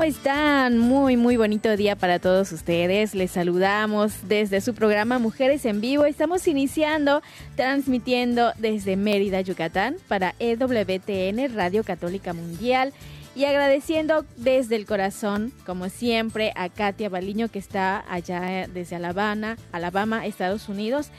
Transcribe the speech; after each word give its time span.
¿cómo 0.00 0.08
están? 0.08 0.78
Muy, 0.78 1.18
muy 1.18 1.36
bonito 1.36 1.76
día 1.76 1.94
para 1.94 2.18
todos 2.18 2.52
ustedes. 2.52 3.14
Les 3.14 3.32
saludamos 3.32 4.26
desde 4.26 4.62
su 4.62 4.72
programa 4.72 5.18
Mujeres 5.18 5.66
en 5.66 5.82
Vivo. 5.82 6.06
Estamos 6.06 6.48
iniciando, 6.48 7.20
transmitiendo 7.54 8.52
desde 8.56 8.96
Mérida, 8.96 9.42
Yucatán, 9.42 9.96
para 10.08 10.34
EWTN, 10.38 11.54
Radio 11.54 11.84
Católica 11.84 12.32
Mundial. 12.32 12.94
Y 13.34 13.44
agradeciendo 13.44 14.24
desde 14.38 14.76
el 14.76 14.86
corazón, 14.86 15.52
como 15.66 15.90
siempre, 15.90 16.54
a 16.56 16.70
Katia 16.70 17.10
Baliño, 17.10 17.48
que 17.48 17.58
está 17.58 18.02
allá 18.10 18.68
desde 18.72 18.96
Alabama, 18.96 19.58
Alabama, 19.70 20.24
Estados 20.24 20.70
Unidos. 20.70 21.10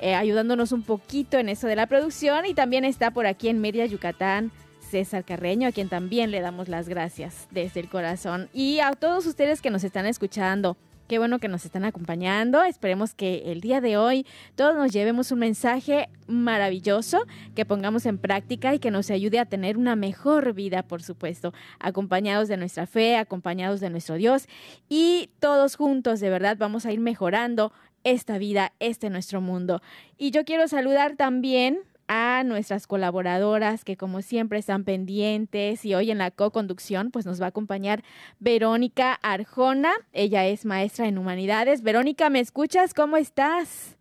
eh, 0.00 0.14
ayudándonos 0.14 0.70
un 0.70 0.84
poquito 0.84 1.38
en 1.38 1.48
eso 1.48 1.66
de 1.66 1.74
la 1.74 1.88
producción 1.88 2.46
y 2.46 2.54
también 2.54 2.84
está 2.84 3.10
por 3.10 3.26
aquí 3.26 3.48
en 3.48 3.60
Mérida, 3.60 3.86
Yucatán, 3.86 4.52
César 4.92 5.24
Carreño, 5.24 5.68
a 5.68 5.72
quien 5.72 5.88
también 5.88 6.30
le 6.30 6.42
damos 6.42 6.68
las 6.68 6.86
gracias 6.86 7.48
desde 7.50 7.80
el 7.80 7.88
corazón. 7.88 8.50
Y 8.52 8.80
a 8.80 8.92
todos 8.92 9.24
ustedes 9.24 9.62
que 9.62 9.70
nos 9.70 9.84
están 9.84 10.04
escuchando, 10.04 10.76
qué 11.08 11.18
bueno 11.18 11.38
que 11.38 11.48
nos 11.48 11.64
están 11.64 11.86
acompañando. 11.86 12.62
Esperemos 12.62 13.14
que 13.14 13.50
el 13.50 13.62
día 13.62 13.80
de 13.80 13.96
hoy 13.96 14.26
todos 14.54 14.76
nos 14.76 14.92
llevemos 14.92 15.32
un 15.32 15.38
mensaje 15.38 16.10
maravilloso, 16.26 17.24
que 17.54 17.64
pongamos 17.64 18.04
en 18.04 18.18
práctica 18.18 18.74
y 18.74 18.80
que 18.80 18.90
nos 18.90 19.10
ayude 19.10 19.38
a 19.38 19.46
tener 19.46 19.78
una 19.78 19.96
mejor 19.96 20.52
vida, 20.52 20.82
por 20.82 21.02
supuesto, 21.02 21.54
acompañados 21.78 22.48
de 22.48 22.58
nuestra 22.58 22.86
fe, 22.86 23.16
acompañados 23.16 23.80
de 23.80 23.88
nuestro 23.88 24.16
Dios 24.16 24.46
y 24.90 25.30
todos 25.40 25.76
juntos, 25.76 26.20
de 26.20 26.28
verdad, 26.28 26.58
vamos 26.58 26.84
a 26.84 26.92
ir 26.92 27.00
mejorando 27.00 27.72
esta 28.04 28.36
vida, 28.36 28.74
este 28.78 29.08
nuestro 29.08 29.40
mundo. 29.40 29.80
Y 30.18 30.32
yo 30.32 30.44
quiero 30.44 30.68
saludar 30.68 31.16
también 31.16 31.80
a 32.14 32.44
nuestras 32.44 32.86
colaboradoras 32.86 33.84
que 33.84 33.96
como 33.96 34.20
siempre 34.20 34.58
están 34.58 34.84
pendientes 34.84 35.82
y 35.86 35.94
hoy 35.94 36.10
en 36.10 36.18
la 36.18 36.30
co-conducción 36.30 37.10
pues 37.10 37.24
nos 37.24 37.40
va 37.40 37.46
a 37.46 37.48
acompañar 37.48 38.02
Verónica 38.38 39.14
Arjona, 39.22 39.92
ella 40.12 40.44
es 40.44 40.66
maestra 40.66 41.08
en 41.08 41.16
humanidades. 41.16 41.82
Verónica, 41.82 42.28
¿me 42.28 42.40
escuchas? 42.40 42.92
¿Cómo 42.92 43.16
estás? 43.16 43.96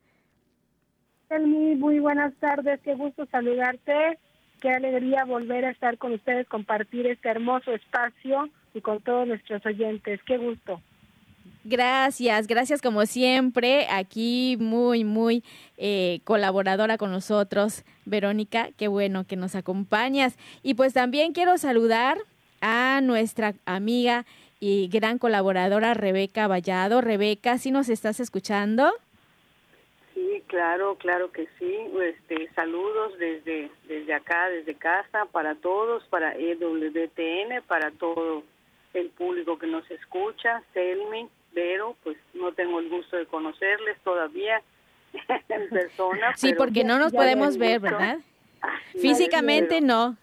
Muy, 1.30 1.78
muy 1.78 2.00
buenas 2.00 2.34
tardes, 2.42 2.82
qué 2.84 2.96
gusto 2.96 3.26
saludarte, 3.28 4.20
qué 4.60 4.72
alegría 4.72 5.24
volver 5.24 5.64
a 5.64 5.72
estar 5.72 5.98
con 5.98 6.12
ustedes, 6.12 6.46
compartir 6.50 7.08
este 7.08 7.30
hermoso 7.30 7.72
espacio 7.72 8.50
y 8.74 8.82
con 8.82 9.00
todos 9.02 9.26
nuestros 9.26 9.66
oyentes, 9.66 10.20
qué 10.26 10.36
gusto. 10.36 10.82
Gracias, 11.64 12.48
gracias 12.48 12.82
como 12.82 13.06
siempre, 13.06 13.86
aquí 13.92 14.58
muy, 14.60 15.04
muy 15.04 15.44
eh, 15.78 16.20
colaboradora 16.24 16.98
con 16.98 17.12
nosotros, 17.12 17.84
Verónica, 18.06 18.70
qué 18.78 18.88
bueno 18.88 19.28
que 19.28 19.36
nos 19.36 19.54
acompañas. 19.54 20.38
Y 20.64 20.74
pues 20.74 20.94
también 20.94 21.34
quiero 21.34 21.60
saludar 21.60 22.18
a 22.62 23.00
nuestra 23.02 23.54
amiga 23.66 24.26
y 24.60 24.88
gran 24.88 25.20
colaboradora 25.20 25.94
Rebeca 25.94 26.48
Vallado. 26.48 27.00
Rebeca, 27.00 27.60
¿sí 27.60 27.70
nos 27.70 27.90
estás 27.90 28.20
escuchando? 28.20 28.92
Sí, 30.16 30.44
claro, 30.48 30.96
claro 30.96 31.32
que 31.32 31.48
sí. 31.60 31.76
Este, 32.02 32.50
saludos 32.56 33.18
desde 33.20 33.70
desde 33.88 34.14
acá, 34.16 34.50
desde 34.50 34.74
casa, 34.76 35.26
para 35.32 35.54
todos, 35.56 36.04
para 36.06 36.36
EWTN, 36.36 37.62
para 37.68 37.92
todo 37.92 38.44
el 38.94 39.10
público 39.10 39.60
que 39.60 39.68
nos 39.68 39.90
escucha. 39.92 40.64
Selmi, 40.74 41.28
Vero, 41.54 41.96
pues 42.04 42.18
no 42.34 42.52
tengo 42.54 42.80
el 42.80 42.90
gusto 42.90 43.18
de 43.18 43.26
conocerles 43.26 43.98
todavía 44.04 44.62
en 45.50 45.70
persona. 45.70 46.34
Sí, 46.38 46.48
pero 46.50 46.58
porque 46.58 46.84
no 46.84 46.98
nos 47.00 47.12
podemos 47.12 47.58
ver. 47.58 47.80
¿verdad? 47.80 48.18
Físicamente 49.00 49.76
pero- 49.76 49.86
no. 49.86 50.18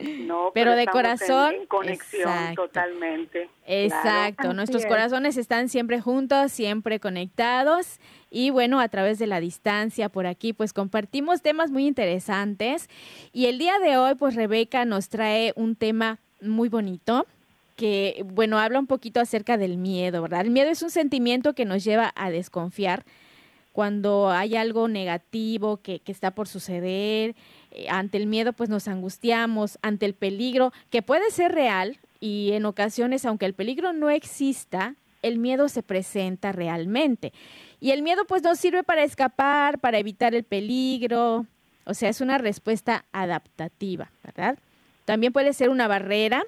No, 0.00 0.52
pero 0.54 0.76
de 0.76 0.82
en- 0.84 0.90
corazón, 0.90 1.54
En, 1.54 1.66
conexión 1.66 2.28
exacto. 2.30 2.62
totalmente. 2.68 3.50
Exacto, 3.66 4.52
nuestros 4.54 4.82
es. 4.84 4.88
corazones 4.88 5.36
están 5.36 5.68
siempre 5.68 6.00
juntos, 6.00 6.52
siempre 6.52 7.00
conectados 7.00 7.98
y 8.30 8.50
bueno, 8.50 8.78
a 8.78 8.88
través 8.88 9.18
de 9.18 9.26
la 9.26 9.40
distancia 9.40 10.08
por 10.08 10.28
aquí 10.28 10.52
pues 10.52 10.72
compartimos 10.72 11.42
temas 11.42 11.72
muy 11.72 11.84
interesantes 11.88 12.88
y 13.32 13.46
el 13.46 13.58
día 13.58 13.80
de 13.80 13.96
hoy 13.96 14.14
pues 14.14 14.36
Rebeca 14.36 14.84
nos 14.84 15.08
trae 15.08 15.52
un 15.56 15.74
tema 15.74 16.20
muy 16.40 16.68
bonito 16.68 17.26
que 17.78 18.24
bueno, 18.26 18.58
habla 18.58 18.80
un 18.80 18.88
poquito 18.88 19.20
acerca 19.20 19.56
del 19.56 19.78
miedo, 19.78 20.20
¿verdad? 20.20 20.40
El 20.40 20.50
miedo 20.50 20.68
es 20.68 20.82
un 20.82 20.90
sentimiento 20.90 21.54
que 21.54 21.64
nos 21.64 21.84
lleva 21.84 22.12
a 22.16 22.28
desconfiar 22.28 23.04
cuando 23.72 24.30
hay 24.30 24.56
algo 24.56 24.88
negativo 24.88 25.76
que, 25.76 26.00
que 26.00 26.10
está 26.10 26.32
por 26.32 26.48
suceder, 26.48 27.36
eh, 27.70 27.86
ante 27.88 28.18
el 28.18 28.26
miedo 28.26 28.52
pues 28.52 28.68
nos 28.68 28.88
angustiamos, 28.88 29.78
ante 29.80 30.06
el 30.06 30.14
peligro 30.14 30.72
que 30.90 31.02
puede 31.02 31.30
ser 31.30 31.52
real 31.52 31.98
y 32.18 32.50
en 32.54 32.64
ocasiones 32.64 33.24
aunque 33.24 33.46
el 33.46 33.54
peligro 33.54 33.92
no 33.92 34.10
exista, 34.10 34.96
el 35.22 35.38
miedo 35.38 35.68
se 35.68 35.84
presenta 35.84 36.50
realmente. 36.50 37.32
Y 37.78 37.92
el 37.92 38.02
miedo 38.02 38.24
pues 38.24 38.42
nos 38.42 38.58
sirve 38.58 38.82
para 38.82 39.04
escapar, 39.04 39.78
para 39.78 39.98
evitar 39.98 40.34
el 40.34 40.42
peligro, 40.42 41.46
o 41.84 41.94
sea, 41.94 42.08
es 42.08 42.20
una 42.20 42.38
respuesta 42.38 43.04
adaptativa, 43.12 44.10
¿verdad? 44.24 44.58
También 45.04 45.32
puede 45.32 45.52
ser 45.52 45.70
una 45.70 45.86
barrera. 45.86 46.42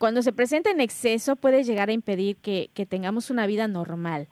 Cuando 0.00 0.22
se 0.22 0.32
presenta 0.32 0.70
en 0.70 0.80
exceso 0.80 1.36
puede 1.36 1.62
llegar 1.62 1.90
a 1.90 1.92
impedir 1.92 2.36
que, 2.36 2.70
que 2.72 2.86
tengamos 2.86 3.28
una 3.28 3.46
vida 3.46 3.68
normal 3.68 4.26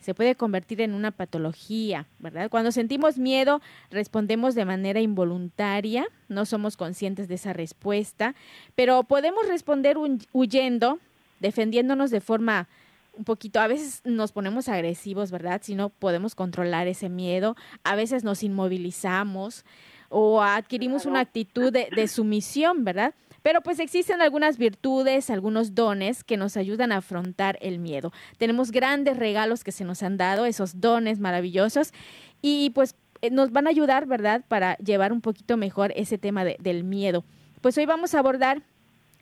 se 0.00 0.12
puede 0.12 0.34
convertir 0.34 0.82
en 0.82 0.92
una 0.92 1.12
patología, 1.12 2.04
¿verdad? 2.18 2.50
Cuando 2.50 2.72
sentimos 2.72 3.16
miedo, 3.16 3.62
respondemos 3.90 4.54
de 4.54 4.66
manera 4.66 5.00
involuntaria, 5.00 6.06
no 6.28 6.44
somos 6.44 6.76
conscientes 6.76 7.26
de 7.26 7.36
esa 7.36 7.54
respuesta, 7.54 8.34
pero 8.74 9.04
podemos 9.04 9.48
responder 9.48 9.96
hu- 9.96 10.22
huyendo, 10.34 10.98
defendiéndonos 11.40 12.10
de 12.10 12.20
forma 12.20 12.68
un 13.16 13.24
poquito, 13.24 13.60
a 13.60 13.66
veces 13.66 14.02
nos 14.04 14.32
ponemos 14.32 14.68
agresivos, 14.68 15.30
¿verdad? 15.30 15.62
Si 15.64 15.74
no 15.74 15.88
podemos 15.88 16.34
controlar 16.34 16.86
ese 16.86 17.08
miedo, 17.08 17.56
a 17.82 17.94
veces 17.96 18.24
nos 18.24 18.42
inmovilizamos 18.42 19.64
o 20.10 20.42
adquirimos 20.42 21.06
una 21.06 21.20
actitud 21.20 21.72
de, 21.72 21.88
de 21.96 22.08
sumisión, 22.08 22.84
¿verdad? 22.84 23.14
Pero 23.44 23.60
pues 23.60 23.78
existen 23.78 24.22
algunas 24.22 24.56
virtudes, 24.56 25.28
algunos 25.28 25.74
dones 25.74 26.24
que 26.24 26.38
nos 26.38 26.56
ayudan 26.56 26.92
a 26.92 26.96
afrontar 26.96 27.58
el 27.60 27.78
miedo. 27.78 28.10
Tenemos 28.38 28.70
grandes 28.70 29.18
regalos 29.18 29.64
que 29.64 29.70
se 29.70 29.84
nos 29.84 30.02
han 30.02 30.16
dado, 30.16 30.46
esos 30.46 30.80
dones 30.80 31.20
maravillosos, 31.20 31.92
y 32.40 32.70
pues 32.70 32.96
eh, 33.20 33.28
nos 33.28 33.52
van 33.52 33.66
a 33.66 33.70
ayudar, 33.70 34.06
¿verdad?, 34.06 34.46
para 34.48 34.78
llevar 34.78 35.12
un 35.12 35.20
poquito 35.20 35.58
mejor 35.58 35.92
ese 35.94 36.16
tema 36.16 36.42
de- 36.42 36.56
del 36.58 36.84
miedo. 36.84 37.22
Pues 37.60 37.76
hoy 37.76 37.84
vamos 37.84 38.14
a 38.14 38.20
abordar 38.20 38.62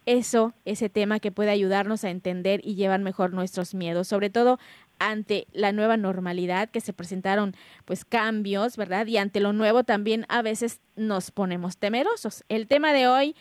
eso, 0.06 0.54
ese 0.64 0.88
tema 0.88 1.18
que 1.18 1.32
puede 1.32 1.50
ayudarnos 1.50 2.04
a 2.04 2.10
entender 2.10 2.60
y 2.62 2.76
llevar 2.76 3.00
mejor 3.00 3.32
nuestros 3.32 3.74
miedos, 3.74 4.06
sobre 4.06 4.30
todo 4.30 4.60
ante 5.00 5.48
la 5.52 5.72
nueva 5.72 5.96
normalidad 5.96 6.68
que 6.70 6.80
se 6.80 6.92
presentaron 6.92 7.56
pues 7.86 8.04
cambios, 8.04 8.76
¿verdad? 8.76 9.04
Y 9.08 9.16
ante 9.16 9.40
lo 9.40 9.52
nuevo 9.52 9.82
también 9.82 10.26
a 10.28 10.42
veces 10.42 10.80
nos 10.94 11.32
ponemos 11.32 11.76
temerosos. 11.76 12.44
El 12.48 12.68
tema 12.68 12.92
de 12.92 13.08
hoy, 13.08 13.34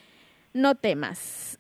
no 0.53 0.75
temas. 0.75 1.59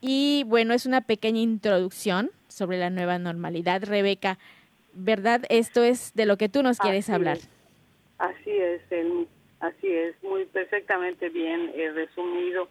Y 0.00 0.44
bueno, 0.46 0.74
es 0.74 0.86
una 0.86 1.00
pequeña 1.00 1.40
introducción 1.40 2.30
sobre 2.48 2.78
la 2.78 2.90
nueva 2.90 3.18
normalidad. 3.18 3.82
Rebeca, 3.84 4.38
¿verdad? 4.92 5.42
Esto 5.48 5.82
es 5.82 6.12
de 6.14 6.26
lo 6.26 6.36
que 6.36 6.48
tú 6.48 6.62
nos 6.62 6.78
quieres 6.78 7.04
Así 7.06 7.12
hablar. 7.12 7.36
es. 7.38 7.48
Así 8.18 8.50
es, 8.50 8.82
así 9.60 9.86
es, 9.86 10.20
muy 10.24 10.44
perfectamente 10.46 11.28
bien 11.28 11.70
eh, 11.74 11.92
resumido 11.92 12.68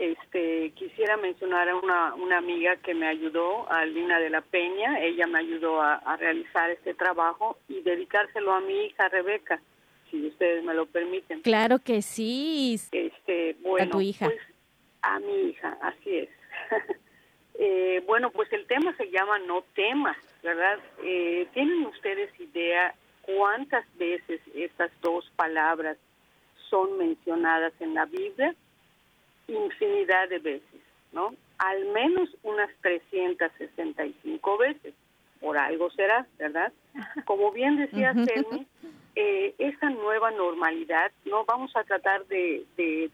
este, 0.00 0.70
quisiera 0.70 1.18
mencionar 1.18 1.68
a 1.68 1.76
una, 1.76 2.14
una 2.14 2.38
amiga 2.38 2.76
que 2.76 2.94
me 2.94 3.06
ayudó, 3.06 3.70
a 3.70 3.84
Lina 3.84 4.18
de 4.18 4.30
la 4.30 4.40
Peña. 4.40 4.98
Ella 5.00 5.26
me 5.26 5.40
ayudó 5.40 5.82
a, 5.82 6.16
realizar 6.18 6.70
este 6.70 6.94
trabajo 6.94 7.58
y 7.68 7.82
dedicárselo 7.82 8.52
a 8.52 8.60
mi 8.62 8.86
hija 8.86 9.08
Rebeca, 9.10 9.60
si 10.10 10.26
ustedes 10.26 10.64
me 10.64 10.72
lo 10.72 10.86
permiten. 10.86 11.42
Claro 11.42 11.78
que 11.80 12.00
sí. 12.00 12.80
Este, 12.92 13.56
bueno, 13.62 13.88
a 13.88 13.90
tu 13.90 14.00
hija. 14.00 14.26
Pues, 14.26 14.38
a 15.02 15.18
mi 15.20 15.50
hija, 15.50 15.76
así 15.80 16.18
es. 16.18 16.28
eh, 17.54 18.02
bueno, 18.06 18.30
pues 18.30 18.52
el 18.52 18.66
tema 18.66 18.94
se 18.96 19.10
llama 19.10 19.38
No 19.40 19.62
temas, 19.74 20.16
¿verdad? 20.42 20.78
Eh, 21.02 21.48
¿Tienen 21.52 21.86
ustedes 21.86 22.30
idea 22.40 22.94
cuántas 23.22 23.84
veces 23.96 24.40
estas 24.54 24.90
dos 25.00 25.30
palabras 25.36 25.96
son 26.68 26.98
mencionadas 26.98 27.72
en 27.80 27.94
la 27.94 28.06
Biblia? 28.06 28.54
infinidad 29.50 30.28
de 30.28 30.38
veces, 30.38 30.80
¿no? 31.12 31.34
Al 31.58 31.84
menos 31.86 32.28
unas 32.42 32.70
365 32.82 34.58
veces. 34.58 34.94
Por 35.40 35.56
algo 35.56 35.90
será, 35.90 36.26
¿verdad? 36.38 36.72
Como 37.24 37.50
bien 37.52 37.76
decía 37.76 38.12
Selmi, 38.12 38.66
eh, 39.16 39.54
esa 39.58 39.90
nueva 39.90 40.30
normalidad, 40.30 41.12
no 41.24 41.44
vamos 41.44 41.74
a 41.76 41.84
tratar 41.84 42.26
de, 42.26 42.64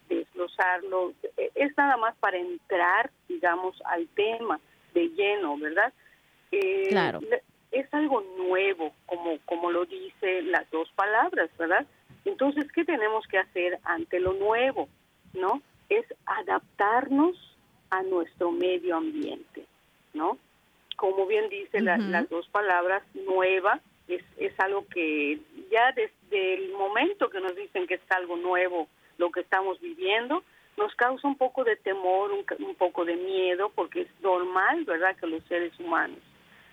desglosarlo, 0.08 1.12
es 1.54 1.76
nada 1.76 1.96
más 1.96 2.14
para 2.16 2.38
entrar, 2.38 3.10
digamos, 3.28 3.81
al 3.87 4.06
tema 4.08 4.60
de 4.94 5.08
lleno, 5.08 5.56
¿verdad? 5.58 5.93
Eh, 6.52 6.88
claro. 6.90 7.20
Es 7.70 7.93
algo 7.93 8.22
nuevo, 8.38 8.93
como, 9.06 9.38
como 9.44 9.70
lo 9.70 9.84
dice 9.84 10.43
las 10.43 10.70
dos 10.70 10.90
palabras, 10.94 11.50
¿verdad? 11.58 11.87
Entonces, 12.25 12.70
¿qué 12.72 12.84
tenemos 12.84 13.26
que 13.26 13.38
hacer 13.38 13.78
ante 13.84 14.20
lo 14.20 14.32
nuevo? 14.34 14.88
¿No? 15.34 15.60
es 15.88 16.04
adaptarnos 16.25 17.37
a 17.90 18.02
nuestro 18.02 18.50
medio 18.50 18.96
ambiente, 18.96 19.66
¿no? 20.14 20.38
Como 20.96 21.26
bien 21.26 21.49
dice 21.49 21.81
las 21.81 22.28
dos 22.31 22.49
palabras, 22.49 23.02
nueva, 23.14 23.81
es, 24.08 24.23
es 24.38 24.53
algo 24.61 24.87
que 24.88 25.38
ya 25.70 25.93
desde 25.93 26.55
el 26.55 26.73
momento 26.73 27.31
que 27.31 27.41
nos 27.41 27.55
dicen 27.56 27.87
que 27.87 27.94
es 27.94 28.11
algo 28.11 28.37
nuevo 28.37 28.88
lo 29.19 29.31
que 29.31 29.41
estamos 29.41 29.81
viviendo, 29.81 30.43
nos 30.76 30.94
causa 30.94 31.26
un 31.26 31.37
poco 31.37 31.64
de 31.64 31.76
temor, 31.76 32.31
un, 32.32 32.75
poco 32.75 33.05
de 33.05 33.17
miedo, 33.17 33.73
porque 33.75 34.03
es 34.03 34.08
normal, 34.20 34.85
¿verdad?, 34.85 35.17
que 35.17 35.26
los 35.26 35.43
seres 35.44 35.73
humanos 35.81 36.19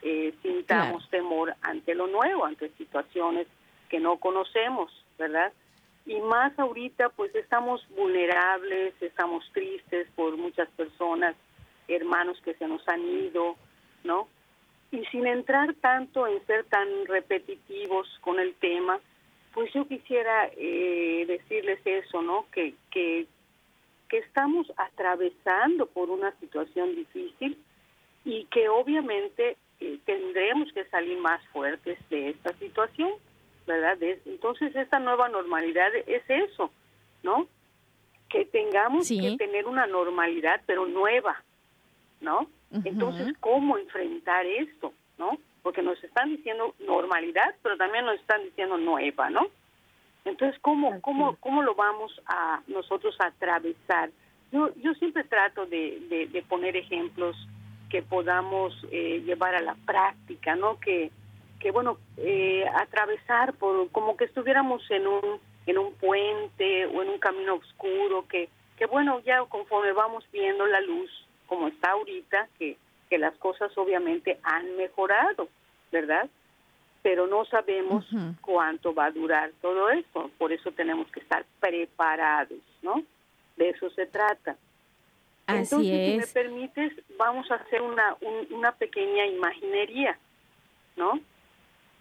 eh, 0.01 0.33
sintamos 0.41 1.09
temor 1.09 1.55
ante 1.61 1.95
lo 1.95 2.07
nuevo, 2.07 2.45
ante 2.45 2.69
situaciones 2.77 3.47
que 3.87 3.99
no 3.99 4.17
conocemos, 4.17 4.91
¿verdad? 5.17 5.53
y 6.05 6.19
más 6.19 6.57
ahorita 6.59 7.09
pues 7.09 7.33
estamos 7.35 7.85
vulnerables, 7.95 8.93
estamos 9.01 9.45
tristes 9.53 10.07
por 10.15 10.35
muchas 10.37 10.69
personas, 10.71 11.35
hermanos 11.87 12.39
que 12.43 12.53
se 12.55 12.67
nos 12.67 12.85
han 12.87 13.01
ido, 13.01 13.55
¿no? 14.03 14.27
Y 14.93 15.03
sin 15.05 15.27
entrar 15.27 15.73
tanto 15.81 16.25
en 16.27 16.45
ser 16.45 16.63
tan 16.65 16.87
repetitivos 17.05 18.07
con 18.21 18.39
el 18.39 18.53
tema, 18.55 18.99
pues 19.53 19.73
yo 19.73 19.85
quisiera 19.87 20.49
eh, 20.55 21.25
decirles 21.27 21.79
eso, 21.83 22.21
¿no? 22.21 22.45
Que, 22.51 22.73
que, 22.91 23.27
que 24.07 24.19
estamos 24.19 24.71
atravesando 24.77 25.87
por 25.87 26.09
una 26.09 26.31
situación 26.39 26.95
difícil 26.95 27.57
y 28.23 28.45
que 28.45 28.69
obviamente 28.69 29.57
eh, 29.81 29.99
tendremos 30.05 30.71
que 30.71 30.85
salir 30.85 31.17
más 31.19 31.45
fuertes 31.49 31.97
de 32.09 32.29
esta 32.29 32.53
situación 32.53 33.11
¿verdad? 33.65 33.97
Entonces 34.25 34.75
esta 34.75 34.99
nueva 34.99 35.29
normalidad 35.29 35.93
es 35.95 36.23
eso, 36.27 36.71
¿no? 37.23 37.47
Que 38.29 38.45
tengamos 38.45 39.07
que 39.07 39.35
tener 39.37 39.67
una 39.67 39.87
normalidad, 39.87 40.61
pero 40.65 40.85
nueva, 40.85 41.41
¿no? 42.21 42.47
Entonces, 42.83 43.35
¿cómo 43.39 43.77
enfrentar 43.77 44.45
esto, 44.45 44.93
¿no? 45.17 45.37
Porque 45.61 45.81
nos 45.81 46.03
están 46.03 46.29
diciendo 46.29 46.73
normalidad, 46.79 47.53
pero 47.61 47.77
también 47.77 48.05
nos 48.05 48.19
están 48.19 48.43
diciendo 48.43 48.77
nueva, 48.77 49.29
¿no? 49.29 49.47
Entonces, 50.25 50.59
¿cómo, 50.61 50.99
cómo, 51.01 51.35
cómo 51.39 51.63
lo 51.63 51.75
vamos 51.75 52.11
a 52.25 52.61
nosotros 52.67 53.15
a 53.19 53.27
atravesar? 53.27 54.09
Yo, 54.51 54.73
yo 54.75 54.93
siempre 54.95 55.23
trato 55.23 55.65
de, 55.65 56.27
de, 56.31 56.41
poner 56.43 56.75
ejemplos 56.75 57.35
que 57.89 58.01
podamos 58.01 58.73
eh, 58.91 59.21
llevar 59.25 59.55
a 59.55 59.61
la 59.61 59.75
práctica, 59.85 60.55
¿no? 60.55 60.79
Que, 60.79 61.11
que 61.59 61.71
bueno, 61.71 61.97
eh, 62.17 62.65
atravesar 62.75 63.53
por 63.53 63.89
como 63.91 64.17
que 64.17 64.25
estuviéramos 64.25 64.89
en 64.89 65.07
un 65.07 65.39
en 65.65 65.77
un 65.77 65.93
puente 65.93 66.85
o 66.87 67.01
en 67.01 67.09
un 67.09 67.19
camino 67.19 67.55
oscuro 67.55 68.27
que 68.27 68.49
que 68.77 68.85
bueno, 68.85 69.21
ya 69.21 69.43
conforme 69.45 69.93
vamos 69.93 70.25
viendo 70.31 70.65
la 70.65 70.81
luz 70.81 71.09
como 71.47 71.67
está 71.67 71.91
ahorita, 71.91 72.47
que 72.57 72.77
que 73.13 73.19
las 73.19 73.37
cosas 73.37 73.71
obviamente 73.77 74.39
han 74.41 74.75
mejorado, 74.75 75.47
¿verdad? 75.91 76.27
Pero 77.03 77.27
no 77.27 77.45
sabemos 77.45 78.07
cuánto 78.41 78.95
va 78.95 79.05
a 79.05 79.11
durar 79.11 79.51
todo 79.61 79.91
esto, 79.91 80.31
por 80.39 80.51
eso 80.51 80.71
tenemos 80.71 81.11
que 81.11 81.19
estar 81.19 81.45
preparados, 81.59 82.57
¿no? 82.81 83.03
De 83.55 83.69
eso 83.69 83.91
se 83.91 84.07
trata. 84.07 84.57
Entonces, 85.45 85.77
si 85.79 86.17
me 86.17 86.25
permites, 86.25 86.91
vamos 87.15 87.51
a 87.51 87.55
hacer 87.57 87.83
una, 87.83 88.17
una 88.49 88.71
pequeña 88.71 89.27
imaginería, 89.27 90.17
¿no? 90.95 91.19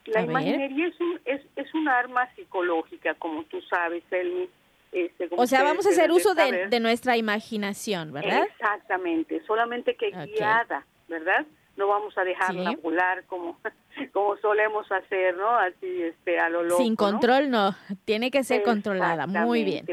La 0.07 0.23
imaginería 0.23 0.87
es 0.87 0.99
un, 0.99 1.21
es, 1.27 1.43
es 1.57 1.75
un 1.75 1.89
arma 1.91 2.27
psicológica, 2.37 3.13
como 3.17 3.45
tú 3.45 3.61
sabes, 3.69 4.03
Elmi. 4.11 4.49
Este, 4.93 5.27
o 5.35 5.47
sea, 5.47 5.63
vamos 5.63 5.87
a 5.87 5.89
hacer 5.89 6.13
uso 6.13 6.35
de, 6.35 6.69
de, 6.69 6.81
nuestra 6.81 7.17
imaginación, 7.17 8.13
¿verdad? 8.13 8.45
Exactamente, 8.45 9.43
solamente 9.47 9.97
que 9.97 10.11
guiada, 10.11 10.85
¿verdad? 11.09 11.47
No 11.79 11.89
vamos 11.89 12.17
a 12.19 12.25
dejarla 12.25 12.73
volar 12.83 13.25
como, 13.25 13.59
como 14.13 14.37
solemos 14.37 14.93
hacer, 14.93 15.35
¿no? 15.35 15.49
Así, 15.49 16.03
este, 16.03 16.39
a 16.39 16.51
lo 16.51 16.63
loco. 16.63 16.83
Sin 16.83 16.95
control, 16.95 17.49
no, 17.51 17.75
tiene 18.05 18.31
que 18.31 18.45
ser 18.45 18.63
controlada, 18.63 19.27
muy 19.27 19.65
bien. 19.65 19.87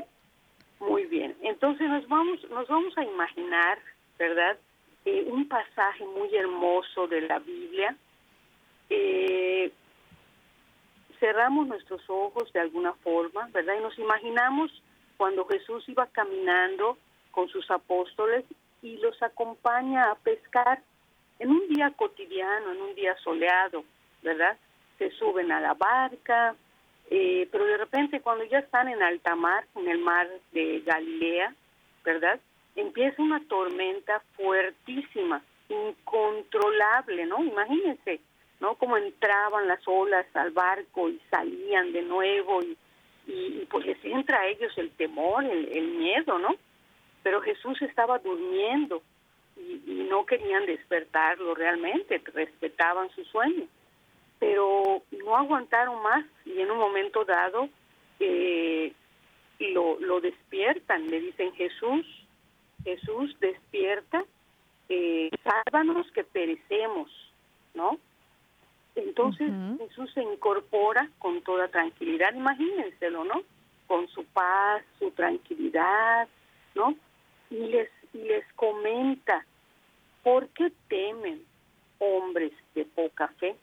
Muy 0.81 1.05
bien, 1.05 1.35
entonces 1.43 1.87
nos 1.87 2.05
vamos, 2.09 2.39
nos 2.49 2.67
vamos 2.67 2.97
a 2.97 3.03
imaginar, 3.03 3.79
¿verdad? 4.17 4.57
Eh, 5.05 5.27
un 5.29 5.47
pasaje 5.47 6.05
muy 6.05 6.33
hermoso 6.35 7.07
de 7.07 7.21
la 7.21 7.39
Biblia, 7.39 7.95
eh, 8.89 9.71
cerramos 11.21 11.67
nuestros 11.67 12.01
ojos 12.09 12.51
de 12.51 12.59
alguna 12.59 12.93
forma, 12.95 13.47
¿verdad? 13.53 13.75
Y 13.77 13.81
nos 13.81 13.97
imaginamos 13.97 14.71
cuando 15.19 15.45
Jesús 15.47 15.83
iba 15.89 16.07
caminando 16.07 16.97
con 17.31 17.49
sus 17.49 17.69
apóstoles 17.69 18.45
y 18.81 18.95
los 18.99 19.21
acompaña 19.21 20.09
a 20.09 20.15
pescar 20.15 20.81
en 21.39 21.49
un 21.51 21.67
día 21.67 21.91
cotidiano, 21.91 22.71
en 22.71 22.81
un 22.81 22.95
día 22.95 23.17
soleado, 23.17 23.83
¿verdad? 24.23 24.57
Se 24.97 25.11
suben 25.11 25.51
a 25.51 25.59
la 25.59 25.73
barca, 25.73 26.55
eh, 27.09 27.49
pero 27.51 27.65
de 27.65 27.75
repente 27.75 28.21
cuando 28.21 28.45
ya 28.45 28.59
están 28.59 28.87
en 28.87 29.03
alta 29.03 29.35
mar, 29.35 29.65
en 29.75 29.89
el 29.89 29.99
mar 29.99 30.25
de 30.53 30.83
Galilea, 30.85 31.53
¿verdad? 32.05 32.39
Empieza 32.77 33.21
una 33.21 33.43
tormenta 33.45 34.21
fuertísima, 34.37 35.41
incontrolable, 35.67 37.25
¿no? 37.25 37.43
Imagínense, 37.43 38.21
¿no? 38.61 38.75
Como 38.75 38.95
entraban 38.95 39.67
las 39.67 39.85
olas 39.85 40.27
al 40.33 40.51
barco 40.51 41.09
y 41.09 41.19
salían 41.29 41.91
de 41.91 42.03
nuevo 42.03 42.61
y, 42.63 42.77
y, 43.29 43.67
pues 43.69 43.85
les 43.85 44.03
entra 44.03 44.39
a 44.39 44.47
ellos 44.47 44.75
el 44.77 44.89
temor, 44.91 45.45
el, 45.45 45.87
miedo, 45.89 46.39
¿no? 46.39 46.55
Pero 47.21 47.41
Jesús 47.41 47.81
estaba 47.81 48.17
durmiendo 48.19 49.01
y, 49.55 49.81
y, 49.85 50.07
no 50.09 50.25
querían 50.25 50.65
despertarlo 50.65 51.53
realmente, 51.53 52.21
respetaban 52.33 53.09
su 53.11 53.23
sueño, 53.25 53.67
pero 54.39 55.03
no 55.11 55.35
aguantaron 55.35 56.01
más 56.01 56.25
y 56.45 56.59
en 56.59 56.71
un 56.71 56.77
momento 56.77 57.23
dado 57.25 57.69
eh, 58.19 58.93
lo, 59.59 59.99
lo 59.99 60.21
despiertan, 60.21 61.07
le 61.07 61.19
dicen 61.19 61.53
Jesús, 61.53 62.05
Jesús 62.83 63.35
despierta, 63.39 64.23
eh, 64.87 65.29
sálvanos 65.43 66.09
que 66.11 66.23
perecemos, 66.23 67.11
¿no? 67.73 67.99
Entonces 68.99 69.49
Jesús 69.77 70.11
se 70.13 70.21
incorpora 70.21 71.09
con 71.19 71.41
toda 71.41 71.69
tranquilidad, 71.69 72.33
imagínenselo, 72.33 73.23
¿no? 73.23 73.43
Con 73.87 74.07
su 74.09 74.25
paz, 74.25 74.83
su 74.99 75.11
tranquilidad, 75.11 76.27
¿no? 76.75 76.95
Y 77.49 77.55
les, 77.67 77.89
les 78.13 78.45
comenta, 78.53 79.45
¿por 80.21 80.49
qué 80.49 80.71
temen 80.87 81.43
hombres 81.99 82.51
de 82.75 82.85
poca 82.85 83.29
fe? 83.39 83.55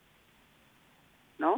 ¿No? 1.38 1.56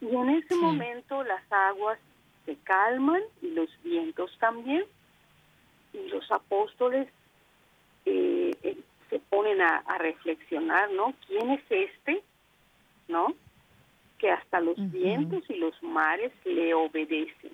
Y 0.00 0.14
en 0.14 0.30
ese 0.30 0.54
momento 0.56 1.22
las 1.24 1.42
aguas 1.50 1.98
se 2.46 2.56
calman 2.64 3.22
y 3.40 3.50
los 3.50 3.68
vientos 3.82 4.36
también. 4.38 4.84
Y 5.92 6.08
los 6.08 6.30
apóstoles 6.30 7.08
eh, 8.06 8.56
eh, 8.62 8.78
se 9.10 9.18
ponen 9.18 9.60
a, 9.60 9.78
a 9.78 9.98
reflexionar, 9.98 10.90
¿no? 10.92 11.12
¿Quién 11.26 11.50
es 11.50 11.62
este 11.68 12.22
¿no? 13.08 13.34
Que 14.18 14.30
hasta 14.30 14.60
los 14.60 14.76
vientos 14.90 15.42
y 15.48 15.54
los 15.54 15.80
mares 15.82 16.32
le 16.44 16.74
obedecen, 16.74 17.52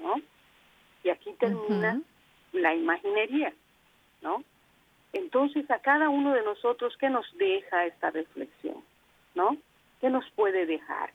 ¿no? 0.00 0.20
Y 1.02 1.10
aquí 1.10 1.32
termina 1.38 2.00
la 2.52 2.74
imaginería, 2.74 3.52
¿no? 4.22 4.44
Entonces, 5.12 5.70
a 5.70 5.78
cada 5.78 6.08
uno 6.08 6.32
de 6.32 6.42
nosotros, 6.42 6.94
¿qué 6.98 7.08
nos 7.08 7.26
deja 7.38 7.86
esta 7.86 8.10
reflexión? 8.10 8.76
¿No? 9.34 9.56
¿Qué 10.00 10.10
nos 10.10 10.28
puede 10.30 10.66
dejar? 10.66 11.12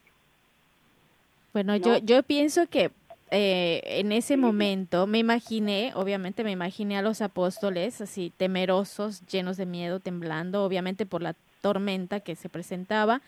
Bueno, 1.54 1.76
yo, 1.76 1.98
yo 1.98 2.24
pienso 2.24 2.68
que 2.68 2.92
eh, 3.32 3.82
en 3.84 4.12
ese 4.12 4.38
momento 4.38 5.06
me 5.06 5.20
imaginé, 5.20 5.92
obviamente 5.96 6.44
me 6.44 6.52
imaginé 6.52 6.98
a 6.98 7.02
los 7.02 7.22
apóstoles 7.22 8.02
así 8.02 8.32
temerosos, 8.36 9.26
llenos 9.28 9.58
de 9.58 9.66
miedo, 9.66 10.00
temblando, 10.00 10.64
obviamente 10.64 11.06
por 11.06 11.22
la 11.22 11.36
tormenta 11.62 12.20
que 12.20 12.36
se 12.36 12.50
presentaba. 12.50 13.22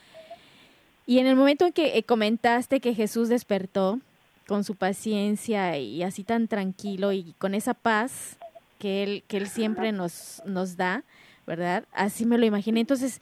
Y 1.05 1.19
en 1.19 1.27
el 1.27 1.35
momento 1.35 1.65
en 1.65 1.73
que 1.73 1.97
eh, 1.97 2.03
comentaste 2.03 2.79
que 2.79 2.93
Jesús 2.93 3.29
despertó 3.29 3.99
con 4.47 4.63
su 4.63 4.75
paciencia 4.75 5.77
y 5.77 6.03
así 6.03 6.23
tan 6.23 6.47
tranquilo 6.47 7.11
y 7.11 7.33
con 7.37 7.55
esa 7.55 7.73
paz 7.73 8.37
que 8.79 9.03
él, 9.03 9.23
que 9.27 9.37
él 9.37 9.47
siempre 9.47 9.91
nos, 9.91 10.41
nos 10.45 10.77
da, 10.77 11.03
¿verdad? 11.45 11.85
Así 11.93 12.25
me 12.25 12.37
lo 12.37 12.45
imaginé. 12.45 12.81
Entonces, 12.81 13.21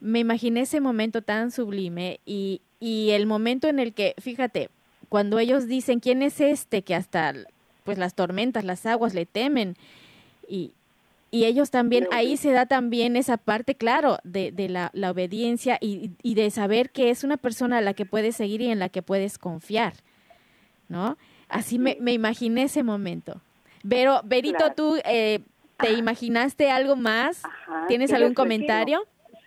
me 0.00 0.20
imaginé 0.20 0.60
ese 0.60 0.80
momento 0.80 1.22
tan 1.22 1.50
sublime 1.50 2.20
y, 2.24 2.60
y 2.80 3.10
el 3.10 3.26
momento 3.26 3.68
en 3.68 3.78
el 3.78 3.92
que, 3.94 4.14
fíjate, 4.18 4.70
cuando 5.08 5.38
ellos 5.38 5.66
dicen, 5.66 6.00
¿quién 6.00 6.22
es 6.22 6.40
este 6.40 6.82
que 6.82 6.94
hasta 6.94 7.34
pues 7.84 7.98
las 7.98 8.14
tormentas, 8.14 8.64
las 8.64 8.86
aguas 8.86 9.14
le 9.14 9.26
temen? 9.26 9.76
Y, 10.48 10.72
y 11.34 11.46
ellos 11.46 11.72
también, 11.72 12.06
ahí 12.12 12.36
se 12.36 12.52
da 12.52 12.66
también 12.66 13.16
esa 13.16 13.38
parte, 13.38 13.74
claro, 13.74 14.18
de, 14.22 14.52
de 14.52 14.68
la, 14.68 14.92
la, 14.94 15.10
obediencia 15.10 15.78
y, 15.80 16.12
y, 16.22 16.36
de 16.36 16.48
saber 16.52 16.90
que 16.90 17.10
es 17.10 17.24
una 17.24 17.38
persona 17.38 17.78
a 17.78 17.80
la 17.80 17.92
que 17.92 18.06
puedes 18.06 18.36
seguir 18.36 18.60
y 18.60 18.70
en 18.70 18.78
la 18.78 18.88
que 18.88 19.02
puedes 19.02 19.36
confiar, 19.36 19.94
¿no? 20.88 21.18
Así 21.48 21.80
me, 21.80 21.96
me 22.00 22.12
imaginé 22.12 22.62
ese 22.62 22.84
momento. 22.84 23.40
Pero, 23.88 24.20
Berito, 24.22 24.74
¿tú 24.76 24.96
eh, 25.04 25.40
te 25.76 25.94
imaginaste 25.94 26.70
algo 26.70 26.94
más? 26.94 27.42
¿Tienes 27.88 28.12
algún 28.12 28.34
comentario? 28.34 29.04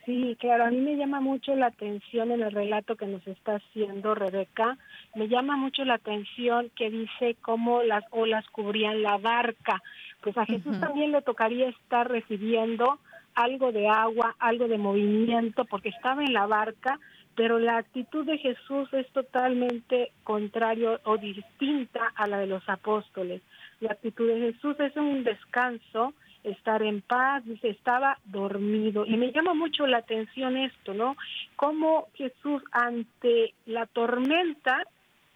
Sí, 0.08 0.38
claro, 0.40 0.64
a 0.64 0.70
mí 0.70 0.78
me 0.78 0.96
llama 0.96 1.20
mucho 1.20 1.54
la 1.56 1.66
atención 1.66 2.32
en 2.32 2.42
el 2.42 2.54
relato 2.54 2.96
que 2.96 3.08
nos 3.08 3.28
está 3.28 3.56
haciendo 3.56 4.16
Rebeca, 4.16 4.78
me 5.16 5.28
llama 5.28 5.58
mucho 5.58 5.84
la 5.84 5.96
atención 5.96 6.72
que 6.78 6.90
dice 6.90 7.36
cómo 7.42 7.84
las 7.84 8.06
olas 8.12 8.46
cubrían 8.52 9.02
la 9.04 9.18
barca, 9.18 9.84
pues 10.22 10.38
a 10.38 10.46
Jesús 10.46 10.80
también 10.80 11.12
le 11.12 11.22
tocaría 11.22 11.70
estar 11.70 12.10
recibiendo 12.10 13.00
algo 13.36 13.72
de 13.72 13.88
agua, 13.88 14.36
algo 14.40 14.68
de 14.68 14.78
movimiento, 14.78 15.66
porque 15.66 15.90
estaba 15.90 16.24
en 16.24 16.34
la 16.34 16.48
barca, 16.48 17.00
pero 17.36 17.60
la 17.60 17.78
actitud 17.78 18.26
de 18.26 18.40
Jesús 18.40 18.92
es 18.94 19.08
totalmente 19.12 20.12
contrario 20.24 21.00
o 21.04 21.18
distinta 21.18 22.12
a 22.16 22.26
la 22.26 22.40
de 22.40 22.48
los 22.48 22.68
apóstoles. 22.68 23.44
La 23.80 23.92
actitud 23.92 24.28
de 24.28 24.40
Jesús 24.40 24.80
es 24.80 24.96
un 24.98 25.24
descanso, 25.24 26.14
estar 26.44 26.82
en 26.82 27.02
paz, 27.02 27.46
dice, 27.46 27.70
estaba 27.70 28.18
dormido. 28.26 29.06
Y 29.06 29.18
me 29.18 29.32
llama 29.32 29.54
mucho 29.54 29.86
la 29.86 29.98
atención 29.98 30.58
esto, 30.58 30.96
¿no? 30.96 31.16
Cómo 31.56 32.08
Jesús 32.16 32.64
ante 32.72 33.54
la 33.68 33.86
tormenta, 33.86 34.84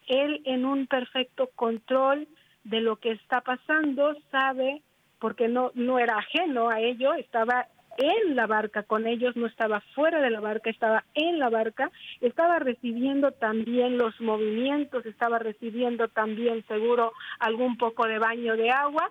él 0.08 0.42
en 0.46 0.66
un 0.66 0.88
perfecto 0.88 1.52
control 1.56 2.28
de 2.64 2.82
lo 2.82 2.98
que 2.98 3.12
está 3.12 3.42
pasando, 3.42 4.16
sabe, 4.32 4.82
porque 5.20 5.48
no, 5.48 5.72
no 5.76 6.00
era 6.00 6.18
ajeno 6.18 6.70
a 6.70 6.80
ello, 6.80 7.14
estaba 7.14 7.68
en 7.98 8.36
la 8.36 8.48
barca 8.48 8.84
con 8.84 9.06
ellos, 9.06 9.36
no 9.36 9.48
estaba 9.48 9.82
fuera 9.94 10.22
de 10.22 10.30
la 10.30 10.40
barca, 10.40 10.70
estaba 10.70 11.04
en 11.14 11.40
la 11.40 11.50
barca, 11.50 11.92
estaba 12.22 12.60
recibiendo 12.60 13.32
también 13.32 13.98
los 13.98 14.20
movimientos, 14.22 15.06
estaba 15.06 15.40
recibiendo 15.40 16.08
también 16.08 16.66
seguro 16.68 17.14
algún 17.40 17.78
poco 17.78 18.08
de 18.08 18.20
baño 18.20 18.56
de 18.56 18.72
agua, 18.72 19.10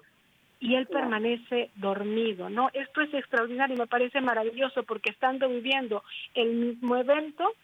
y 0.60 0.74
él 0.74 0.86
permanece 0.86 1.70
dormido, 1.76 2.50
¿no? 2.50 2.68
Esto 2.74 3.00
es 3.00 3.14
extraordinario, 3.14 3.76
me 3.76 3.86
parece 3.86 4.20
maravilloso 4.20 4.82
porque 4.82 5.10
estando 5.10 5.48
viviendo 5.48 6.02
el 6.34 6.52
mismo 6.52 6.96
evento, 6.96 7.54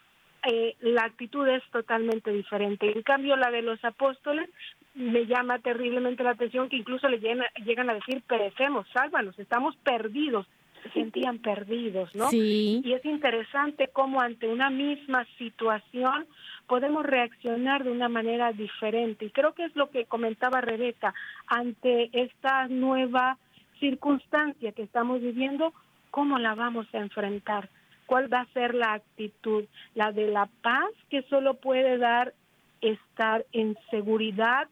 eh, 0.47 0.77
la 0.81 1.05
actitud 1.05 1.47
es 1.49 1.63
totalmente 1.71 2.31
diferente. 2.31 2.91
En 2.91 3.03
cambio, 3.03 3.37
la 3.37 3.51
de 3.51 3.63
los 3.63 3.85
apóstoles 3.85 4.49
me 4.95 5.27
llama 5.27 5.59
terriblemente 5.59 6.23
la 6.23 6.31
atención 6.31 6.69
que 6.69 6.77
incluso 6.77 7.09
le 7.09 7.19
llegan, 7.19 7.47
llegan 7.65 7.91
a 7.91 7.95
decir, 7.95 8.23
perecemos, 8.27 8.87
sálvanos, 8.93 9.39
estamos 9.39 9.77
perdidos, 9.77 10.47
se 10.83 10.91
sentían 10.91 11.39
perdidos, 11.39 12.15
¿no? 12.15 12.31
Sí. 12.31 12.81
Y 12.85 12.93
es 12.93 13.05
interesante 13.05 13.89
cómo 13.93 14.21
ante 14.21 14.49
una 14.49 14.71
misma 14.71 15.27
situación 15.37 16.27
podemos 16.67 17.05
reaccionar 17.05 17.85
de 17.85 17.91
una 17.91 18.09
manera 18.09 18.53
diferente. 18.53 19.27
Y 19.27 19.31
creo 19.31 19.53
que 19.53 19.65
es 19.65 19.77
lo 19.77 19.91
que 19.91 20.07
comentaba 20.07 20.61
Rebeca, 20.61 21.15
ante 21.47 22.11
esta 22.13 22.69
nueva 22.69 23.39
circunstancia 23.81 24.73
que 24.73 24.83
estamos 24.83 25.21
viviendo, 25.21 25.73
¿cómo 26.11 26.39
la 26.39 26.55
vamos 26.55 26.87
a 26.95 26.99
enfrentar? 26.99 27.69
¿Cuál 28.07 28.33
va 28.33 28.41
a 28.41 28.53
ser 28.53 28.75
la 28.75 28.95
actitud? 28.95 29.65
La 29.95 30.13
de 30.13 30.29
la 30.29 30.49
paz 30.63 30.91
que 31.11 31.23
solo 31.23 31.55
puede 31.55 31.99
dar 31.99 32.35
estar 32.81 33.45
en 33.53 33.77
seguridad 33.91 34.69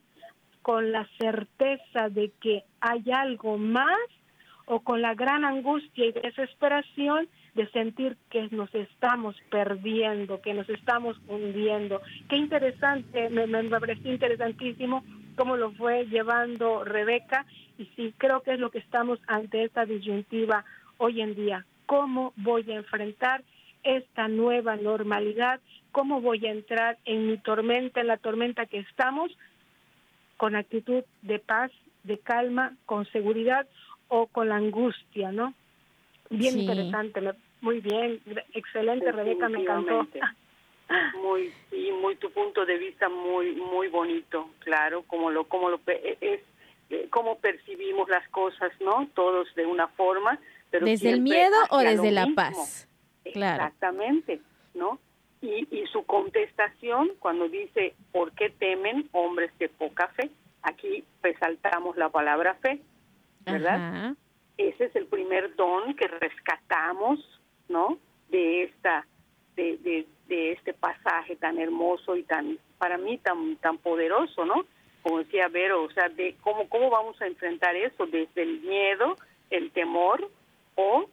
con 0.63 0.93
la 0.93 1.07
certeza 1.19 2.09
de 2.09 2.33
que 2.41 2.65
hay 2.81 3.05
algo 3.13 3.59
más 3.59 3.99
o 4.67 4.81
con 4.81 5.03
la 5.03 5.15
gran 5.15 5.45
angustia 5.45 6.07
y 6.07 6.13
desesperación 6.13 7.29
de 7.55 7.69
sentir 7.71 8.17
que 8.31 8.49
nos 8.51 8.75
estamos 8.75 9.37
perdiendo, 9.51 10.41
que 10.41 10.55
nos 10.55 10.69
estamos 10.71 11.21
hundiendo. 11.29 12.01
Qué 12.29 12.37
interesante, 12.37 13.29
me, 13.29 13.47
me 13.47 13.69
pareció 13.69 14.11
interesantísimo 14.11 15.05
cómo 15.37 15.57
lo 15.57 15.73
fue 15.73 16.07
llevando 16.07 16.85
Rebeca 16.85 17.45
y 17.79 17.87
sí, 17.97 18.15
creo 18.17 18.43
que 18.43 18.55
es 18.55 18.61
lo 18.61 18.71
que 18.71 18.79
estamos 18.79 19.19
ante 19.27 19.65
esta 19.65 19.85
disyuntiva 19.85 20.65
hoy 20.99 21.21
en 21.21 21.35
día. 21.35 21.67
¿Cómo 21.87 22.33
voy 22.37 22.71
a 22.71 22.77
enfrentar 22.77 23.43
esta 23.83 24.29
nueva 24.29 24.77
normalidad? 24.77 25.61
¿Cómo 25.93 26.21
voy 26.21 26.47
a 26.47 26.53
entrar 26.53 26.99
en 27.05 27.27
mi 27.29 27.39
tormenta, 27.39 28.01
en 28.01 28.09
la 28.09 28.17
tormenta 28.17 28.67
que 28.67 28.79
estamos, 28.79 29.31
con 30.37 30.57
actitud 30.57 31.05
de 31.23 31.39
paz, 31.39 31.71
de 32.03 32.19
calma, 32.19 32.73
con 32.87 33.07
seguridad 33.07 33.67
o 34.09 34.27
con 34.27 34.49
la 34.49 34.57
angustia, 34.57 35.33
¿no? 35.33 35.55
Bien 36.31 36.59
interesante, 36.59 37.21
muy 37.61 37.81
bien, 37.81 38.21
excelente 38.53 39.11
Rebeca, 39.13 39.49
me 39.49 39.61
encantó. 39.63 40.07
Muy, 41.23 41.51
y 41.73 41.93
muy 41.93 42.17
tu 42.17 42.31
punto 42.31 42.67
de 42.67 42.77
vista 42.77 43.09
muy, 43.09 43.53
muy 43.53 43.89
bonito, 43.89 44.51
claro, 44.59 45.03
como 45.07 45.31
lo, 45.31 45.45
como 45.45 45.71
lo 45.71 45.81
e, 45.87 46.19
es, 46.21 46.41
eh, 46.91 47.09
cómo 47.09 47.39
percibimos 47.39 48.09
las 48.11 48.29
cosas, 48.29 48.71
¿no? 48.81 49.09
Todos 49.15 49.49
de 49.55 49.65
una 49.65 49.89
forma, 49.89 50.39
pero 50.71 50.87
desde 50.87 51.11
el 51.11 51.21
miedo 51.21 51.57
o 51.71 51.79
desde 51.79 52.11
la 52.11 52.27
paz, 52.35 52.89
claro. 53.33 53.65
Exactamente, 53.65 54.41
¿no? 54.75 54.99
Y, 55.41 55.69
y 55.71 55.87
su 55.93 56.05
contestación 56.05 57.11
cuando 57.19 57.49
dice, 57.49 57.95
¿por 58.13 58.33
qué 58.33 58.51
temen 58.51 59.09
hombres 59.13 59.51
de 59.59 59.69
poca 59.69 60.09
fe? 60.09 60.31
Aquí 60.63 61.05
resaltamos 61.23 61.97
la 61.97 62.09
palabra 62.09 62.55
fe, 62.55 62.81
¿verdad? 63.45 64.15
Ese 64.57 64.85
es 64.85 64.97
el 64.97 65.07
primer 65.07 65.55
don 65.57 65.95
que 65.95 66.07
rescatamos, 66.07 67.19
¿no? 67.69 67.99
De 68.31 68.65
esta, 68.65 69.07
de, 69.57 69.77
de, 69.79 70.07
de, 70.29 70.53
este 70.53 70.73
pasaje 70.73 71.37
tan 71.37 71.59
hermoso 71.59 72.17
y 72.17 72.23
tan, 72.23 72.59
para 72.79 72.97
mí 72.99 73.19
tan, 73.19 73.57
tan 73.57 73.79
poderoso, 73.79 74.45
¿no? 74.45 74.65
Como 75.03 75.19
decía 75.19 75.49
Vero, 75.49 75.83
o 75.83 75.91
sea, 75.91 76.09
de 76.09 76.37
cómo, 76.41 76.69
cómo 76.69 76.89
vamos 76.89 77.21
a 77.21 77.27
enfrentar 77.27 77.77
eso 77.77 78.07
desde 78.07 78.43
el 78.43 78.61
miedo, 78.61 79.17
el 79.51 79.71
temor 79.73 80.31
o 80.75 81.09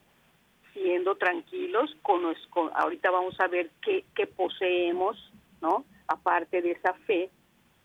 siendo 0.73 1.15
tranquilos 1.15 1.95
con, 2.01 2.21
con 2.49 2.71
ahorita 2.73 3.11
vamos 3.11 3.39
a 3.39 3.47
ver 3.47 3.69
qué, 3.81 4.05
qué 4.15 4.27
poseemos, 4.27 5.17
¿no? 5.61 5.85
Aparte 6.07 6.61
de 6.61 6.71
esa 6.71 6.93
fe 7.05 7.29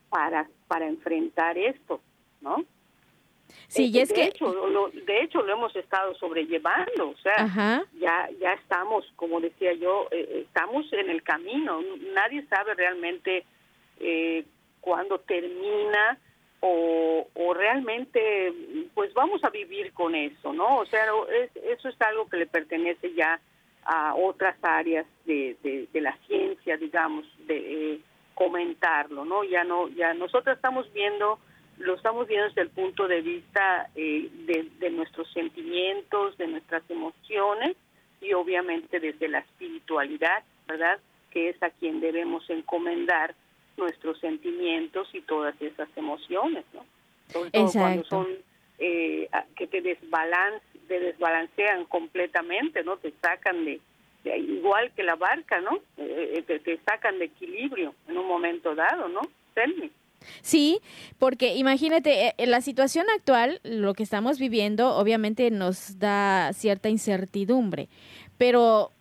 para 0.08 0.48
para 0.68 0.86
enfrentar 0.86 1.58
esto, 1.58 2.00
¿no? 2.40 2.64
Sí, 3.68 3.90
y 3.92 4.00
es 4.00 4.08
de 4.08 4.14
que 4.14 4.24
hecho, 4.24 4.52
lo, 4.68 4.88
de 4.88 5.22
hecho 5.22 5.42
lo 5.42 5.52
hemos 5.52 5.74
estado 5.76 6.14
sobrellevando, 6.14 7.10
o 7.10 7.16
sea, 7.18 7.84
ya 8.00 8.28
ya 8.40 8.52
estamos, 8.54 9.04
como 9.16 9.40
decía 9.40 9.72
yo, 9.74 10.08
eh, 10.10 10.44
estamos 10.46 10.92
en 10.92 11.10
el 11.10 11.22
camino. 11.22 11.80
Nadie 12.14 12.46
sabe 12.48 12.74
realmente 12.74 13.44
eh, 14.00 14.44
cuándo 14.80 15.18
termina 15.20 16.18
o, 16.68 17.54
realmente, 17.54 18.52
pues 18.94 19.12
vamos 19.14 19.42
a 19.44 19.50
vivir 19.50 19.92
con 19.92 20.14
eso, 20.14 20.52
¿no? 20.52 20.78
O 20.78 20.86
sea, 20.86 21.06
eso 21.64 21.88
es 21.88 22.00
algo 22.02 22.28
que 22.28 22.36
le 22.36 22.46
pertenece 22.46 23.14
ya 23.14 23.40
a 23.84 24.14
otras 24.14 24.56
áreas 24.62 25.06
de, 25.24 25.56
de, 25.62 26.00
la 26.00 26.16
ciencia, 26.26 26.76
digamos, 26.76 27.24
de 27.46 27.94
eh, 27.94 28.00
comentarlo, 28.34 29.24
¿no? 29.24 29.44
Ya 29.44 29.64
no, 29.64 29.88
ya 29.88 30.12
nosotros 30.14 30.56
estamos 30.56 30.92
viendo 30.92 31.38
lo 31.78 31.94
estamos 31.94 32.26
viendo 32.26 32.48
desde 32.48 32.62
el 32.62 32.70
punto 32.70 33.06
de 33.06 33.20
vista 33.20 33.88
eh, 33.94 34.30
de, 34.80 34.90
nuestros 34.90 35.30
sentimientos, 35.32 36.36
de 36.38 36.46
nuestras 36.46 36.82
emociones 36.88 37.76
y 38.20 38.32
obviamente 38.32 38.98
desde 38.98 39.28
la 39.28 39.40
espiritualidad, 39.40 40.42
¿verdad? 40.66 40.98
Que 41.30 41.50
es 41.50 41.62
a 41.62 41.70
quien 41.70 42.00
debemos 42.00 42.48
encomendar 42.48 43.34
nuestros 43.76 44.18
sentimientos 44.20 45.08
y 45.12 45.20
todas 45.22 45.54
esas 45.60 45.88
emociones, 45.96 46.64
¿no? 46.72 46.84
Sobre 47.28 47.50
todo 47.50 47.72
cuando 47.72 48.04
son 48.04 48.26
eh, 48.78 49.28
que 49.56 49.66
te, 49.66 49.80
desbalance, 49.80 50.64
te 50.88 51.00
desbalancean 51.00 51.84
completamente, 51.86 52.82
¿no? 52.84 52.96
Te 52.98 53.12
sacan 53.22 53.64
de, 53.64 53.80
igual 54.24 54.92
que 54.94 55.02
la 55.02 55.16
barca, 55.16 55.60
¿no? 55.60 55.80
Eh, 55.96 56.42
te, 56.46 56.58
te, 56.60 56.78
sacan 56.88 57.18
de 57.18 57.26
equilibrio 57.26 57.94
en 58.08 58.18
un 58.18 58.26
momento 58.26 58.74
dado, 58.74 59.08
¿no? 59.08 59.22
Selmi. 59.54 59.90
Sí, 60.40 60.80
porque 61.18 61.54
imagínate, 61.54 62.34
en 62.38 62.50
la 62.50 62.60
situación 62.60 63.06
actual, 63.16 63.60
lo 63.62 63.94
que 63.94 64.02
estamos 64.02 64.38
viviendo, 64.38 64.96
obviamente 64.96 65.50
nos 65.50 65.98
da 65.98 66.52
cierta 66.52 66.88
incertidumbre, 66.88 67.88
pero 68.38 68.92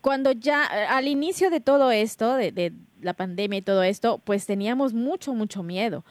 cuando 0.00 0.32
ya 0.32 0.64
al 0.64 1.08
inicio 1.08 1.50
de 1.50 1.60
todo 1.60 1.90
esto, 1.90 2.34
de, 2.34 2.52
de, 2.52 2.72
la 3.00 3.14
pandemia 3.14 3.58
y 3.58 3.62
todo 3.62 3.82
esto, 3.82 4.20
pues 4.24 4.44
teníamos 4.44 4.92
mucho, 4.92 5.32
mucho 5.32 5.62
miedo. 5.62 6.04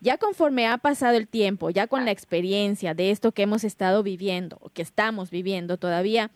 Ya 0.00 0.18
conforme 0.18 0.66
ha 0.66 0.78
pasado 0.78 1.16
el 1.16 1.28
tiempo, 1.28 1.70
ya 1.70 1.86
con 1.86 2.04
la 2.04 2.10
experiencia 2.10 2.92
de 2.92 3.10
esto 3.10 3.32
que 3.32 3.42
hemos 3.42 3.62
estado 3.62 4.02
viviendo, 4.02 4.58
o 4.60 4.68
que 4.68 4.82
estamos 4.82 5.30
viviendo 5.30 5.76
todavía, 5.76 6.30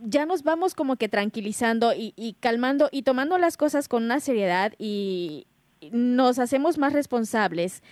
ya 0.00 0.26
nos 0.26 0.42
vamos 0.42 0.74
como 0.74 0.96
que 0.96 1.08
tranquilizando 1.08 1.94
y, 1.94 2.12
y 2.16 2.34
calmando 2.34 2.88
y 2.92 3.02
tomando 3.02 3.38
las 3.38 3.56
cosas 3.56 3.88
con 3.88 4.04
una 4.04 4.20
seriedad 4.20 4.72
y 4.78 5.46
nos 5.90 6.38
hacemos 6.38 6.78
más 6.78 6.92
responsables 6.92 7.82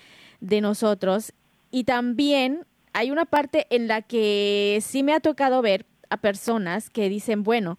de 0.40 0.60
nosotros. 0.60 1.32
Y 1.70 1.84
también 1.84 2.66
hay 2.92 3.10
una 3.10 3.24
parte 3.24 3.66
en 3.70 3.88
la 3.88 4.02
que 4.02 4.78
sí 4.82 5.02
me 5.02 5.12
ha 5.12 5.20
tocado 5.20 5.62
ver 5.62 5.86
a 6.10 6.16
personas 6.16 6.90
que 6.90 7.08
dicen, 7.08 7.42
bueno, 7.42 7.78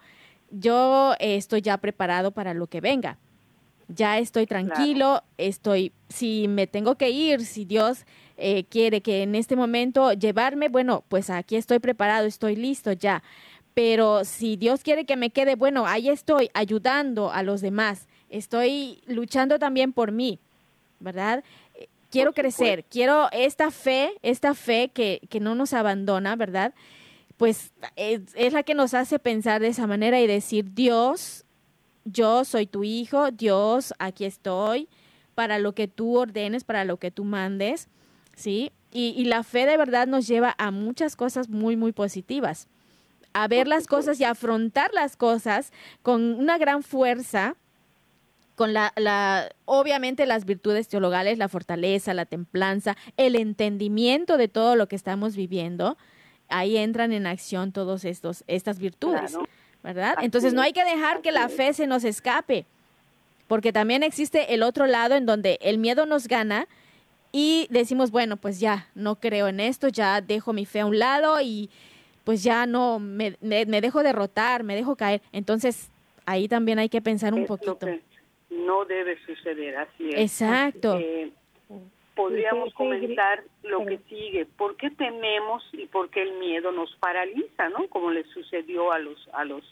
yo 0.59 1.13
estoy 1.19 1.61
ya 1.61 1.77
preparado 1.77 2.31
para 2.31 2.53
lo 2.53 2.67
que 2.67 2.81
venga. 2.81 3.17
Ya 3.87 4.17
estoy 4.17 4.47
tranquilo, 4.47 5.21
estoy, 5.37 5.91
si 6.09 6.47
me 6.47 6.65
tengo 6.65 6.95
que 6.95 7.11
ir, 7.11 7.45
si 7.45 7.65
Dios 7.65 8.05
eh, 8.37 8.63
quiere 8.65 9.01
que 9.01 9.21
en 9.21 9.35
este 9.35 9.55
momento 9.55 10.11
llevarme, 10.13 10.69
bueno, 10.69 11.03
pues 11.07 11.29
aquí 11.29 11.55
estoy 11.55 11.79
preparado, 11.79 12.25
estoy 12.25 12.55
listo 12.55 12.91
ya. 12.93 13.21
Pero 13.75 14.25
si 14.25 14.55
Dios 14.55 14.81
quiere 14.81 15.05
que 15.05 15.17
me 15.17 15.29
quede, 15.29 15.55
bueno, 15.55 15.85
ahí 15.85 16.09
estoy 16.09 16.49
ayudando 16.53 17.31
a 17.31 17.43
los 17.43 17.61
demás, 17.61 18.07
estoy 18.29 19.01
luchando 19.05 19.59
también 19.59 19.93
por 19.93 20.11
mí, 20.11 20.39
¿verdad? 20.99 21.43
Quiero 22.09 22.33
crecer, 22.33 22.85
quiero 22.89 23.29
esta 23.33 23.71
fe, 23.71 24.13
esta 24.21 24.53
fe 24.53 24.89
que, 24.93 25.21
que 25.29 25.41
no 25.41 25.53
nos 25.53 25.73
abandona, 25.73 26.35
¿verdad? 26.37 26.73
Pues 27.37 27.73
es, 27.95 28.53
la 28.53 28.63
que 28.63 28.75
nos 28.75 28.93
hace 28.93 29.19
pensar 29.19 29.61
de 29.61 29.67
esa 29.67 29.87
manera 29.87 30.19
y 30.21 30.27
decir, 30.27 30.73
Dios, 30.73 31.45
yo 32.05 32.45
soy 32.45 32.65
tu 32.65 32.83
hijo, 32.83 33.31
Dios, 33.31 33.93
aquí 33.99 34.25
estoy 34.25 34.87
para 35.33 35.59
lo 35.59 35.73
que 35.73 35.87
tú 35.87 36.17
ordenes, 36.17 36.63
para 36.63 36.85
lo 36.85 36.97
que 36.97 37.11
tú 37.11 37.25
mandes, 37.25 37.89
¿sí? 38.35 38.71
Y, 38.91 39.13
y 39.17 39.25
la 39.25 39.43
fe 39.43 39.65
de 39.65 39.75
verdad 39.75 40.07
nos 40.07 40.27
lleva 40.27 40.55
a 40.57 40.71
muchas 40.71 41.17
cosas 41.17 41.49
muy, 41.49 41.75
muy 41.75 41.91
positivas, 41.91 42.69
a 43.33 43.49
ver 43.49 43.67
las 43.67 43.85
cosas 43.85 44.19
y 44.21 44.23
afrontar 44.23 44.93
las 44.93 45.17
cosas 45.17 45.73
con 46.01 46.35
una 46.35 46.57
gran 46.57 46.83
fuerza, 46.83 47.57
con 48.55 48.71
la, 48.73 48.93
la, 48.95 49.49
obviamente 49.65 50.25
las 50.25 50.45
virtudes 50.45 50.87
teologales, 50.87 51.37
la 51.37 51.49
fortaleza, 51.49 52.13
la 52.13 52.25
templanza, 52.25 52.95
el 53.17 53.35
entendimiento 53.35 54.37
de 54.37 54.47
todo 54.47 54.77
lo 54.77 54.87
que 54.87 54.95
estamos 54.95 55.35
viviendo, 55.35 55.97
ahí 56.49 56.77
entran 56.77 57.11
en 57.13 57.27
acción 57.27 57.71
todos 57.71 58.05
estos 58.05 58.43
estas 58.47 58.79
virtudes, 58.79 59.31
claro. 59.31 59.47
¿verdad? 59.83 60.15
Entonces 60.21 60.53
no 60.53 60.61
hay 60.61 60.73
que 60.73 60.83
dejar 60.83 61.21
que 61.21 61.31
la 61.31 61.49
fe 61.49 61.73
se 61.73 61.87
nos 61.87 62.03
escape, 62.03 62.65
porque 63.47 63.71
también 63.71 64.03
existe 64.03 64.53
el 64.53 64.63
otro 64.63 64.87
lado 64.87 65.15
en 65.15 65.25
donde 65.25 65.57
el 65.61 65.77
miedo 65.77 66.05
nos 66.05 66.27
gana 66.27 66.67
y 67.31 67.67
decimos, 67.69 68.11
bueno, 68.11 68.37
pues 68.37 68.59
ya 68.59 68.87
no 68.95 69.15
creo 69.19 69.47
en 69.47 69.59
esto, 69.59 69.89
ya 69.89 70.21
dejo 70.21 70.53
mi 70.53 70.65
fe 70.65 70.79
a 70.81 70.85
un 70.85 70.99
lado 70.99 71.41
y 71.41 71.69
pues 72.23 72.43
ya 72.43 72.65
no 72.65 72.97
me, 72.99 73.37
me, 73.41 73.65
me 73.65 73.81
dejo 73.81 74.01
derrotar, 74.03 74.63
me 74.63 74.75
dejo 74.75 74.95
caer. 74.95 75.21
Entonces 75.31 75.89
ahí 76.25 76.47
también 76.47 76.79
hay 76.79 76.89
que 76.89 77.01
pensar 77.01 77.33
un 77.33 77.41
es 77.41 77.47
poquito. 77.47 77.77
no 78.49 78.85
debe 78.85 79.17
suceder 79.25 79.75
así. 79.77 80.09
Es. 80.09 80.41
Exacto. 80.41 80.97
Eh, 80.97 81.31
podríamos 82.15 82.73
comentar 82.73 83.43
lo 83.63 83.85
que 83.85 83.99
sigue. 84.09 84.45
¿Por 84.45 84.77
qué 84.77 84.89
tememos 84.89 85.63
y 85.73 85.85
por 85.87 86.09
qué 86.09 86.21
el 86.23 86.33
miedo 86.39 86.71
nos 86.71 86.95
paraliza, 86.95 87.69
no? 87.69 87.87
Como 87.89 88.11
le 88.11 88.23
sucedió 88.25 88.91
a 88.91 88.99
los 88.99 89.29
a 89.33 89.45
los 89.45 89.63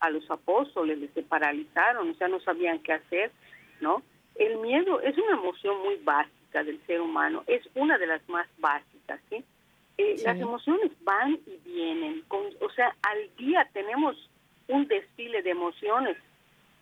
a 0.00 0.10
los 0.10 0.30
apóstoles, 0.30 0.98
les 0.98 1.10
se 1.12 1.22
paralizaron, 1.22 2.10
o 2.10 2.14
sea, 2.14 2.28
no 2.28 2.38
sabían 2.40 2.80
qué 2.80 2.92
hacer, 2.92 3.32
¿no? 3.80 4.02
El 4.34 4.58
miedo 4.58 5.00
es 5.00 5.16
una 5.16 5.32
emoción 5.32 5.82
muy 5.82 5.96
básica 5.96 6.62
del 6.62 6.78
ser 6.86 7.00
humano, 7.00 7.44
es 7.46 7.66
una 7.74 7.96
de 7.96 8.06
las 8.06 8.28
más 8.28 8.46
básicas, 8.58 9.20
¿sí? 9.30 9.42
Eh, 9.96 10.18
sí. 10.18 10.24
Las 10.24 10.38
emociones 10.38 10.92
van 11.02 11.40
y 11.46 11.58
vienen, 11.64 12.22
con, 12.28 12.42
o 12.60 12.70
sea, 12.70 12.94
al 13.02 13.34
día 13.38 13.66
tenemos 13.72 14.28
un 14.68 14.86
desfile 14.86 15.40
de 15.42 15.50
emociones 15.50 16.18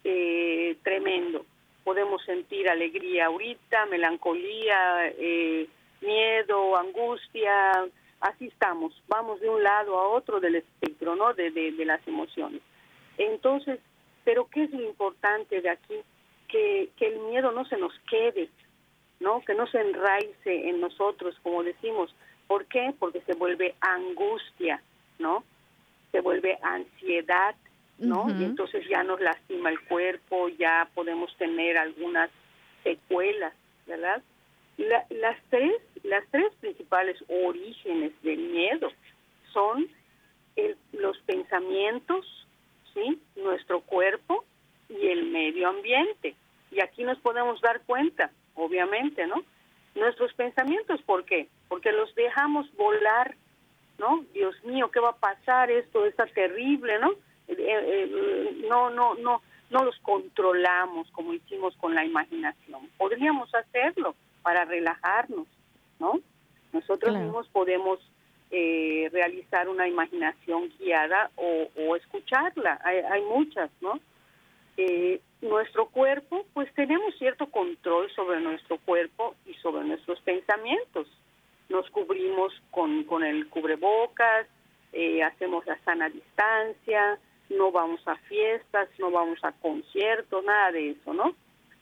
eh, 0.03 0.77
tremendo 0.83 1.47
podemos 1.85 2.25
sentir 2.25 2.69
alegría 2.69 3.27
ahorita, 3.27 3.87
melancolía, 3.87 5.09
eh, 5.19 5.69
miedo, 6.01 6.77
angustia, 6.77 7.87
así 8.21 8.47
estamos, 8.47 9.01
vamos 9.07 9.41
de 9.41 9.49
un 9.51 9.63
lado 9.63 9.99
a 9.99 10.09
otro 10.09 10.41
del 10.41 10.57
espectro, 10.57 11.15
¿no? 11.15 11.35
De, 11.35 11.51
de, 11.51 11.73
de, 11.73 11.85
las 11.85 12.07
emociones. 12.09 12.63
Entonces, 13.19 13.79
pero 14.25 14.49
¿qué 14.49 14.65
es 14.65 14.71
lo 14.71 14.83
importante 14.83 15.61
de 15.61 15.71
aquí? 15.71 16.01
Que, 16.49 16.89
que 16.97 17.07
el 17.09 17.21
miedo 17.21 17.53
no 17.53 17.67
se 17.67 17.77
nos 17.77 17.93
quede, 18.11 18.49
¿no? 19.21 19.43
Que 19.45 19.55
no 19.55 19.67
se 19.67 19.81
enraice 19.81 20.69
en 20.69 20.81
nosotros, 20.81 21.37
como 21.43 21.63
decimos. 21.63 22.15
¿Por 22.47 22.67
qué? 22.67 22.95
Porque 22.99 23.21
se 23.23 23.35
vuelve 23.35 23.75
angustia, 23.81 24.83
¿no? 25.19 25.45
Se 26.13 26.21
vuelve 26.21 26.59
ansiedad, 26.63 27.55
¿no? 27.99 28.25
Uh 28.25 28.29
-huh. 28.29 28.41
Y 28.41 28.45
entonces 28.45 28.87
ya 28.89 29.03
nos 29.03 29.21
lastima 29.21 29.71
el 29.71 29.81
cuerpo, 29.81 30.49
ya 30.49 30.89
podemos 30.95 31.35
tener 31.37 31.79
algunas 31.79 32.31
secuelas, 32.83 33.55
¿verdad? 33.87 34.23
La, 34.77 35.07
las 35.11 35.39
tres, 35.51 35.73
las 36.03 36.25
tres 36.31 36.53
principales 36.61 37.17
orígenes 37.29 38.13
del 38.23 38.39
miedo 38.39 38.91
son 39.53 39.89
el, 40.57 40.77
los 40.93 41.19
pensamientos, 41.21 42.27
sí, 42.93 43.21
nuestro 43.37 43.81
cuerpo 43.81 44.45
y 44.89 45.07
el 45.09 45.25
medio 45.31 45.69
ambiente. 45.69 46.35
Y 46.71 46.81
aquí 46.83 47.05
nos 47.05 47.19
podemos 47.19 47.61
dar 47.61 47.81
cuenta, 47.83 48.31
obviamente, 48.55 49.27
¿no? 49.27 49.45
Nuestros 49.95 50.33
pensamientos, 50.35 51.01
¿por 51.03 51.25
qué? 51.25 51.49
Porque 51.69 51.93
los 51.93 52.13
dejamos 52.17 52.67
volar, 52.77 53.37
¿no? 53.99 54.25
Dios 54.33 54.57
mío, 54.65 54.91
¿qué 54.91 54.99
va 54.99 55.11
a 55.11 55.17
pasar? 55.17 55.71
Esto 55.71 56.05
está 56.05 56.27
terrible, 56.27 56.99
¿no? 56.99 57.13
Eh, 57.49 57.57
eh, 57.59 58.65
no, 58.69 58.91
no, 58.91 59.15
no, 59.15 59.43
no 59.71 59.85
los 59.85 59.99
controlamos 60.01 61.11
como 61.11 61.35
hicimos 61.35 61.77
con 61.77 61.95
la 61.95 62.05
imaginación. 62.05 62.89
Podríamos 62.97 63.55
hacerlo 63.55 64.15
para 64.43 64.65
relajarnos, 64.65 65.47
¿no? 65.99 66.21
Nosotros 66.73 67.11
claro. 67.11 67.25
mismos 67.25 67.49
podemos 67.49 68.01
eh, 68.51 69.09
realizar 69.13 69.69
una 69.69 69.89
imaginación 69.89 70.71
guiada 70.79 71.31
o, 71.37 71.69
o 71.77 71.97
escucharla. 71.97 72.81
Hay, 72.85 72.99
hay, 72.99 73.23
muchas, 73.23 73.71
¿no? 73.81 73.99
Eh, 74.77 75.21
nuestro 75.41 75.87
cuerpo, 75.87 76.45
pues 76.53 76.73
tenemos 76.75 77.15
cierto 77.19 77.47
control 77.47 78.11
sobre 78.13 78.41
nuestro 78.41 78.79
cuerpo 78.79 79.35
y 79.47 79.55
sobre 79.55 79.85
nuestros 79.85 80.21
pensamientos. 80.21 81.09
Nos 81.69 81.89
cubrimos 81.91 82.53
con, 82.71 83.05
con 83.05 83.25
el 83.25 83.49
cubrebocas, 83.49 84.47
eh, 84.93 85.23
hacemos 85.23 85.67
la 85.67 85.79
sana 85.85 86.09
distancia, 86.09 87.19
no 87.51 87.71
vamos 87.73 88.01
a 88.07 88.17
fiestas, 88.17 88.89
no 88.99 89.11
vamos 89.11 89.39
a 89.43 89.53
conciertos, 89.53 90.45
nada 90.45 90.73
de 90.73 90.91
eso, 90.91 91.13
¿no? 91.13 91.35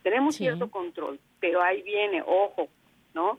Tenemos 0.03 0.35
sí. 0.35 0.44
cierto 0.44 0.70
control, 0.70 1.18
pero 1.40 1.62
ahí 1.62 1.83
viene, 1.83 2.22
ojo, 2.27 2.68
¿no? 3.14 3.38